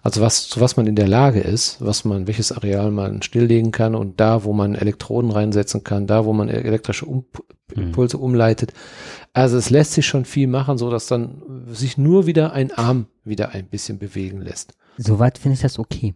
[0.04, 3.72] Also was, zu was man in der Lage ist, was man, welches Areal man stilllegen
[3.72, 7.26] kann und da, wo man Elektroden reinsetzen kann, da, wo man elektrische um
[7.76, 7.84] mhm.
[7.84, 8.24] Impulse mhm.
[8.24, 8.74] umleitet.
[9.34, 13.06] Also es lässt sich schon viel machen, so dass dann sich nur wieder ein Arm
[13.24, 14.74] wieder ein bisschen bewegen lässt.
[14.98, 16.16] Soweit finde ich das okay.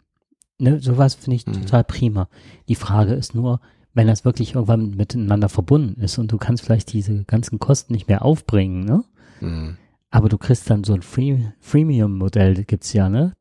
[0.62, 1.54] Ne, sowas finde ich mhm.
[1.54, 2.30] total prima.
[2.68, 3.62] Die Frage ist nur,
[3.96, 8.08] wenn das wirklich irgendwann miteinander verbunden ist und du kannst vielleicht diese ganzen Kosten nicht
[8.08, 9.04] mehr aufbringen, ne?
[9.40, 9.78] Mhm.
[10.12, 13.34] Aber du kriegst dann so ein Free Freemium-Modell, gibt's ja, ne?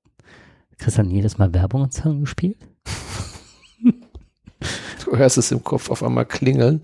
[0.71, 2.57] Du kriegst dann jedes Mal Werbung und gespielt.
[5.05, 6.81] du hörst es im Kopf auf einmal klingeln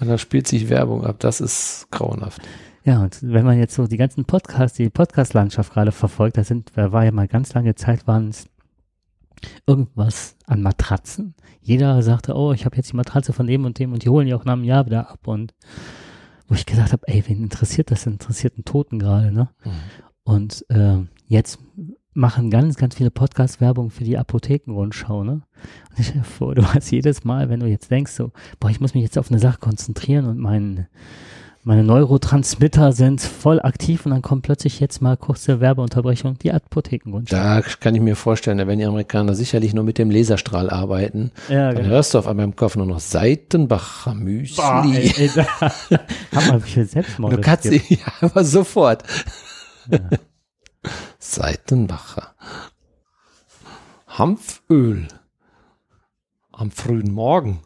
[0.00, 1.20] und dann spielt sich Werbung ab.
[1.20, 2.42] Das ist grauenhaft.
[2.82, 6.72] Ja, und wenn man jetzt so die ganzen Podcasts, die Podcast-Landschaft gerade verfolgt, da sind,
[6.74, 8.48] da war ja mal ganz lange Zeit, waren es
[9.66, 11.34] irgendwas an Matratzen.
[11.60, 14.26] Jeder sagte, oh, ich habe jetzt die Matratze von dem und dem und die holen
[14.26, 15.54] die auch nach einem Jahr wieder ab und
[16.48, 18.06] wo ich gesagt habe, ey, wen interessiert das?
[18.06, 19.48] Interessiert einen Toten gerade, ne?
[19.64, 19.70] Mhm.
[20.22, 21.58] Und äh, jetzt
[22.14, 25.42] machen ganz, ganz viele Podcast-Werbung für die Apothekenrundschau, ne?
[25.90, 28.94] Und ich vor, du hast jedes Mal, wenn du jetzt denkst, so, boah, ich muss
[28.94, 30.86] mich jetzt auf eine Sache konzentrieren und meinen
[31.66, 37.36] meine Neurotransmitter sind voll aktiv und dann kommt plötzlich jetzt mal kurze Werbeunterbrechung, die Apothekenrundschau.
[37.36, 41.32] Da kann ich mir vorstellen, da werden die Amerikaner sicherlich nur mit dem Laserstrahl arbeiten.
[41.48, 41.88] Ja, dann genau.
[41.88, 44.54] hörst du auf einmal im Kopf nur noch Seitenbacher Müsli.
[44.56, 45.44] Boah, ey, ey, da,
[46.36, 47.32] haben wir viel Selbstmord.
[47.32, 49.02] Du kannst sie, ja, aber sofort.
[49.90, 49.98] Ja.
[51.18, 52.36] Seitenbacher.
[54.06, 55.08] Hanföl.
[56.52, 57.58] Am frühen Morgen.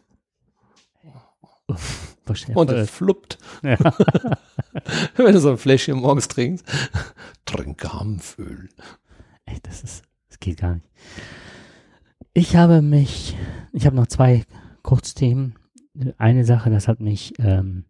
[2.53, 3.37] Und es fluppt.
[3.63, 3.77] Ja.
[5.15, 6.65] Wenn du so ein Fläschchen morgens trinkst,
[7.45, 8.69] trinke Hanföl.
[9.45, 10.87] Ey, das ist, das geht gar nicht.
[12.33, 13.35] Ich habe mich,
[13.73, 14.45] ich habe noch zwei
[14.83, 15.55] Kurzthemen.
[16.17, 17.85] Eine Sache, das hat mich ähm,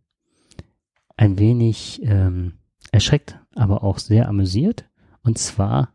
[1.18, 2.54] ein wenig ähm,
[2.92, 4.90] erschreckt, aber auch sehr amüsiert.
[5.22, 5.94] Und zwar,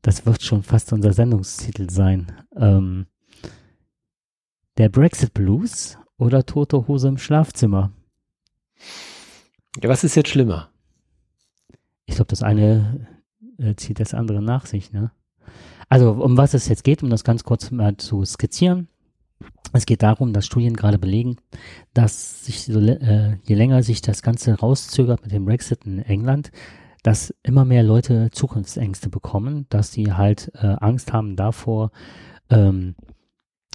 [0.00, 2.32] das wird schon fast unser Sendungstitel sein.
[2.56, 3.06] Ähm,
[4.78, 7.92] der Brexit Blues oder tote Hose im Schlafzimmer.
[9.82, 10.70] Ja, was ist jetzt schlimmer?
[12.06, 13.06] Ich glaube, das eine
[13.58, 15.12] äh, zieht das andere nach sich, ne?
[15.88, 18.88] Also, um was es jetzt geht, um das ganz kurz mal zu skizzieren.
[19.72, 21.36] Es geht darum, dass Studien gerade belegen,
[21.94, 26.50] dass sich äh, je länger sich das Ganze rauszögert mit dem Brexit in England,
[27.02, 31.90] dass immer mehr Leute Zukunftsängste bekommen, dass sie halt äh, Angst haben davor,
[32.50, 32.94] ähm,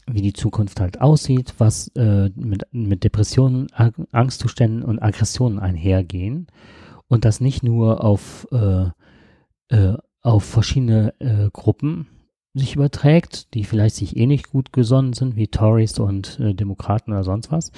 [0.07, 3.67] wie die Zukunft halt aussieht, was äh, mit, mit Depressionen,
[4.11, 6.47] Angstzuständen und Aggressionen einhergehen
[7.07, 8.89] und das nicht nur auf, äh,
[9.69, 12.07] äh, auf verschiedene äh, Gruppen
[12.53, 17.11] sich überträgt, die vielleicht sich eh nicht gut gesonnen sind, wie Tories und äh, Demokraten
[17.11, 17.71] oder sonst was,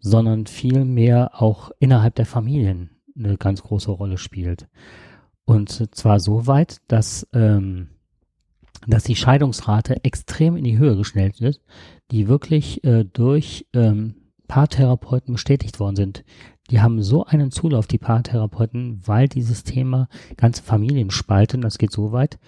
[0.00, 4.68] sondern vielmehr auch innerhalb der Familien eine ganz große Rolle spielt.
[5.44, 7.88] Und zwar so weit, dass ähm,
[8.86, 11.60] dass die Scheidungsrate extrem in die Höhe geschnellt wird,
[12.10, 14.14] die wirklich äh, durch ähm,
[14.48, 16.24] Paartherapeuten bestätigt worden sind.
[16.70, 21.92] Die haben so einen Zulauf, die Paartherapeuten, weil dieses Thema ganze Familien spalten, das geht
[21.92, 22.38] so weit,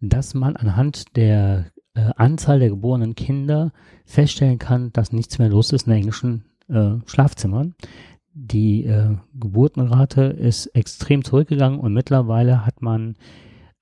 [0.00, 3.72] dass man anhand der äh, Anzahl der geborenen Kinder
[4.04, 7.74] feststellen kann, dass nichts mehr los ist in englischen äh, Schlafzimmern.
[8.34, 13.16] Die äh, Geburtenrate ist extrem zurückgegangen und mittlerweile hat man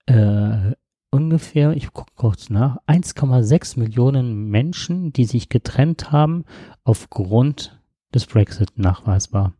[0.06, 0.72] äh,
[1.10, 6.44] ungefähr, ich gucke kurz nach, 1,6 Millionen Menschen, die sich getrennt haben
[6.84, 7.80] aufgrund
[8.14, 9.54] des Brexit nachweisbar.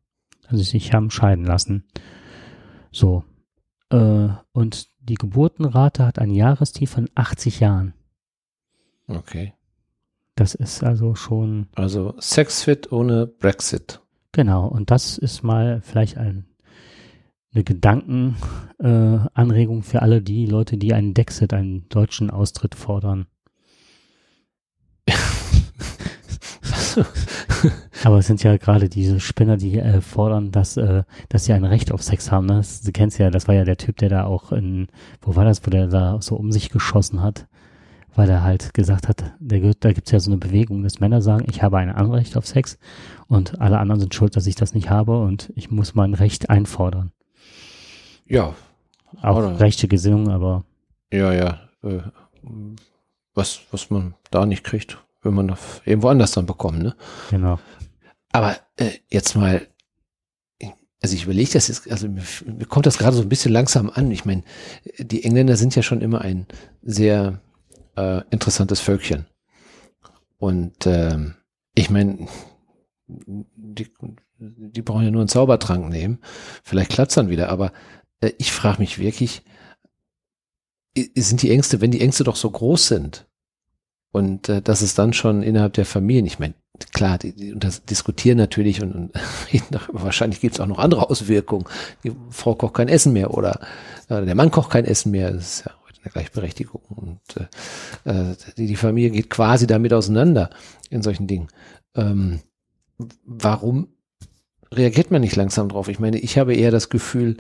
[0.49, 1.85] Also sich haben scheiden lassen.
[2.91, 3.25] So.
[3.91, 7.95] Äh, und die Geburtenrate hat ein Jahrestief von 80 Jahren.
[9.07, 9.55] Okay.
[10.35, 11.69] Das ist also schon.
[11.75, 14.01] Also Sexfit ohne Brexit.
[14.33, 14.67] Genau.
[14.67, 16.50] Und das ist mal vielleicht ein
[17.53, 23.27] eine Gedankenanregung äh, für alle die Leute, die einen Dexit, einen deutschen Austritt fordern.
[28.05, 31.65] Aber es sind ja gerade diese Spinner, die äh, fordern, dass, äh, dass sie ein
[31.65, 32.47] Recht auf Sex haben.
[32.47, 32.57] Ne?
[32.57, 34.89] Das, du kennst ja, das war ja der Typ, der da auch in,
[35.21, 37.47] wo war das, wo der da so um sich geschossen hat,
[38.15, 41.21] weil er halt gesagt hat, der, da gibt es ja so eine Bewegung, dass Männer
[41.21, 42.79] sagen, ich habe ein Anrecht auf Sex
[43.27, 46.49] und alle anderen sind schuld, dass ich das nicht habe und ich muss mein Recht
[46.49, 47.13] einfordern.
[48.31, 48.55] Ja.
[49.21, 49.61] Auch oder?
[49.61, 50.65] rechte Gesinnung, aber.
[51.13, 51.61] Ja, ja.
[51.83, 51.99] Äh,
[53.35, 56.95] was, was man da nicht kriegt, wenn man das irgendwo anders dann bekommt, ne?
[57.31, 57.59] Genau.
[58.33, 59.67] Aber äh, jetzt mal,
[61.03, 63.91] also ich überlege das jetzt, also mir, mir kommt das gerade so ein bisschen langsam
[63.91, 64.11] an.
[64.11, 64.45] Ich meine,
[64.99, 66.47] die Engländer sind ja schon immer ein
[66.83, 67.41] sehr
[67.97, 69.27] äh, interessantes Völkchen.
[70.39, 71.35] Und ähm,
[71.75, 72.29] ich meine,
[73.07, 73.89] die,
[74.39, 76.21] die brauchen ja nur einen Zaubertrank nehmen.
[76.63, 77.73] Vielleicht klappt dann wieder, aber äh,
[78.39, 79.43] ich frage mich wirklich,
[81.17, 83.27] sind die Ängste, wenn die Ängste doch so groß sind
[84.13, 86.55] und äh, dass es dann schon innerhalb der Familien, ich meine,
[86.93, 89.13] klar, die, die und das diskutieren natürlich und, und
[89.93, 91.67] wahrscheinlich gibt es auch noch andere Auswirkungen.
[92.05, 93.61] Die Frau kocht kein Essen mehr oder
[94.09, 95.31] äh, der Mann kocht kein Essen mehr.
[95.31, 96.83] Das ist ja heute eine Gleichberechtigung.
[96.89, 97.21] Und
[98.05, 100.51] äh, äh, die, die Familie geht quasi damit auseinander
[100.89, 101.49] in solchen Dingen.
[101.95, 102.41] Ähm,
[103.25, 103.89] warum
[104.73, 105.89] reagiert man nicht langsam drauf?
[105.89, 107.37] Ich meine, ich habe eher das Gefühl,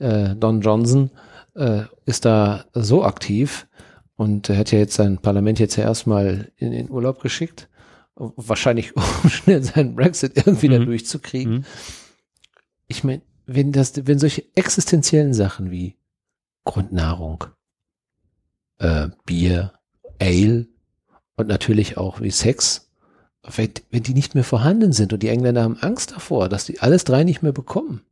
[0.00, 1.10] äh, Don Johnson
[1.54, 3.68] äh, ist da so aktiv
[4.16, 7.68] und er hat ja jetzt sein Parlament jetzt ja erstmal in den Urlaub geschickt
[8.20, 8.94] wahrscheinlich
[9.24, 10.72] um schnell seinen Brexit irgendwie mhm.
[10.72, 11.52] da durchzukriegen.
[11.52, 11.64] Mhm.
[12.86, 15.96] Ich meine, wenn das, wenn solche existenziellen Sachen wie
[16.64, 17.44] Grundnahrung,
[18.78, 19.72] äh, Bier,
[20.20, 20.66] Ale
[21.36, 22.90] und natürlich auch wie Sex,
[23.42, 26.80] wenn, wenn die nicht mehr vorhanden sind und die Engländer haben Angst davor, dass die
[26.80, 28.02] alles drei nicht mehr bekommen,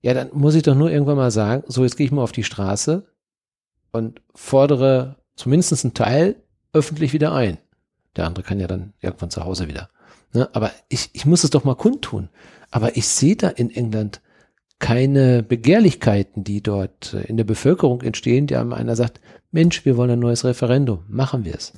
[0.00, 2.32] ja, dann muss ich doch nur irgendwann mal sagen, so jetzt gehe ich mal auf
[2.32, 3.06] die Straße
[3.92, 6.36] und fordere zumindest einen Teil
[6.72, 7.58] öffentlich wieder ein.
[8.16, 9.88] Der andere kann ja dann irgendwann zu Hause wieder.
[10.32, 10.48] Ne?
[10.52, 12.28] Aber ich, ich muss es doch mal kundtun.
[12.70, 14.20] Aber ich sehe da in England
[14.78, 19.20] keine Begehrlichkeiten, die dort in der Bevölkerung entstehen, der einer sagt,
[19.50, 21.72] Mensch, wir wollen ein neues Referendum, machen wir es.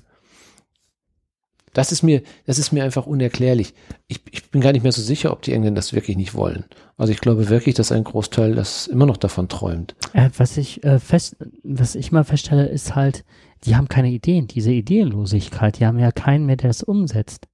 [1.72, 3.74] Das ist mir, das ist mir einfach unerklärlich.
[4.08, 6.64] Ich, ich bin gar nicht mehr so sicher, ob die Engländer das wirklich nicht wollen.
[6.96, 9.94] Also ich glaube wirklich, dass ein Großteil das immer noch davon träumt.
[10.12, 13.24] Äh, was ich äh, fest, was ich mal feststelle, ist halt,
[13.64, 17.46] die haben keine Ideen, diese Ideenlosigkeit, die haben ja keinen mehr, der das umsetzt.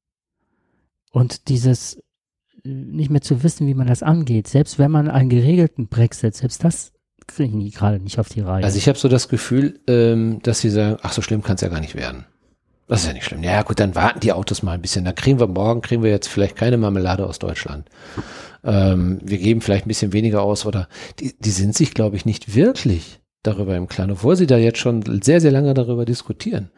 [1.13, 1.97] Und dieses
[2.65, 6.35] äh, nicht mehr zu wissen, wie man das angeht, selbst wenn man einen geregelten Brexit,
[6.35, 6.93] selbst das
[7.27, 8.65] kriegen die gerade nicht auf die Reihe.
[8.65, 11.61] Also ich habe so das Gefühl, ähm, dass sie sagen, ach so schlimm kann es
[11.61, 12.25] ja gar nicht werden.
[12.89, 13.43] Das ist ja nicht schlimm.
[13.43, 15.05] Ja gut, dann warten die Autos mal ein bisschen.
[15.05, 17.89] Da kriegen wir morgen, kriegen wir jetzt vielleicht keine Marmelade aus Deutschland.
[18.63, 20.89] Ähm, wir geben vielleicht ein bisschen weniger aus oder
[21.19, 24.79] die, die sind sich, glaube ich, nicht wirklich darüber im Klaren, obwohl sie da jetzt
[24.79, 26.71] schon sehr, sehr lange darüber diskutieren.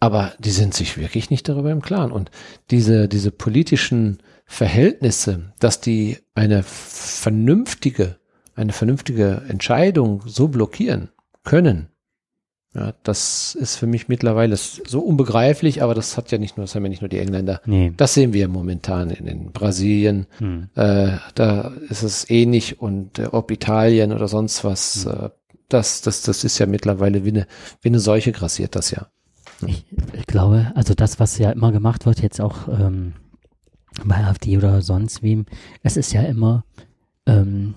[0.00, 2.12] Aber die sind sich wirklich nicht darüber im Klaren.
[2.12, 2.30] Und
[2.70, 8.16] diese, diese politischen Verhältnisse, dass die eine vernünftige,
[8.54, 11.10] eine vernünftige Entscheidung so blockieren
[11.42, 11.88] können,
[12.74, 16.74] ja, das ist für mich mittlerweile so unbegreiflich, aber das hat ja nicht nur, das
[16.74, 17.62] haben ja nicht nur die Engländer.
[17.64, 17.92] Nee.
[17.96, 20.26] Das sehen wir momentan in, in Brasilien.
[20.38, 20.68] Hm.
[20.74, 25.12] Äh, da ist es ähnlich und äh, ob Italien oder sonst was, hm.
[25.12, 25.30] äh,
[25.68, 27.46] das, das, das ist ja mittlerweile wie eine,
[27.80, 29.08] wie eine Seuche grassiert das ja.
[29.66, 33.14] Ich, ich glaube, also das, was ja immer gemacht wird, jetzt auch ähm,
[34.04, 35.46] bei AfD oder sonst wem,
[35.82, 36.64] es ist ja immer
[37.26, 37.74] ähm,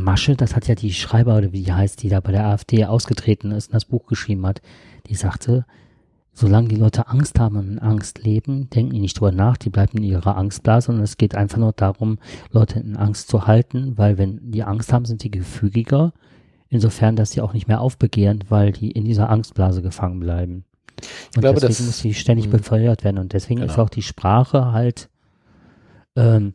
[0.00, 2.84] Masche, das hat ja die Schreiber oder wie die heißt, die da bei der AfD
[2.84, 4.62] ausgetreten ist und das Buch geschrieben hat,
[5.08, 5.66] die sagte,
[6.32, 9.70] solange die Leute Angst haben und in Angst leben, denken die nicht drüber nach, die
[9.70, 12.18] bleiben in ihrer Angstblase und es geht einfach nur darum,
[12.50, 16.12] Leute in Angst zu halten, weil wenn die Angst haben, sind die gefügiger
[16.72, 20.64] Insofern, dass sie auch nicht mehr aufbegehren, weil die in dieser Angstblase gefangen bleiben.
[20.98, 22.56] Ich und glaube, deswegen das, muss sie ständig mh.
[22.56, 23.18] befeuert werden.
[23.18, 23.70] Und deswegen genau.
[23.70, 25.10] ist auch die Sprache halt,
[26.16, 26.54] ähm,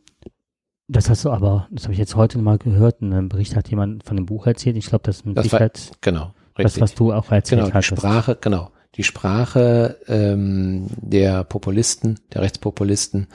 [0.88, 3.68] das hast du aber, das habe ich jetzt heute mal gehört, in einem Bericht hat
[3.68, 4.76] jemand von dem Buch erzählt.
[4.76, 7.74] Ich glaube, das ist mit das Sicherheit war, genau, das, was du auch erzählt genau,
[7.74, 7.84] hast.
[7.84, 8.70] Sprache, genau.
[8.94, 13.28] Die Sprache ähm, der Populisten, der Rechtspopulisten,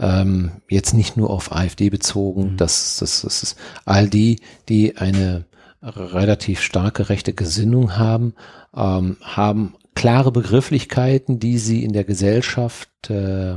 [0.00, 2.56] ähm, jetzt nicht nur auf AfD bezogen, mhm.
[2.56, 5.44] das, das, das ist all die, die eine
[5.82, 8.34] relativ starke rechte Gesinnung haben,
[8.74, 13.56] ähm, haben klare Begrifflichkeiten, die sie in der Gesellschaft äh,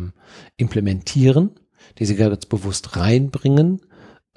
[0.58, 1.52] implementieren,
[2.00, 3.82] die sie ganz bewusst reinbringen.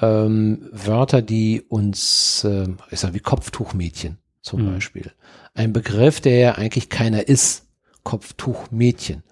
[0.00, 4.74] Ähm, Wörter, die uns, äh, ich sag wie Kopftuchmädchen zum mhm.
[4.74, 5.12] Beispiel.
[5.54, 7.66] Ein Begriff, der ja eigentlich keiner ist,
[8.02, 9.22] Kopftuchmädchen,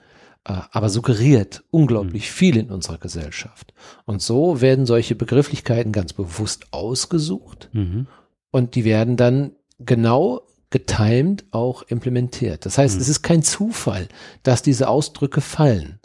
[0.44, 2.34] äh, aber suggeriert unglaublich mhm.
[2.34, 3.72] viel in unserer Gesellschaft.
[4.04, 8.06] Und so werden solche Begrifflichkeiten ganz bewusst ausgesucht mhm
[8.50, 12.66] und die werden dann genau getimed auch implementiert.
[12.66, 13.00] Das heißt, mhm.
[13.00, 14.08] es ist kein Zufall,
[14.42, 15.98] dass diese Ausdrücke fallen.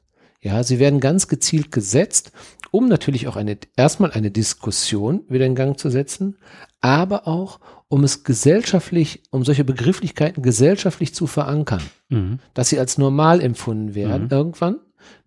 [0.44, 2.34] Ja, sie werden ganz gezielt gesetzt,
[2.70, 6.38] um natürlich auch eine, erstmal eine Diskussion wieder in Gang zu setzen,
[6.82, 12.40] aber auch, um es gesellschaftlich, um solche Begrifflichkeiten gesellschaftlich zu verankern, mhm.
[12.54, 14.32] dass sie als normal empfunden werden mhm.
[14.32, 14.80] irgendwann.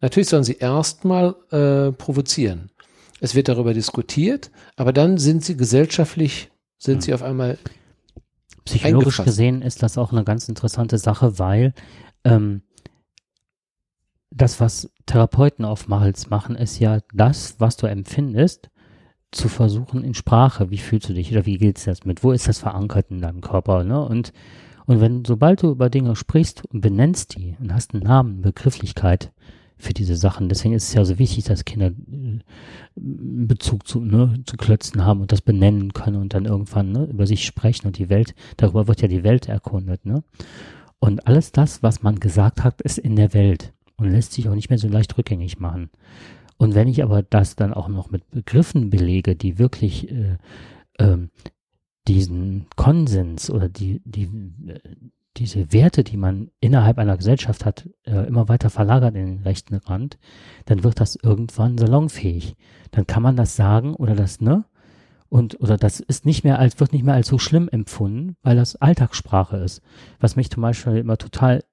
[0.02, 2.70] Natürlich sollen sie erstmal äh, provozieren.
[3.20, 7.58] Es wird darüber diskutiert, aber dann sind sie gesellschaftlich sind sie auf einmal.
[8.66, 11.72] Psychologisch gesehen ist das auch eine ganz interessante Sache, weil
[12.24, 12.62] ähm,
[14.30, 18.70] das, was Therapeuten oftmals machen, ist ja das, was du empfindest,
[19.32, 22.48] zu versuchen in Sprache, wie fühlst du dich oder wie geht's das mit, wo ist
[22.48, 24.00] das verankert in deinem Körper, ne?
[24.00, 24.32] Und,
[24.86, 29.32] und wenn, sobald du über Dinge sprichst und benennst die und hast einen Namen, Begrifflichkeit
[29.78, 32.38] für diese Sachen, deswegen ist es ja so wichtig, dass Kinder äh,
[32.94, 37.26] Bezug zu, ne, zu Klötzen haben und das benennen können und dann irgendwann ne, über
[37.26, 40.22] sich sprechen und die Welt, darüber wird ja die Welt erkundet, ne?
[40.98, 44.54] Und alles das, was man gesagt hat, ist in der Welt und lässt sich auch
[44.54, 45.90] nicht mehr so leicht rückgängig machen.
[46.58, 50.38] Und wenn ich aber das dann auch noch mit Begriffen belege, die wirklich äh,
[50.98, 51.30] ähm,
[52.08, 54.24] diesen Konsens oder die, die,
[54.68, 54.80] äh,
[55.36, 59.74] diese Werte, die man innerhalb einer Gesellschaft hat, äh, immer weiter verlagert in den rechten
[59.74, 60.18] Rand,
[60.64, 62.56] dann wird das irgendwann salonfähig.
[62.90, 64.64] Dann kann man das sagen oder das, ne?
[65.28, 68.56] Und, oder das ist nicht mehr als, wird nicht mehr als so schlimm empfunden, weil
[68.56, 69.82] das Alltagssprache ist.
[70.20, 71.64] Was mich zum Beispiel immer total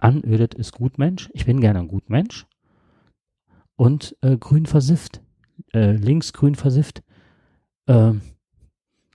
[0.00, 1.30] anödet, ist Gutmensch.
[1.32, 2.46] Ich bin gerne ein Gutmensch
[3.76, 5.22] und äh, grün versifft.
[5.72, 7.02] Äh, links grün versifft.
[7.86, 8.12] Äh,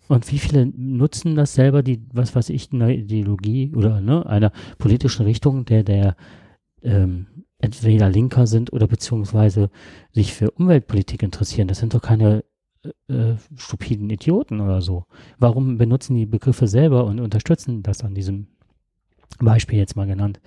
[0.07, 4.52] und wie viele nutzen das selber, die, was weiß ich, eine Ideologie oder ne, einer
[4.78, 6.16] politischen Richtung, der, der
[6.84, 7.26] ähm,
[7.60, 9.70] entweder linker sind oder beziehungsweise
[10.12, 11.68] sich für Umweltpolitik interessieren.
[11.68, 12.44] Das sind doch keine
[13.07, 15.06] äh, äh stupiden Idioten oder so.
[15.40, 18.48] Warum benutzen die Begriffe selber und unterstützen das an diesem
[19.40, 20.40] Beispiel jetzt mal genannt?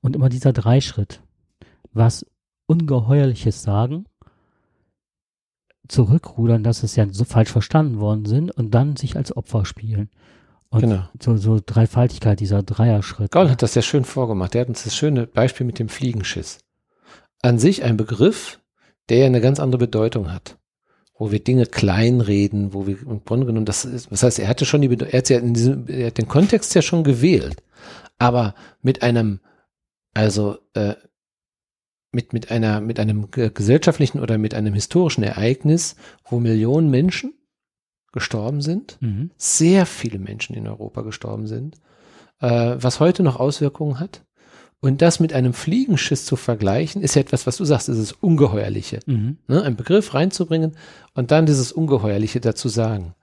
[0.00, 1.22] Und immer dieser Dreischritt.
[1.92, 2.24] Was
[2.66, 4.06] Ungeheuerliches sagen,
[5.88, 10.08] zurückrudern, dass es ja so falsch verstanden worden sind und dann sich als Opfer spielen.
[10.70, 11.02] Und genau.
[11.20, 13.32] so, so Dreifaltigkeit, dieser Dreierschritt.
[13.32, 13.50] Gaul ne?
[13.50, 14.54] hat das sehr schön vorgemacht.
[14.54, 16.60] Der hat uns das schöne Beispiel mit dem Fliegenschiss.
[17.42, 18.60] An sich ein Begriff,
[19.08, 20.56] der ja eine ganz andere Bedeutung hat.
[21.18, 24.64] Wo wir Dinge kleinreden, wo wir im Grunde genommen, das ist, das heißt, er hatte
[24.64, 27.62] schon die, er hat ja in diesem, er hat den Kontext ja schon gewählt.
[28.18, 29.40] Aber mit einem,
[30.14, 30.94] also, äh,
[32.12, 35.96] mit, mit einer, mit einem gesellschaftlichen oder mit einem historischen Ereignis,
[36.28, 37.34] wo Millionen Menschen
[38.12, 39.30] gestorben sind, mhm.
[39.36, 41.76] sehr viele Menschen in Europa gestorben sind,
[42.40, 44.24] äh, was heute noch Auswirkungen hat.
[44.80, 48.12] Und das mit einem Fliegenschiss zu vergleichen, ist ja etwas, was du sagst, ist das
[48.12, 49.00] Ungeheuerliche.
[49.06, 49.36] Mhm.
[49.46, 50.76] Ne, einen Begriff reinzubringen
[51.14, 53.14] und dann dieses Ungeheuerliche dazu sagen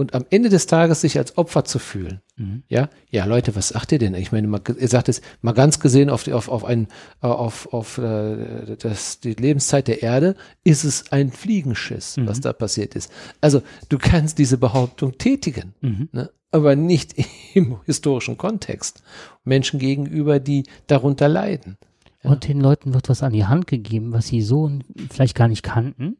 [0.00, 2.22] und am Ende des Tages sich als Opfer zu fühlen.
[2.36, 2.62] Mhm.
[2.68, 4.14] Ja, ja, Leute, was sagt ihr denn?
[4.14, 6.88] Ich meine, mal, ihr sagt es mal ganz gesehen auf die, auf auf ein
[7.20, 12.26] auf auf äh, das die Lebenszeit der Erde ist es ein Fliegenschiss, mhm.
[12.26, 13.12] was da passiert ist.
[13.42, 13.60] Also
[13.90, 16.08] du kannst diese Behauptung tätigen, mhm.
[16.12, 16.30] ne?
[16.50, 17.14] aber nicht
[17.54, 19.02] im historischen Kontext.
[19.44, 21.76] Menschen gegenüber, die darunter leiden.
[22.24, 22.30] Ja.
[22.30, 24.70] Und den Leuten wird was an die Hand gegeben, was sie so
[25.10, 26.16] vielleicht gar nicht kannten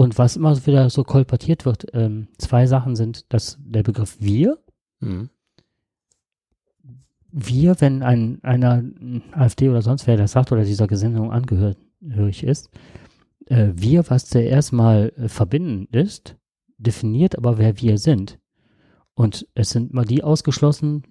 [0.00, 4.56] und was immer wieder so kolportiert wird, ähm, zwei Sachen sind, dass der Begriff wir,
[5.00, 5.28] mhm.
[7.30, 8.82] wir, wenn ein, einer
[9.32, 12.70] AfD oder sonst wer das sagt oder dieser Gesinnung angehörig ist,
[13.44, 16.34] äh, wir, was zuerst mal äh, verbindend ist,
[16.78, 18.38] definiert aber, wer wir sind.
[19.12, 21.02] Und es sind mal die ausgeschlossen,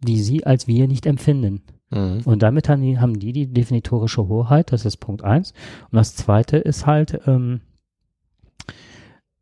[0.00, 1.62] die sie als wir nicht empfinden.
[1.90, 2.22] Mhm.
[2.24, 5.52] Und damit haben die, haben die die definitorische Hoheit, das ist Punkt eins.
[5.92, 7.60] Und das zweite ist halt, ähm,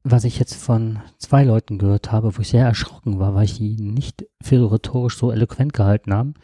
[0.03, 3.59] was ich jetzt von zwei Leuten gehört habe, wo ich sehr erschrocken war, weil ich
[3.59, 6.35] die nicht für rhetorisch so eloquent gehalten haben.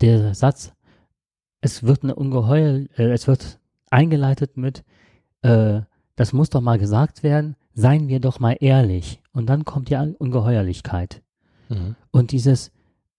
[0.00, 0.72] Der Satz,
[1.60, 3.58] es wird eine ungeheuer, äh, es wird
[3.90, 4.84] eingeleitet mit,
[5.42, 5.80] äh,
[6.16, 9.20] das muss doch mal gesagt werden, seien wir doch mal ehrlich.
[9.32, 11.22] Und dann kommt die Ungeheuerlichkeit.
[11.68, 11.96] Mhm.
[12.10, 12.70] Und dieses,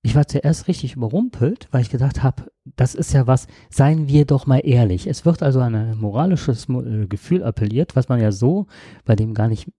[0.05, 4.25] ich war zuerst richtig überrumpelt, weil ich gedacht habe, das ist ja was, seien wir
[4.25, 5.07] doch mal ehrlich.
[5.07, 8.67] Es wird also an ein moralisches äh, Gefühl appelliert, was man ja so
[9.05, 9.71] bei dem gar nicht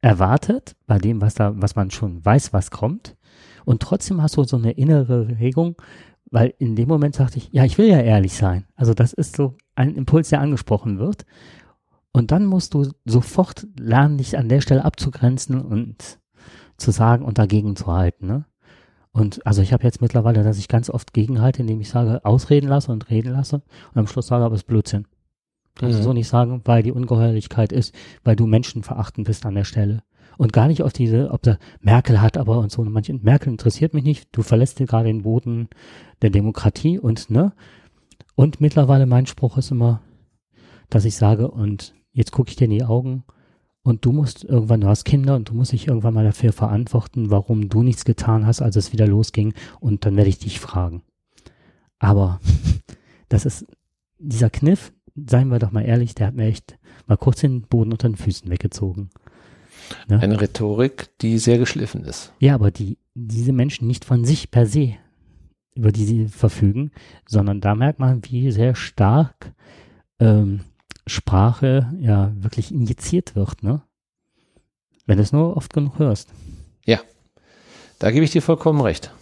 [0.00, 3.16] erwartet, bei dem, was da, was man schon weiß, was kommt.
[3.64, 5.76] Und trotzdem hast du so eine innere Regung,
[6.30, 8.66] weil in dem Moment sagte ich, ja, ich will ja ehrlich sein.
[8.74, 11.24] Also das ist so ein Impuls, der angesprochen wird.
[12.12, 16.18] Und dann musst du sofort lernen, dich an der Stelle abzugrenzen und
[16.78, 18.26] zu sagen und dagegen zu halten.
[18.26, 18.44] Ne?
[19.18, 22.68] Und also ich habe jetzt mittlerweile, dass ich ganz oft gegenhalte, indem ich sage, ausreden
[22.68, 23.56] lasse und reden lasse
[23.92, 25.06] und am Schluss sage, aber es ist Blödsinn.
[25.74, 25.98] Kannst mhm.
[25.98, 27.92] du so nicht sagen, weil die Ungeheuerlichkeit ist,
[28.22, 30.04] weil du Menschen verachten bist an der Stelle.
[30.36, 32.84] Und gar nicht auf diese, ob der Merkel hat aber und so.
[32.84, 34.28] Manche, Merkel interessiert mich nicht.
[34.30, 35.68] Du verlässt dir gerade den Boden
[36.22, 37.52] der Demokratie und, ne?
[38.36, 40.00] Und mittlerweile mein Spruch ist immer,
[40.90, 43.24] dass ich sage, und jetzt gucke ich dir in die Augen
[43.88, 47.30] und du musst irgendwann, du hast Kinder und du musst dich irgendwann mal dafür verantworten,
[47.30, 49.54] warum du nichts getan hast, als es wieder losging.
[49.80, 51.02] Und dann werde ich dich fragen.
[51.98, 52.38] Aber
[53.30, 53.66] das ist
[54.18, 57.90] dieser Kniff, seien wir doch mal ehrlich, der hat mir echt mal kurz den Boden
[57.90, 59.08] unter den Füßen weggezogen.
[60.06, 60.20] Ne?
[60.20, 62.34] Eine Rhetorik, die sehr geschliffen ist.
[62.40, 64.96] Ja, aber die, diese Menschen nicht von sich per se,
[65.74, 66.90] über die sie verfügen,
[67.26, 69.54] sondern da merkt man, wie sehr stark
[70.20, 70.60] ähm,
[71.08, 73.82] Sprache ja wirklich injiziert wird, ne?
[75.06, 76.28] Wenn du es nur oft genug hörst.
[76.84, 77.00] Ja,
[77.98, 79.12] da gebe ich dir vollkommen recht.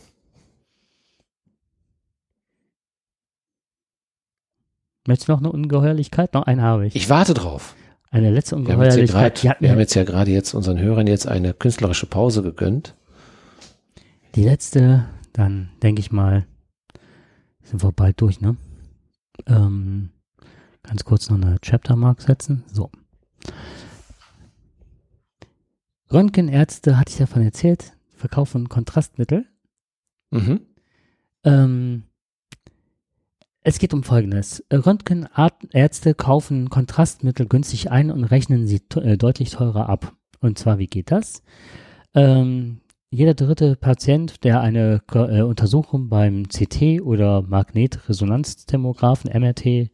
[5.07, 6.35] Möchtest du noch eine Ungeheuerlichkeit?
[6.35, 6.97] Noch eine habe ich.
[6.97, 7.77] Ich warte drauf.
[8.11, 9.43] Eine letzte Wir haben jetzt, Ungeheuerlichkeit.
[9.43, 12.95] grad, wir haben jetzt ja gerade jetzt unseren Hörern jetzt eine künstlerische Pause gegönnt.
[14.35, 16.47] die letzte, dann denke ich mal,
[17.63, 18.57] sind wir bald durch, ne?
[19.47, 20.11] Ähm,
[20.87, 22.65] ganz kurz noch eine Chaptermark setzen.
[22.73, 22.91] So.
[26.13, 29.47] Röntgenärzte, hatte ich davon erzählt, verkaufen Kontrastmittel.
[30.31, 30.61] Mhm.
[31.45, 32.03] Ähm,
[33.63, 34.65] es geht um Folgendes.
[34.73, 40.15] Röntgenärzte kaufen Kontrastmittel günstig ein und rechnen sie te- äh, deutlich teurer ab.
[40.41, 41.43] Und zwar, wie geht das?
[42.15, 42.81] Ähm,
[43.11, 49.91] jeder dritte Patient, der eine äh, Untersuchung beim CT oder Magnetresonanztomographen, MRT,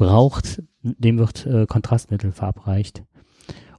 [0.00, 3.04] braucht, dem wird äh, Kontrastmittel verabreicht.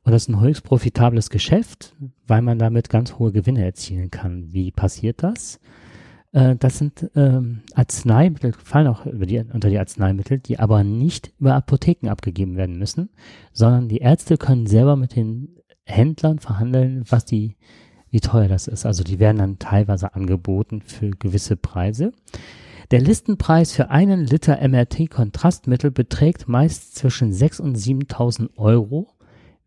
[0.04, 1.96] Und das ist ein höchst profitables Geschäft,
[2.28, 4.54] weil man damit ganz hohe Gewinne erzielen kann.
[4.54, 5.60] Wie passiert das?
[6.32, 11.56] Äh, das sind ähm, Arzneimittel, fallen auch die, unter die Arzneimittel, die aber nicht über
[11.56, 13.10] Apotheken abgegeben werden müssen,
[13.52, 17.58] sondern die Ärzte können selber mit den Händlern verhandeln, was die,
[18.12, 18.86] wie teuer das ist.
[18.86, 22.12] Also die werden dann teilweise angeboten für gewisse Preise.
[22.92, 29.08] Der Listenpreis für einen Liter MRT-Kontrastmittel beträgt meist zwischen 6.000 und 7.000 Euro,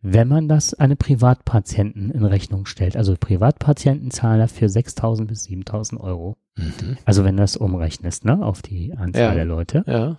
[0.03, 2.99] wenn man das einem Privatpatienten in Rechnung stellt.
[2.99, 6.37] Also Privatpatienten zahlen dafür 6.000 bis 7.000 Euro.
[6.57, 6.99] Mhm.
[7.07, 9.35] Also wenn du das umrechnest, ne, auf die Anzahl Ja.
[9.35, 9.85] der Leute.
[9.87, 10.19] Ja.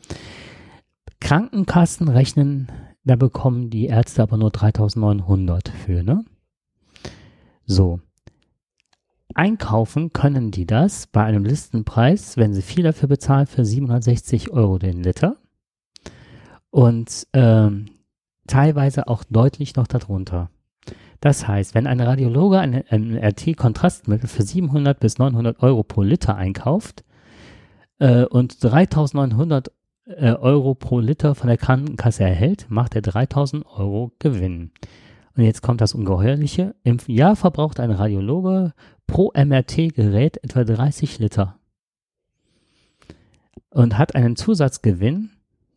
[1.22, 2.72] Krankenkassen rechnen,
[3.04, 6.26] da bekommen die Ärzte aber nur 3.900 für, ne?
[7.68, 8.00] So.
[9.36, 14.80] Einkaufen können die das bei einem Listenpreis, wenn sie viel dafür bezahlen, für 760 Euro
[14.80, 15.36] den Liter.
[16.72, 17.88] Und ähm,
[18.48, 20.50] teilweise auch deutlich noch darunter.
[21.20, 26.36] Das heißt, wenn ein Radiologe ein, ein RT-Kontrastmittel für 700 bis 900 Euro pro Liter
[26.36, 27.04] einkauft
[28.00, 29.70] äh, und 3900
[30.06, 34.72] äh, Euro pro Liter von der Krankenkasse erhält, macht er 3000 Euro Gewinn.
[35.36, 36.76] Und jetzt kommt das Ungeheuerliche.
[36.84, 38.74] Im Jahr verbraucht ein Radiologe
[39.06, 41.60] pro MRT-Gerät etwa 30 Liter
[43.70, 45.32] und hat einen Zusatzgewinn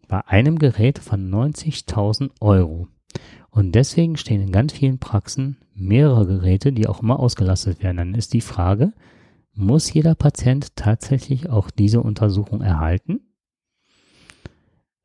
[0.07, 2.89] bei einem Gerät von 90.000 Euro.
[3.51, 7.97] Und deswegen stehen in ganz vielen Praxen mehrere Geräte, die auch immer ausgelastet werden.
[7.97, 8.93] Dann ist die Frage,
[9.55, 13.21] muss jeder Patient tatsächlich auch diese Untersuchung erhalten?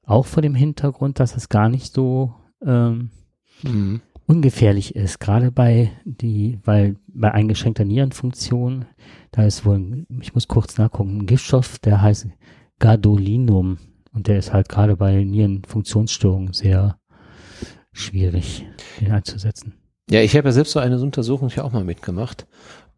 [0.06, 3.10] Auch vor dem Hintergrund, dass es gar nicht so ähm,
[3.64, 4.02] Mhm.
[4.26, 8.86] Ungefährlich ist, gerade bei die, weil bei eingeschränkter Nierenfunktion,
[9.32, 12.28] da ist wohl, ich muss kurz nachgucken, ein Giftstoff, der heißt
[12.80, 13.78] Gadolinum
[14.14, 16.98] und der ist halt gerade bei Nierenfunktionsstörungen sehr
[17.92, 18.66] schwierig,
[19.00, 19.74] den einzusetzen.
[20.10, 22.46] Ja, ich habe ja selbst so eine Untersuchung hier auch mal mitgemacht.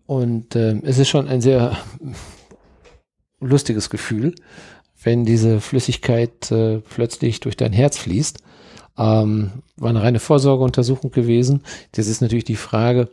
[0.06, 1.78] Und ähm, es ist schon ein sehr
[3.40, 4.36] lustiges Gefühl,
[5.04, 8.40] wenn diese Flüssigkeit äh, plötzlich durch dein Herz fließt.
[8.98, 11.62] Ähm, war eine reine Vorsorgeuntersuchung gewesen.
[11.94, 13.10] Das ist natürlich die Frage,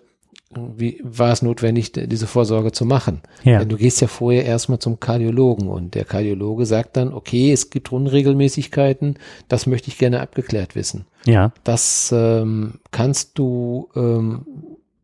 [0.54, 3.22] wie war es notwendig, diese Vorsorge zu machen?
[3.42, 7.52] Ja, Denn du gehst ja vorher erstmal zum Kardiologen und der Kardiologe sagt dann, okay,
[7.52, 9.18] es gibt Unregelmäßigkeiten,
[9.48, 11.06] das möchte ich gerne abgeklärt wissen.
[11.24, 14.44] ja, Das ähm, kannst du, ähm,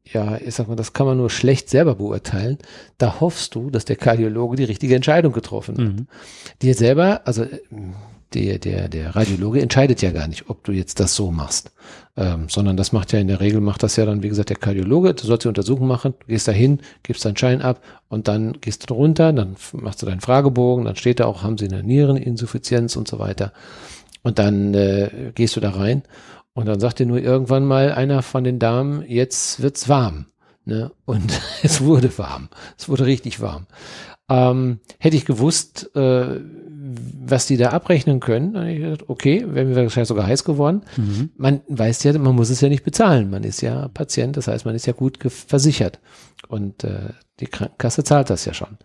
[0.04, 2.58] ja, ich sag mal, das kann man nur schlecht selber beurteilen.
[2.98, 5.84] Da hoffst du, dass der Kardiologe die richtige Entscheidung getroffen hat.
[5.84, 6.06] mhm.
[6.62, 7.46] Dir selber, also
[8.34, 11.72] der, der, der Radiologe entscheidet ja gar nicht, ob du jetzt das so machst,
[12.16, 14.56] ähm, sondern das macht ja in der Regel, macht das ja dann, wie gesagt, der
[14.56, 15.14] Kardiologe.
[15.14, 18.60] Du sollst die Untersuchung machen, du gehst da hin, gibst deinen Schein ab und dann
[18.60, 21.82] gehst du runter, dann machst du deinen Fragebogen, dann steht da auch, haben sie eine
[21.82, 23.52] Niereninsuffizienz und so weiter.
[24.22, 26.02] Und dann äh, gehst du da rein
[26.52, 30.26] und dann sagt dir nur irgendwann mal einer von den Damen, jetzt wird's warm.
[30.68, 30.92] Ne?
[31.06, 32.50] Und es wurde warm.
[32.76, 33.66] Es wurde richtig warm.
[34.28, 36.40] Ähm, hätte ich gewusst, äh,
[37.24, 40.44] was die da abrechnen können, dann hätte ich gedacht, okay, wäre mir wahrscheinlich sogar heiß
[40.44, 40.82] geworden.
[40.98, 41.30] Mhm.
[41.38, 43.30] Man weiß ja, man muss es ja nicht bezahlen.
[43.30, 46.00] Man ist ja Patient, das heißt, man ist ja gut versichert.
[46.48, 48.76] Und äh, die Krankenkasse zahlt das ja schon.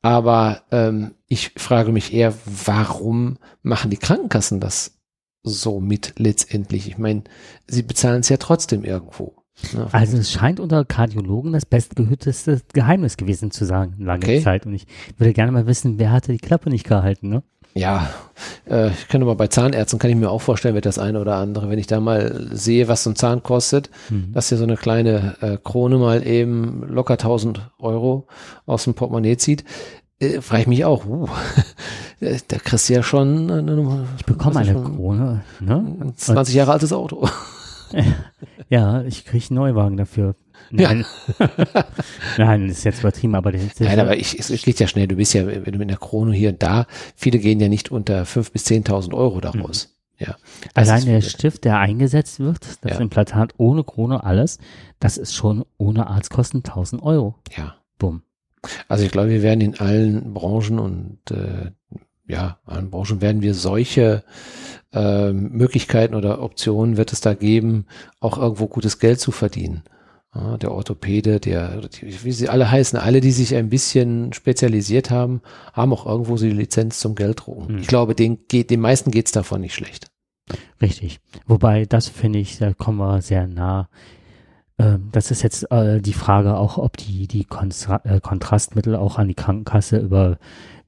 [0.00, 4.98] Aber ähm, ich frage mich eher, warum machen die Krankenkassen das
[5.42, 6.86] so mit letztendlich?
[6.86, 7.24] Ich meine,
[7.66, 9.37] sie bezahlen es ja trotzdem irgendwo.
[9.92, 14.42] Also es scheint unter Kardiologen das bestgehüteste Geheimnis gewesen zu sein, lange Okay.
[14.42, 14.66] Zeit.
[14.66, 14.86] Und ich
[15.16, 17.42] würde gerne mal wissen, wer hatte die Klappe nicht gehalten, ne?
[17.74, 18.08] Ja,
[18.68, 21.36] äh, ich könnte mal bei Zahnärzten, kann ich mir auch vorstellen, wird das eine oder
[21.36, 24.32] andere, wenn ich da mal sehe, was so ein Zahn kostet, Mhm.
[24.32, 28.26] dass hier so eine kleine äh, Krone mal eben locker 1000 Euro
[28.66, 29.64] aus dem Portemonnaie zieht,
[30.18, 31.28] äh, frage ich mich auch, uh,
[32.20, 35.96] äh, da kriegst du ja schon eine, Ich bekomme eine Krone, ne?
[36.00, 37.28] ein 20 Jahre altes Auto.
[38.68, 40.34] Ja, ich kriege einen Neuwagen dafür.
[40.70, 41.04] Nein.
[42.38, 45.06] Nein, ist jetzt übertrieben, aber der, der Nein, aber ich, es geht ja schnell.
[45.08, 46.86] Du bist ja, wenn du mit der Krone hier und da,
[47.16, 49.96] viele gehen ja nicht unter 5.000 bis 10.000 Euro daraus.
[50.18, 50.36] Ja.
[50.74, 51.30] Das Allein ist der viel.
[51.30, 52.98] Stift, der eingesetzt wird, das Ja.
[52.98, 54.58] Implantat ohne Krone, alles,
[54.98, 57.36] das ist schon ohne Arztkosten 1000 Euro.
[57.56, 57.76] Ja.
[57.98, 58.22] Bumm.
[58.88, 61.70] Also ich glaube, wir werden in allen Branchen und äh,
[62.28, 64.22] ja, allen Branchen werden wir solche
[64.92, 67.86] äh, Möglichkeiten oder Optionen wird es da geben,
[68.20, 69.82] auch irgendwo gutes Geld zu verdienen.
[70.34, 75.40] Ja, der Orthopäde, der, wie sie alle heißen, alle, die sich ein bisschen spezialisiert haben,
[75.72, 77.68] haben auch irgendwo so die Lizenz zum Gelddrucken.
[77.68, 77.78] Hm.
[77.78, 80.08] Ich glaube, den, geht, den meisten geht's davon nicht schlecht.
[80.80, 81.20] Richtig.
[81.46, 83.88] Wobei, das finde ich, da kommen wir sehr nah.
[84.78, 89.18] Ähm, das ist jetzt äh, die Frage auch, ob die, die Konstra äh, Kontrastmittel auch
[89.18, 90.38] an die Krankenkasse über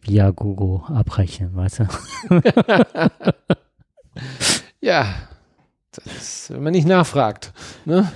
[0.02, 2.40] Viagogo abrechnen, weißt du?
[4.82, 5.14] Ja,
[6.16, 7.52] ist, wenn man nicht nachfragt.
[7.84, 8.10] Ne?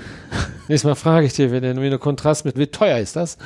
[0.68, 3.36] Nächstes Mal frage ich dir, wenn eine Kontrast mit, wie teuer ist das?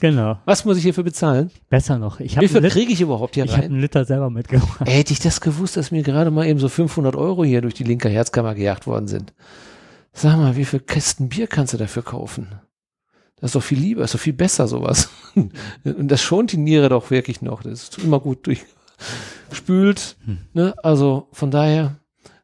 [0.00, 0.38] genau.
[0.44, 1.50] Was muss ich hierfür bezahlen?
[1.68, 2.20] Besser noch.
[2.20, 3.64] Ich Wie habe viel kriege ich überhaupt hier ich rein?
[3.64, 4.80] einen Liter selber mitgebracht.
[4.88, 7.84] Hätte ich das gewusst, dass mir gerade mal eben so 500 Euro hier durch die
[7.84, 9.32] linke Herzkammer gejagt worden sind.
[10.12, 12.48] Sag mal, wie viel Kästen Bier kannst du dafür kaufen?
[13.40, 15.10] Das ist doch viel lieber, ist doch viel besser sowas.
[15.34, 17.62] Und das schont die Niere doch wirklich noch.
[17.62, 20.16] Das ist immer gut durchspült.
[20.24, 20.38] Hm.
[20.54, 20.74] Ne?
[20.82, 21.96] Also von daher,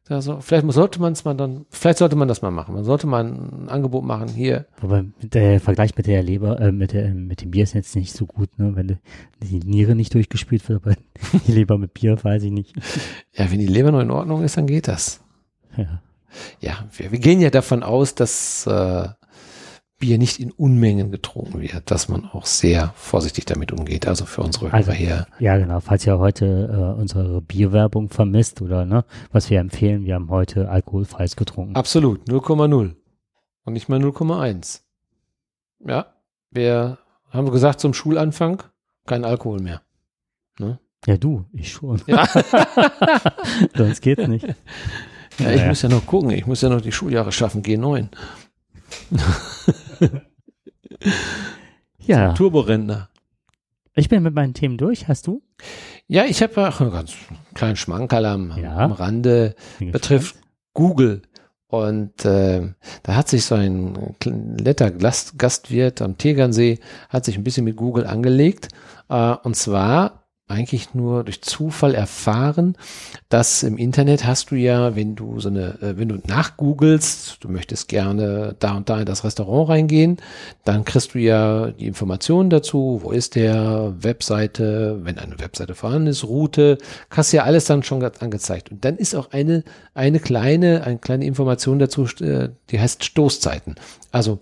[0.09, 2.75] also, vielleicht sollte man es mal dann, vielleicht sollte man das mal machen.
[2.75, 4.67] Man sollte mal ein Angebot machen hier.
[4.81, 8.13] Wobei der Vergleich mit der Leber, äh, mit, der, mit dem Bier ist jetzt nicht
[8.13, 8.75] so gut, ne?
[8.75, 8.99] Wenn die,
[9.43, 10.97] die Niere nicht durchgespült wird, aber
[11.47, 12.75] die Leber mit Bier, weiß ich nicht.
[13.35, 15.23] Ja, wenn die Leber noch in Ordnung ist, dann geht das.
[15.79, 16.03] Ja.
[16.61, 19.09] Ja, wir, wir gehen ja davon aus, dass äh,
[20.03, 24.09] Bier nicht in Unmengen getrunken wird, dass man auch sehr vorsichtig damit umgeht.
[24.09, 25.27] Also für unsere Hörer Also, hier.
[25.39, 25.79] Ja, genau.
[25.79, 30.69] Falls ihr heute äh, unsere Bierwerbung vermisst oder ne, was wir empfehlen, wir haben heute
[30.69, 31.77] alkoholfreies getrunken.
[31.77, 32.97] Absolut, 0,0.
[33.65, 34.81] Und nicht mal 0,1.
[35.87, 36.07] Ja,
[36.51, 36.99] wir
[37.31, 38.61] haben gesagt zum Schulanfang
[39.07, 39.83] kein Alkohol mehr.
[41.07, 42.03] Ja, du, ich schon.
[42.09, 42.27] Ja.
[43.77, 44.47] Sonst geht's nicht.
[45.39, 45.69] Ja, ich Ja.
[45.69, 48.09] muss ja noch gucken, ich muss ja noch die Schuljahre schaffen, G9.
[52.05, 53.09] Ja, Turborentner.
[53.95, 55.07] ich bin mit meinen Themen durch.
[55.09, 55.43] Hast du?
[56.09, 57.13] Ja, ich habe auch einen ganz
[57.55, 58.77] kleinen Schmankerl am, Ja.
[58.79, 59.55] am Rande.
[59.79, 60.37] Betrifft
[60.75, 61.23] Google.
[61.69, 67.45] Und äh, da hat sich so ein netter Gast, Gastwirt am Tegernsee, hat sich ein
[67.45, 68.69] bisschen mit Google angelegt.
[69.09, 70.22] Äh, und zwar
[70.53, 72.77] eigentlich nur durch Zufall erfahren,
[73.29, 77.49] dass im Internet hast du ja, wenn du so eine, äh, wenn du nachgoogelst, du
[77.49, 80.19] möchtest gerne da und da in das Restaurant reingehen,
[80.65, 86.09] dann kriegst du ja die Informationen dazu, wo ist der, Webseite, wenn eine Webseite vorhanden
[86.09, 86.79] ist, Route,
[87.11, 88.71] hast ja alles dann schon angezeigt.
[88.71, 89.65] Und dann ist auch eine,
[89.95, 93.77] eine kleine, eine kleine Information dazu, äh, die heißt Stoßzeiten.
[94.11, 94.41] Also,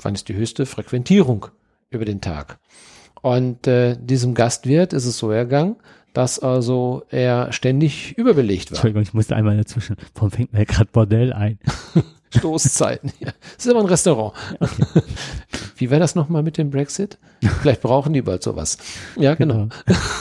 [0.00, 1.46] wann ist die höchste Frequentierung
[1.90, 2.58] über den Tag?
[3.22, 5.76] Und äh, diesem Gastwirt ist es so ergangen,
[6.12, 8.76] dass also er ständig überbelegt war.
[8.76, 9.96] Entschuldigung, ich musste einmal dazwischen.
[10.14, 11.58] Warum fängt mir gerade Bordell ein?
[12.36, 13.12] Stoßzeiten.
[13.20, 13.32] Ja.
[13.56, 14.34] Das ist aber ein Restaurant.
[15.76, 17.18] Wie wäre das nochmal mit dem Brexit?
[17.60, 18.78] Vielleicht brauchen die bald sowas.
[19.16, 19.68] Ja, genau.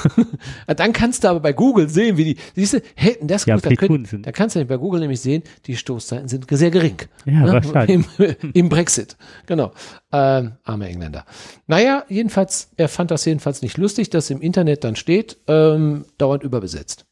[0.67, 3.65] Dann kannst du aber bei Google sehen, wie die, siehst du, hätten das Ja, gut,
[3.65, 6.97] da, könnt, da kannst du bei Google nämlich sehen, die Stoßzeiten sind sehr gering.
[7.25, 7.53] Ja, Ne?
[7.53, 8.07] wahrscheinlich.
[8.17, 9.17] Im, Im Brexit.
[9.45, 9.71] Genau.
[10.11, 11.25] Ähm, armer Engländer.
[11.67, 16.43] Naja, jedenfalls, er fand das jedenfalls nicht lustig, dass im Internet dann steht, ähm, dauernd
[16.43, 17.05] überbesetzt.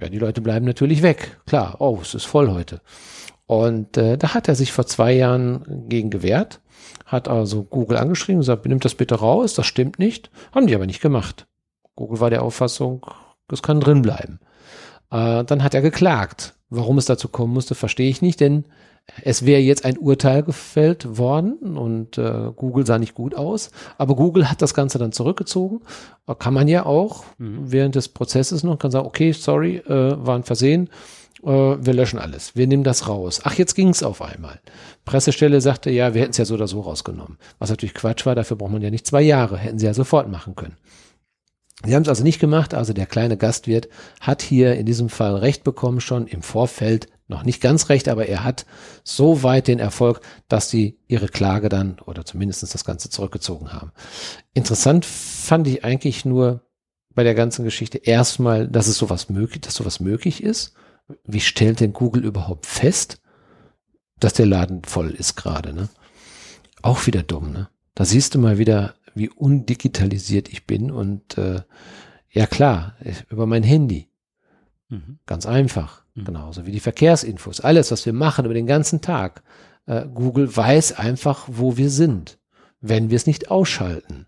[0.00, 1.38] Ja, die Leute bleiben natürlich weg.
[1.46, 2.80] Klar, oh, es ist voll heute.
[3.52, 6.62] Und äh, da hat er sich vor zwei Jahren gegen gewehrt,
[7.04, 10.30] hat also Google angeschrieben und gesagt, nimmt das bitte raus, das stimmt nicht.
[10.54, 11.46] Haben die aber nicht gemacht.
[11.94, 13.04] Google war der Auffassung,
[13.48, 14.40] das kann drin bleiben.
[15.10, 16.54] Äh, dann hat er geklagt.
[16.70, 18.64] Warum es dazu kommen musste, verstehe ich nicht, denn
[19.22, 23.70] es wäre jetzt ein Urteil gefällt worden und äh, Google sah nicht gut aus.
[23.98, 25.80] Aber Google hat das Ganze dann zurückgezogen.
[26.38, 27.70] Kann man ja auch Mhm.
[27.70, 30.88] während des Prozesses noch, kann sagen, okay, sorry, äh, war ein Versehen,
[31.42, 33.40] äh, wir löschen alles, wir nehmen das raus.
[33.44, 34.60] Ach, jetzt ging es auf einmal.
[35.04, 37.38] Pressestelle sagte, ja, wir hätten es ja so oder so rausgenommen.
[37.58, 40.28] Was natürlich Quatsch war, dafür braucht man ja nicht zwei Jahre, hätten sie ja sofort
[40.28, 40.76] machen können.
[41.84, 43.88] Sie haben es also nicht gemacht, also der kleine Gastwirt
[44.20, 48.26] hat hier in diesem Fall Recht bekommen, schon im Vorfeld, noch nicht ganz recht, aber
[48.26, 48.66] er hat
[49.04, 53.90] so weit den Erfolg, dass sie ihre Klage dann oder zumindest das Ganze zurückgezogen haben.
[54.54, 56.60] Interessant fand ich eigentlich nur
[57.14, 60.74] bei der ganzen Geschichte erstmal, dass es sowas möglich, dass sowas möglich ist.
[61.24, 63.20] Wie stellt denn Google überhaupt fest,
[64.18, 65.88] dass der Laden voll ist gerade, ne?
[66.82, 67.68] Auch wieder dumm, ne?
[67.94, 71.62] Da siehst du mal wieder, wie undigitalisiert ich bin und äh,
[72.30, 72.96] ja klar,
[73.28, 74.08] über mein Handy.
[74.88, 75.18] Mhm.
[75.26, 76.04] Ganz einfach.
[76.14, 76.24] Mhm.
[76.24, 77.60] Genauso wie die Verkehrsinfos.
[77.60, 79.42] Alles, was wir machen über den ganzen Tag.
[79.86, 82.38] äh, Google weiß einfach, wo wir sind,
[82.80, 84.26] wenn wir es nicht ausschalten.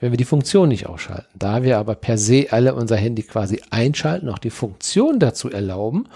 [0.00, 1.26] Wenn wir die Funktion nicht ausschalten.
[1.34, 6.08] Da wir aber per se alle unser Handy quasi einschalten, auch die Funktion dazu erlauben,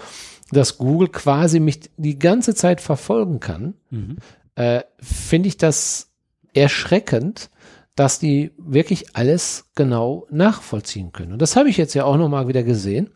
[0.51, 4.17] dass Google quasi mich die ganze Zeit verfolgen kann, mhm.
[4.55, 6.09] äh, finde ich das
[6.53, 7.49] erschreckend,
[7.95, 11.33] dass die wirklich alles genau nachvollziehen können.
[11.33, 13.09] Und das habe ich jetzt ja auch nochmal wieder gesehen.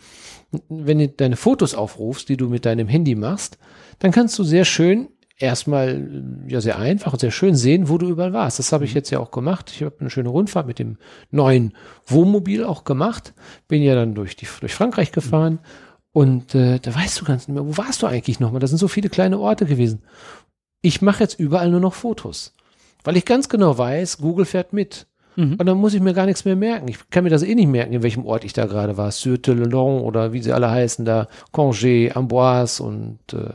[0.70, 3.58] Wenn du deine Fotos aufrufst, die du mit deinem Handy machst,
[4.00, 8.10] dann kannst du sehr schön erstmal ja sehr einfach und sehr schön sehen, wo du
[8.10, 8.60] überall warst.
[8.60, 8.98] Das habe ich mhm.
[8.98, 9.72] jetzt ja auch gemacht.
[9.74, 10.98] Ich habe eine schöne Rundfahrt mit dem
[11.32, 11.74] neuen
[12.07, 13.34] Wohnmobil auch gemacht.
[13.68, 15.60] Bin ja dann durch die durch Frankreich gefahren
[16.12, 18.62] und äh, da weißt du ganz nicht mehr, wo warst du eigentlich nochmal?
[18.62, 20.03] Da sind so viele kleine Orte gewesen.
[20.82, 22.56] Ich mache jetzt überall nur noch Fotos,
[23.03, 25.07] weil ich ganz genau weiß, Google fährt mit.
[25.36, 25.56] Mhm.
[25.56, 26.88] Und dann muss ich mir gar nichts mehr merken.
[26.88, 29.12] Ich kann mir das eh nicht merken, in welchem Ort ich da gerade war.
[29.12, 31.28] Sur-Telelon oder wie sie alle heißen da.
[31.53, 33.53] Congé, Amboise und äh,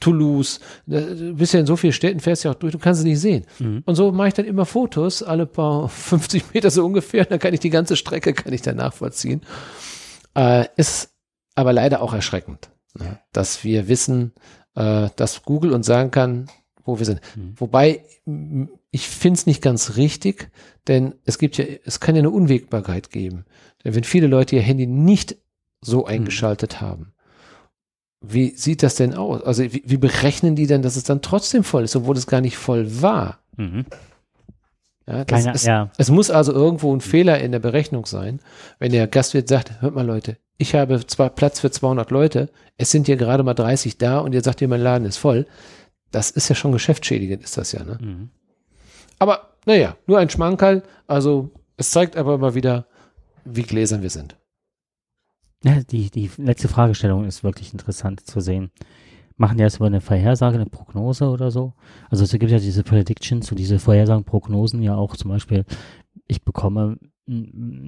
[0.00, 0.60] Toulouse.
[0.86, 3.20] Du bist ja in so vielen Städten, fährst ja auch durch, du kannst es nicht
[3.20, 3.44] sehen.
[3.58, 3.82] Mhm.
[3.84, 7.24] Und so mache ich dann immer Fotos, alle paar 50 Meter so ungefähr.
[7.24, 9.42] Dann kann ich die ganze Strecke, kann ich dann nachvollziehen.
[10.34, 11.10] Äh, ist
[11.54, 13.18] aber leider auch erschreckend, ne?
[13.32, 14.32] dass wir wissen,
[14.74, 16.46] äh, dass Google uns sagen kann,
[16.84, 17.20] wo wir sind.
[17.36, 17.54] Mhm.
[17.56, 18.04] Wobei
[18.90, 20.50] ich finde es nicht ganz richtig,
[20.88, 23.44] denn es gibt ja, es kann ja eine Unwägbarkeit geben.
[23.84, 25.36] Denn wenn viele Leute ihr Handy nicht
[25.80, 26.06] so mhm.
[26.06, 26.80] eingeschaltet mhm.
[26.80, 27.12] haben,
[28.20, 29.42] wie sieht das denn aus?
[29.42, 32.40] Also wie, wie, berechnen die denn, dass es dann trotzdem voll ist, obwohl es gar
[32.40, 33.38] nicht voll war?
[33.56, 33.86] Mhm.
[35.06, 35.90] Ja, Keine, ist, ja.
[35.96, 38.40] Es muss also irgendwo ein Fehler in der Berechnung sein,
[38.78, 42.90] wenn der Gastwirt sagt, hört mal Leute, ich habe zwar Platz für 200 Leute, es
[42.90, 45.46] sind hier gerade mal 30 da und ihr sagt ihr, mein Laden ist voll.
[46.10, 47.98] Das ist ja schon geschäftsschädigend, ist das ja, ne?
[48.00, 48.30] Mhm.
[49.20, 50.82] Aber naja, nur ein Schmankerl.
[51.06, 52.86] Also es zeigt aber immer wieder,
[53.44, 54.36] wie gläsern wir sind.
[55.62, 58.70] Ja, die, die letzte Fragestellung ist wirklich interessant zu sehen.
[59.36, 61.74] Machen die jetzt über eine Vorhersage, eine Prognose oder so?
[62.08, 65.64] Also es gibt ja diese Predictions, so diese Vorhersagen, Prognosen ja auch zum Beispiel,
[66.26, 66.98] ich bekomme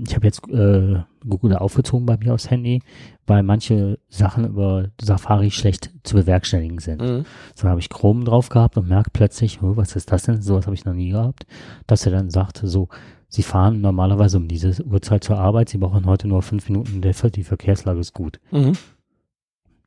[0.05, 2.81] ich habe jetzt äh, Google aufgezogen bei mir aufs Handy,
[3.27, 7.03] weil manche Sachen über Safari schlecht zu bewerkstelligen sind.
[7.03, 7.25] Mhm.
[7.55, 10.43] So habe ich Chrome drauf gehabt und merke plötzlich, oh, was ist das denn?
[10.43, 11.47] Sowas habe ich noch nie gehabt,
[11.87, 12.89] dass er dann sagte, so,
[13.29, 17.45] Sie fahren normalerweise um diese Uhrzeit zur Arbeit, Sie brauchen heute nur fünf Minuten, die
[17.45, 18.39] Verkehrslage ist gut.
[18.51, 18.75] Mhm.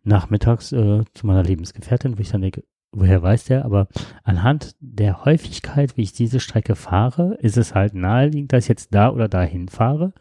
[0.04, 2.64] Nachmittags äh, zu meiner Lebensgefährtin, wo ich dann denke,
[2.96, 3.88] woher weiß der, aber
[4.24, 8.94] anhand der Häufigkeit, wie ich diese Strecke fahre, ist es halt naheliegend, dass ich jetzt
[8.94, 10.14] da oder dahin fahre.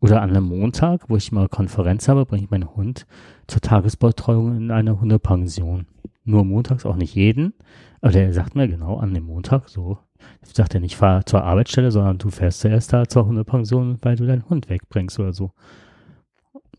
[0.00, 3.06] Oder an einem Montag, wo ich mal Konferenz habe, bringe ich meinen Hund
[3.46, 5.86] zur Tagesbetreuung in eine Hundepension.
[6.24, 7.54] Nur montags, auch nicht jeden.
[8.00, 9.98] Aber der sagt mir genau an dem Montag so,
[10.42, 14.26] sagt er nicht, fahr zur Arbeitsstelle, sondern du fährst zuerst da zur Hundepension, weil du
[14.26, 15.52] deinen Hund wegbringst oder so.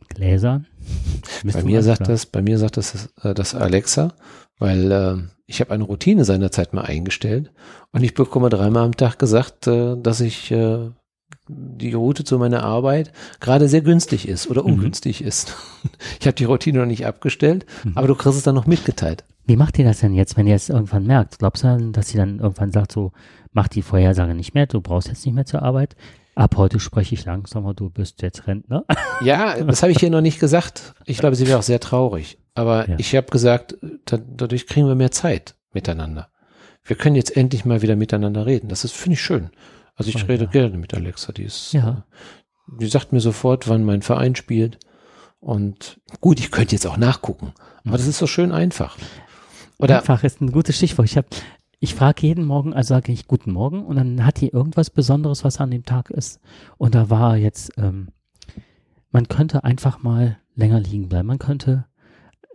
[0.10, 0.68] Gläsern.
[1.52, 2.10] Bei mir sagt klar.
[2.10, 4.14] das, bei mir sagt das, äh, das Alexa
[4.60, 5.18] weil äh,
[5.48, 7.52] ich habe eine Routine seinerzeit mal eingestellt
[7.92, 10.90] und ich bekomme dreimal am Tag gesagt, äh, dass ich äh,
[11.48, 14.74] die Route zu meiner Arbeit gerade sehr günstig ist oder mhm.
[14.74, 15.28] ungünstig mhm.
[15.28, 15.56] ist.
[16.20, 17.92] Ich habe die Routine noch nicht abgestellt, mhm.
[17.94, 19.24] aber du kriegst es dann noch mitgeteilt.
[19.46, 21.38] Wie macht ihr das denn jetzt, wenn ihr es irgendwann merkt?
[21.38, 23.12] Glaubst du dann, dass sie dann irgendwann sagt, so,
[23.54, 25.96] mach die Vorhersage nicht mehr, du brauchst jetzt nicht mehr zur Arbeit?
[26.36, 28.86] Ab heute spreche ich langsamer, du bist jetzt Rentner.
[29.22, 30.94] Ja, das habe ich hier noch nicht gesagt.
[31.06, 32.38] Ich glaube, sie wäre auch sehr traurig.
[32.54, 32.96] Aber ja.
[33.00, 36.28] ich habe gesagt, da, dadurch kriegen wir mehr Zeit miteinander.
[36.84, 38.68] Wir können jetzt endlich mal wieder miteinander reden.
[38.68, 39.52] Das ist, finde ich schön.
[39.96, 40.50] Also ich oh, rede ja.
[40.52, 41.32] gerne mit Alexa.
[41.32, 41.90] Die ist, ja.
[41.90, 44.80] Äh, die sagt mir sofort, wann mein Verein spielt.
[45.40, 47.54] Und gut, ich könnte jetzt auch nachgucken.
[47.86, 48.98] Aber das ist so schön einfach.
[49.78, 51.08] Oder einfach ist ein gutes Stichwort.
[51.08, 51.28] Ich habe,
[51.80, 55.44] ich frage jeden Morgen, also sage ich Guten Morgen und dann hat die irgendwas Besonderes,
[55.44, 56.40] was an dem Tag ist.
[56.78, 58.10] Und da war jetzt, ähm,
[59.12, 61.28] man könnte einfach mal länger liegen bleiben.
[61.28, 61.86] Man könnte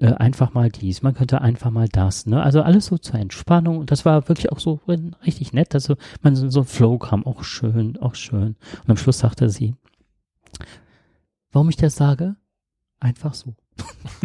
[0.00, 2.42] äh, einfach mal dies, man könnte einfach mal das, ne?
[2.42, 6.34] Also alles so zur Entspannung und das war wirklich auch so richtig nett, also man
[6.34, 8.56] so, so ein Flow kam, auch schön, auch schön.
[8.82, 9.74] Und am Schluss sagte sie,
[11.52, 12.36] warum ich das sage?
[12.98, 13.54] Einfach so.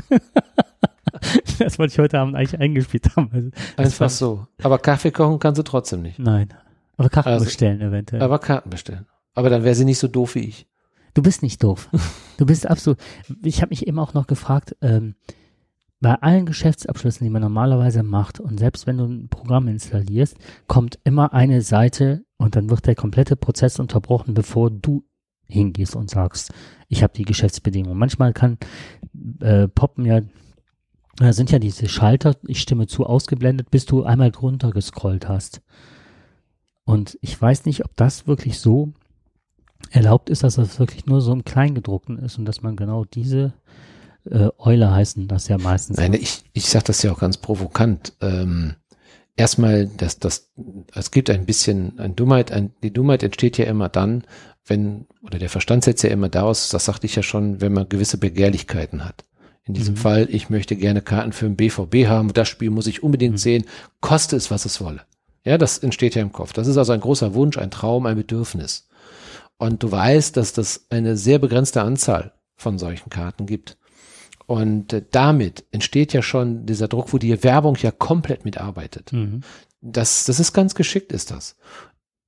[1.59, 3.29] das wollte ich heute Abend eigentlich eingespielt haben.
[3.31, 4.47] Also Einfach so.
[4.61, 6.19] Aber Kaffee kochen kannst du trotzdem nicht.
[6.19, 6.53] Nein.
[6.97, 8.21] Aber Karten also, bestellen eventuell.
[8.21, 9.05] Aber Karten bestellen.
[9.33, 10.67] Aber dann wäre sie nicht so doof wie ich.
[11.13, 11.89] Du bist nicht doof.
[12.37, 12.99] Du bist absolut.
[13.43, 15.15] Ich habe mich eben auch noch gefragt, ähm,
[16.01, 20.35] bei allen Geschäftsabschlüssen, die man normalerweise macht, und selbst wenn du ein Programm installierst,
[20.67, 25.05] kommt immer eine Seite und dann wird der komplette Prozess unterbrochen, bevor du
[25.47, 26.53] hingehst und sagst,
[26.89, 27.97] ich habe die Geschäftsbedingungen.
[27.97, 28.57] Manchmal kann
[29.39, 30.21] äh, poppen ja,
[31.17, 35.61] da sind ja diese Schalter, ich stimme zu, ausgeblendet, bis du einmal drunter gescrollt hast.
[36.83, 38.93] Und ich weiß nicht, ob das wirklich so
[39.91, 43.53] erlaubt ist, dass das wirklich nur so im Kleingedruckten ist und dass man genau diese
[44.29, 45.97] äh, Eule heißen das ja meistens.
[45.97, 48.13] Nein, ich, ich sage das ja auch ganz provokant.
[48.21, 48.75] Ähm,
[49.35, 50.51] erstmal, dass das,
[50.93, 54.23] es gibt ein bisschen ein Dummheit, ein, die Dummheit entsteht ja immer dann,
[54.65, 57.87] wenn, oder der Verstand setzt ja immer daraus, das sagte ich ja schon, wenn man
[57.87, 59.25] gewisse Begehrlichkeiten hat.
[59.67, 59.99] In diesem mhm.
[59.99, 63.39] Fall, ich möchte gerne Karten für ein BVB haben, das Spiel muss ich unbedingt mhm.
[63.39, 63.65] sehen,
[63.99, 65.01] koste es, was es wolle.
[65.43, 66.53] Ja, das entsteht ja im Kopf.
[66.53, 68.87] Das ist also ein großer Wunsch, ein Traum, ein Bedürfnis.
[69.57, 73.77] Und du weißt, dass das eine sehr begrenzte Anzahl von solchen Karten gibt.
[74.47, 79.13] Und äh, damit entsteht ja schon dieser Druck, wo die Werbung ja komplett mitarbeitet.
[79.13, 79.41] Mhm.
[79.81, 81.55] Das, das ist ganz geschickt, ist das.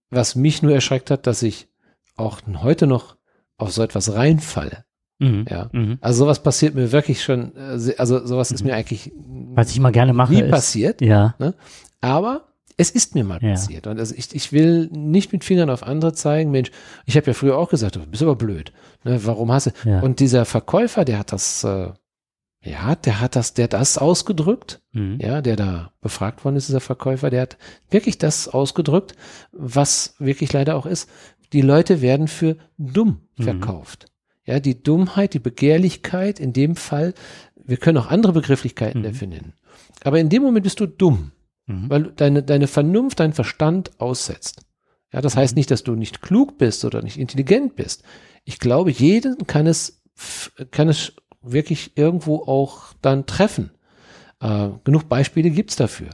[0.09, 1.67] Was mich nur erschreckt hat, dass ich
[2.15, 3.17] auch heute noch
[3.57, 4.85] auf so etwas reinfalle.
[5.19, 5.45] Mhm.
[5.49, 5.69] Ja.
[5.71, 5.97] Mhm.
[6.01, 8.67] Also sowas passiert mir wirklich schon, äh, also sowas ist mhm.
[8.67, 9.11] mir eigentlich
[9.53, 11.01] Was ich mal gerne mache, nie ist, passiert.
[11.01, 11.35] Ja.
[11.39, 11.53] Ne?
[12.01, 13.51] Aber es ist mir mal ja.
[13.51, 13.87] passiert.
[13.87, 16.71] Und also ich, ich will nicht mit Fingern auf andere zeigen, Mensch,
[17.05, 18.71] ich habe ja früher auch gesagt, du bist aber blöd.
[19.03, 19.71] Ne, warum hast du?
[19.89, 20.01] Ja.
[20.01, 21.89] Und dieser Verkäufer, der hat das, äh,
[22.63, 25.17] ja, der hat das, der hat das ausgedrückt, mhm.
[25.19, 27.57] ja, der da befragt worden ist, dieser Verkäufer, der hat
[27.89, 29.15] wirklich das ausgedrückt,
[29.51, 31.09] was wirklich leider auch ist.
[31.53, 33.43] Die Leute werden für dumm mhm.
[33.43, 34.05] verkauft.
[34.47, 37.13] Ja, die Dummheit, die Begehrlichkeit, in dem Fall,
[37.55, 39.05] wir können auch andere Begrifflichkeiten mhm.
[39.05, 39.53] dafür nennen.
[40.03, 41.33] Aber in dem Moment bist du dumm,
[41.65, 41.89] mhm.
[41.89, 44.61] weil deine, deine Vernunft, dein Verstand aussetzt.
[45.11, 45.59] Ja, das heißt mhm.
[45.59, 48.03] nicht, dass du nicht klug bist oder nicht intelligent bist.
[48.45, 50.01] Ich glaube, jeden kann es,
[50.71, 53.71] kann es wirklich irgendwo auch dann treffen.
[54.39, 56.09] Äh, genug Beispiele gibt's dafür.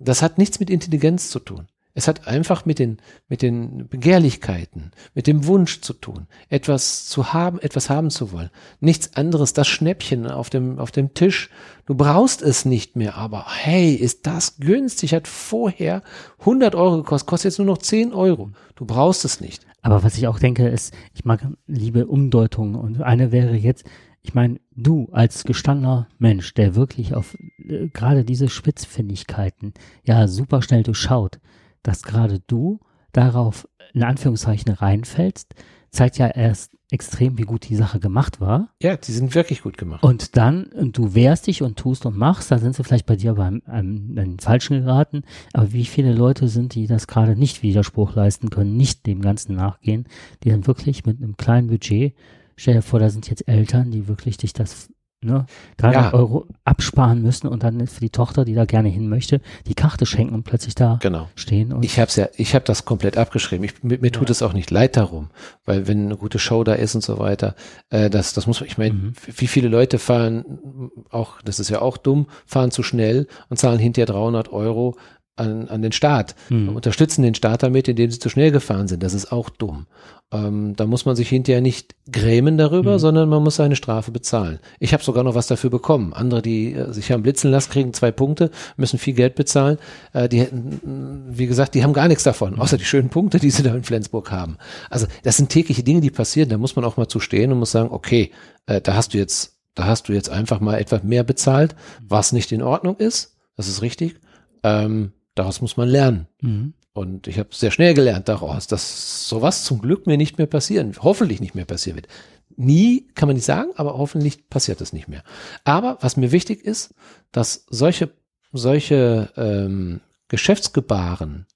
[0.00, 1.68] Das hat nichts mit Intelligenz zu tun.
[1.98, 2.98] Es hat einfach mit den,
[3.28, 8.50] mit den Begehrlichkeiten, mit dem Wunsch zu tun, etwas zu haben, etwas haben zu wollen.
[8.78, 11.50] Nichts anderes, das Schnäppchen auf dem, auf dem Tisch.
[11.86, 15.12] Du brauchst es nicht mehr, aber hey, ist das günstig?
[15.12, 16.02] Hat vorher
[16.38, 18.52] 100 Euro gekostet, kostet jetzt nur noch 10 Euro.
[18.76, 19.66] Du brauchst es nicht.
[19.82, 23.84] Aber was ich auch denke, ist, ich mag liebe Umdeutungen und eine wäre jetzt,
[24.22, 27.36] ich meine, du als gestandener Mensch, der wirklich auf
[27.68, 31.40] äh, gerade diese Spitzfindigkeiten ja super schnell durchschaut,
[31.82, 32.80] dass gerade du
[33.12, 35.54] darauf in Anführungszeichen reinfällst,
[35.90, 38.70] zeigt ja erst extrem, wie gut die Sache gemacht war.
[38.82, 40.02] Ja, die sind wirklich gut gemacht.
[40.02, 43.16] Und dann, und du wehrst dich und tust und machst, da sind sie vielleicht bei
[43.16, 45.22] dir beim einem, einem Falschen geraten.
[45.52, 49.54] Aber wie viele Leute sind, die das gerade nicht Widerspruch leisten können, nicht dem Ganzen
[49.54, 50.06] nachgehen,
[50.42, 52.14] die dann wirklich mit einem kleinen Budget,
[52.56, 54.90] stell dir vor, da sind jetzt Eltern, die wirklich dich das
[55.20, 55.46] ne,
[55.78, 56.14] 300 ja.
[56.14, 60.06] Euro absparen müssen und dann für die Tochter, die da gerne hin möchte, die Karte
[60.06, 61.28] schenken und plötzlich da genau.
[61.34, 61.72] stehen.
[61.72, 63.64] Und ich habe ja, ich habe das komplett abgeschrieben.
[63.64, 65.30] Ich, mir, mir tut es auch nicht leid darum,
[65.64, 67.54] weil wenn eine gute Show da ist und so weiter,
[67.90, 69.12] äh, das, das muss ich meine, mhm.
[69.26, 73.78] wie viele Leute fahren, auch, das ist ja auch dumm, fahren zu schnell und zahlen
[73.78, 74.96] hinterher 300 Euro
[75.38, 76.76] an, an den Staat, mhm.
[76.76, 79.02] unterstützen den Staat damit, indem sie zu schnell gefahren sind.
[79.02, 79.86] Das ist auch dumm.
[80.30, 82.98] Ähm, da muss man sich hinterher nicht grämen darüber, mhm.
[82.98, 84.58] sondern man muss seine Strafe bezahlen.
[84.78, 86.12] Ich habe sogar noch was dafür bekommen.
[86.12, 89.78] Andere, die äh, sich haben blitzen lassen, kriegen zwei Punkte, müssen viel Geld bezahlen.
[90.12, 92.60] Äh, die hätten, wie gesagt, die haben gar nichts davon, mhm.
[92.60, 94.58] außer die schönen Punkte, die sie da in Flensburg haben.
[94.90, 96.50] Also das sind tägliche Dinge, die passieren.
[96.50, 98.30] Da muss man auch mal zu stehen und muss sagen, okay,
[98.66, 101.74] äh, da hast du jetzt, da hast du jetzt einfach mal etwas mehr bezahlt,
[102.06, 103.36] was nicht in Ordnung ist.
[103.56, 104.16] Das ist richtig.
[104.62, 106.26] Ähm, Daraus muss man lernen.
[106.40, 106.74] Mhm.
[106.92, 110.96] Und ich habe sehr schnell gelernt daraus, dass sowas zum Glück mir nicht mehr passieren,
[111.00, 112.08] hoffentlich nicht mehr passieren wird.
[112.56, 115.22] Nie kann man nicht sagen, aber hoffentlich passiert das nicht mehr.
[115.62, 116.92] Aber was mir wichtig ist,
[117.30, 118.10] dass solche,
[118.52, 121.46] solche ähm, Geschäftsgebaren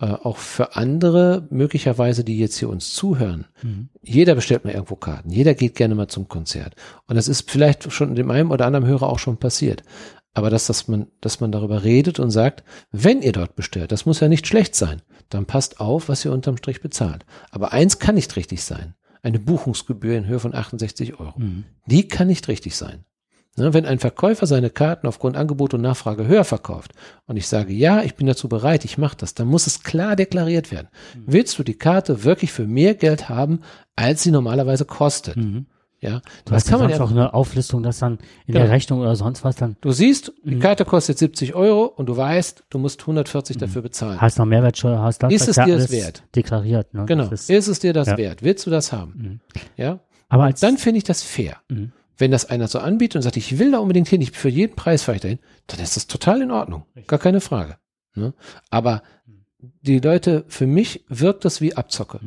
[0.00, 3.90] äh, auch für andere, möglicherweise, die jetzt hier uns zuhören, mhm.
[4.00, 6.76] jeder bestellt mal irgendwo Karten, jeder geht gerne mal zum Konzert.
[7.06, 9.82] Und das ist vielleicht schon dem einen oder anderen Hörer auch schon passiert.
[10.34, 14.06] Aber dass, dass, man, dass man darüber redet und sagt, wenn ihr dort bestellt, das
[14.06, 17.24] muss ja nicht schlecht sein, dann passt auf, was ihr unterm Strich bezahlt.
[17.50, 18.94] Aber eins kann nicht richtig sein.
[19.22, 21.38] Eine Buchungsgebühr in Höhe von 68 Euro.
[21.38, 21.64] Mhm.
[21.86, 23.04] Die kann nicht richtig sein.
[23.58, 26.92] Ne, wenn ein Verkäufer seine Karten aufgrund Angebot und Nachfrage höher verkauft
[27.26, 30.16] und ich sage, ja, ich bin dazu bereit, ich mache das, dann muss es klar
[30.16, 30.88] deklariert werden.
[31.14, 31.24] Mhm.
[31.26, 33.60] Willst du die Karte wirklich für mehr Geld haben,
[33.94, 35.36] als sie normalerweise kostet?
[35.36, 35.66] Mhm.
[36.02, 38.14] Ja, du das kann man ja auch eine Auflistung, dass dann
[38.46, 38.64] in genau.
[38.64, 39.76] der Rechnung oder sonst was dann.
[39.82, 40.60] Du siehst, die mhm.
[40.60, 43.60] Karte kostet 70 Euro und du weißt, du musst 140 mhm.
[43.60, 44.20] dafür bezahlen.
[44.20, 45.32] Hast noch Mehrwertsteuer, hast das.
[45.32, 46.24] Ist es dir das wert?
[46.34, 47.04] Deklariert, ne?
[47.06, 47.28] Genau.
[47.30, 48.16] Ist, ist, es dir das ja.
[48.16, 48.42] wert?
[48.42, 49.12] Willst du das haben?
[49.16, 49.40] Mhm.
[49.76, 50.00] Ja.
[50.28, 51.58] Aber als, dann finde ich das fair.
[51.68, 51.92] Mhm.
[52.18, 54.74] Wenn das einer so anbietet und sagt, ich will da unbedingt hin, ich für jeden
[54.74, 55.38] Preis fahre ich dahin,
[55.68, 56.84] dann ist das total in Ordnung.
[57.06, 57.76] Gar keine Frage.
[58.16, 58.34] Ne?
[58.70, 59.02] Aber
[59.82, 62.18] die Leute, für mich wirkt das wie Abzocke.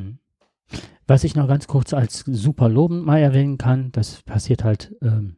[1.08, 5.36] Was ich noch ganz kurz als super lobend mal erwähnen kann, das passiert halt ähm,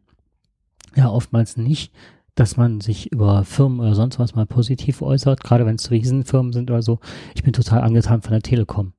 [0.95, 1.94] ja oftmals nicht,
[2.36, 6.54] dass man sich über Firmen oder sonst was mal positiv äußert, gerade wenn es Riesenfirmen
[6.54, 6.99] sind oder so.
[7.36, 8.94] Ich bin total angetan von der Telekom.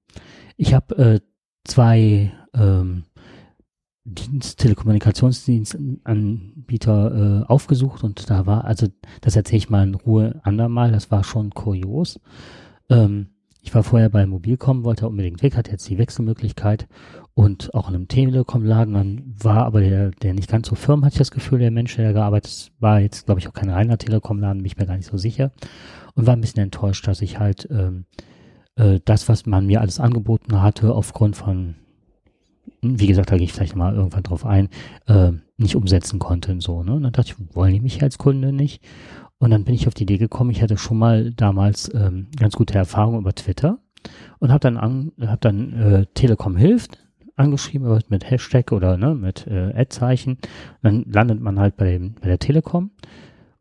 [0.56, 1.20] Ich habe äh,
[1.64, 3.04] zwei ähm,
[4.04, 8.86] Dienst, Telekommunikationsdienstanbieter äh, aufgesucht und da war, also
[9.20, 12.20] das erzähle ich mal in Ruhe andermal, das war schon kurios.
[12.88, 13.28] Ähm,
[13.68, 16.88] ich war vorher bei Mobilcom, wollte unbedingt weg, hatte jetzt die Wechselmöglichkeit
[17.34, 18.94] und auch in einem Telekom-Laden.
[18.94, 21.94] Dann war aber der, der nicht ganz so firm, hatte ich das Gefühl, der Mensch,
[21.94, 24.86] der da gearbeitet ist, war jetzt, glaube ich, auch kein reiner Telekom-Laden, bin ich mir
[24.86, 25.52] gar nicht so sicher.
[26.14, 28.06] Und war ein bisschen enttäuscht, dass ich halt ähm,
[28.76, 31.74] äh, das, was man mir alles angeboten hatte, aufgrund von,
[32.80, 34.70] wie gesagt, da gehe ich vielleicht mal irgendwann drauf ein,
[35.08, 36.82] äh, nicht umsetzen konnte und so.
[36.82, 36.94] Ne?
[36.94, 38.82] Und dann dachte ich, wollen die mich als Kunde nicht?
[39.38, 42.54] Und dann bin ich auf die Idee gekommen, ich hatte schon mal damals ähm, ganz
[42.54, 43.78] gute Erfahrungen über Twitter
[44.40, 46.98] und habe dann, an, hab dann äh, Telekom hilft
[47.36, 50.38] angeschrieben mit Hashtag oder ne, mit äh, Ad-Zeichen.
[50.82, 52.90] Dann landet man halt bei, dem, bei der Telekom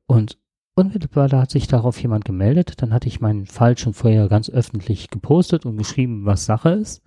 [0.07, 0.39] und
[0.75, 2.81] unmittelbar da hat sich darauf jemand gemeldet.
[2.81, 7.03] Dann hatte ich meinen Fall schon vorher ganz öffentlich gepostet und geschrieben, was Sache ist.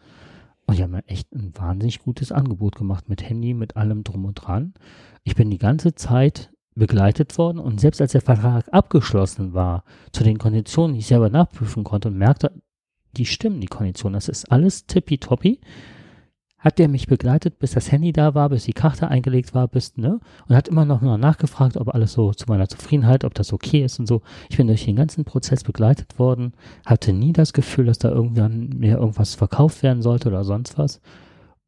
[0.66, 4.24] Und die haben mir echt ein wahnsinnig gutes Angebot gemacht mit Handy, mit allem drum
[4.24, 4.74] und dran.
[5.24, 10.24] Ich bin die ganze Zeit begleitet worden und selbst als der Vertrag abgeschlossen war, zu
[10.24, 12.52] den Konditionen, die ich selber nachprüfen konnte und merkte,
[13.16, 15.60] die stimmen, die Konditionen, das ist alles tippitoppi,
[16.60, 19.96] hat der mich begleitet, bis das Handy da war, bis die Karte eingelegt war, bis,
[19.96, 23.82] ne, und hat immer noch nachgefragt, ob alles so zu meiner Zufriedenheit, ob das okay
[23.82, 24.20] ist und so.
[24.50, 26.52] Ich bin durch den ganzen Prozess begleitet worden,
[26.84, 31.00] hatte nie das Gefühl, dass da irgendwann mir irgendwas verkauft werden sollte oder sonst was.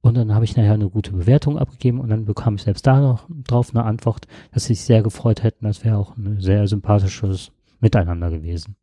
[0.02, 3.00] Und dann habe ich nachher eine gute Bewertung abgegeben und dann bekam ich selbst da
[3.00, 5.64] noch drauf eine Antwort, dass sie sich sehr gefreut hätten.
[5.64, 8.76] Das wäre auch ein sehr sympathisches Miteinander gewesen.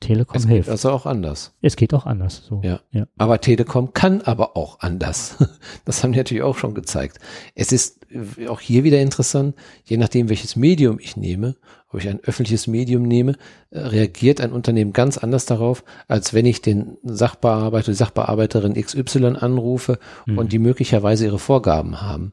[0.00, 0.66] Telekom es hilft.
[0.66, 1.54] Geht also auch anders.
[1.62, 2.44] Es geht auch anders.
[2.46, 2.60] So.
[2.62, 2.80] Ja.
[2.90, 3.06] ja.
[3.16, 5.36] Aber Telekom kann aber auch anders.
[5.86, 7.18] Das haben die natürlich auch schon gezeigt.
[7.54, 8.06] Es ist
[8.48, 9.54] auch hier wieder interessant,
[9.84, 11.56] je nachdem, welches Medium ich nehme,
[11.94, 13.36] ob ich ein öffentliches Medium nehme,
[13.70, 19.36] äh, reagiert ein Unternehmen ganz anders darauf, als wenn ich den Sachbearbeiter, die Sachbearbeiterin XY
[19.38, 20.38] anrufe mhm.
[20.38, 22.32] und die möglicherweise ihre Vorgaben haben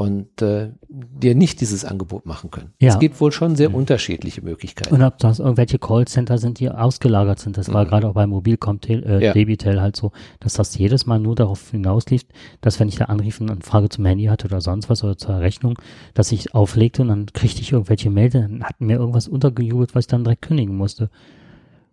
[0.00, 2.72] und äh, dir nicht dieses Angebot machen können.
[2.78, 2.88] Ja.
[2.88, 3.74] Es gibt wohl schon sehr mhm.
[3.74, 4.94] unterschiedliche Möglichkeiten.
[4.94, 7.58] Und ob das irgendwelche Callcenter sind, die ausgelagert sind.
[7.58, 7.74] Das mhm.
[7.74, 9.34] war gerade auch bei Mobilcom, äh, ja.
[9.34, 12.22] Debitel halt so, dass das jedes Mal nur darauf hinauslief,
[12.62, 15.18] dass wenn ich da anrief und eine Frage zum Handy hatte oder sonst was oder
[15.18, 15.78] zur Rechnung,
[16.14, 20.04] dass ich auflegte und dann kriegte ich irgendwelche Mail, dann hatten mir irgendwas untergejubelt, was
[20.04, 21.10] ich dann direkt kündigen musste.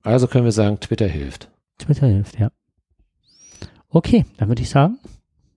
[0.03, 1.51] Also können wir sagen, Twitter hilft.
[1.77, 2.51] Twitter hilft, ja.
[3.89, 4.97] Okay, dann würde ich sagen,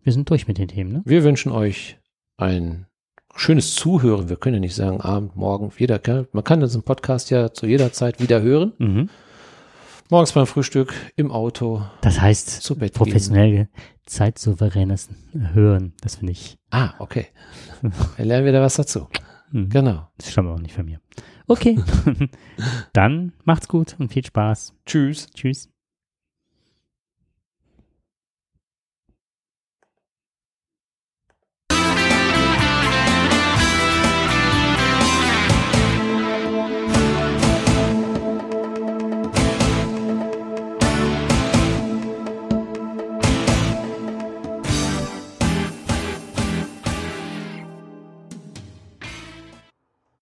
[0.03, 0.93] wir sind durch mit den Themen.
[0.93, 1.03] Ne?
[1.05, 2.00] Wir wünschen euch
[2.41, 2.87] ein
[3.35, 4.29] schönes Zuhören.
[4.29, 6.01] Wir können ja nicht sagen Abend, Morgen, jeder
[6.33, 8.73] Man kann diesen Podcast ja zu jeder Zeit wieder hören.
[8.79, 9.11] Mhm.
[10.11, 11.85] Morgens beim Frühstück, im Auto.
[12.01, 13.69] Das heißt, professionell gehen.
[14.07, 15.09] zeitsouveränes
[15.53, 15.93] Hören.
[16.01, 16.59] Das finde ich.
[16.71, 17.29] Ah, okay.
[18.17, 19.09] Wir lernen wieder was dazu.
[19.53, 19.69] Mhm.
[19.69, 20.09] Genau.
[20.17, 21.01] Das stammt auch nicht von mir.
[21.47, 21.79] Okay.
[22.93, 24.75] Dann macht's gut und viel Spaß.
[24.85, 25.29] Tschüss.
[25.33, 25.69] Tschüss.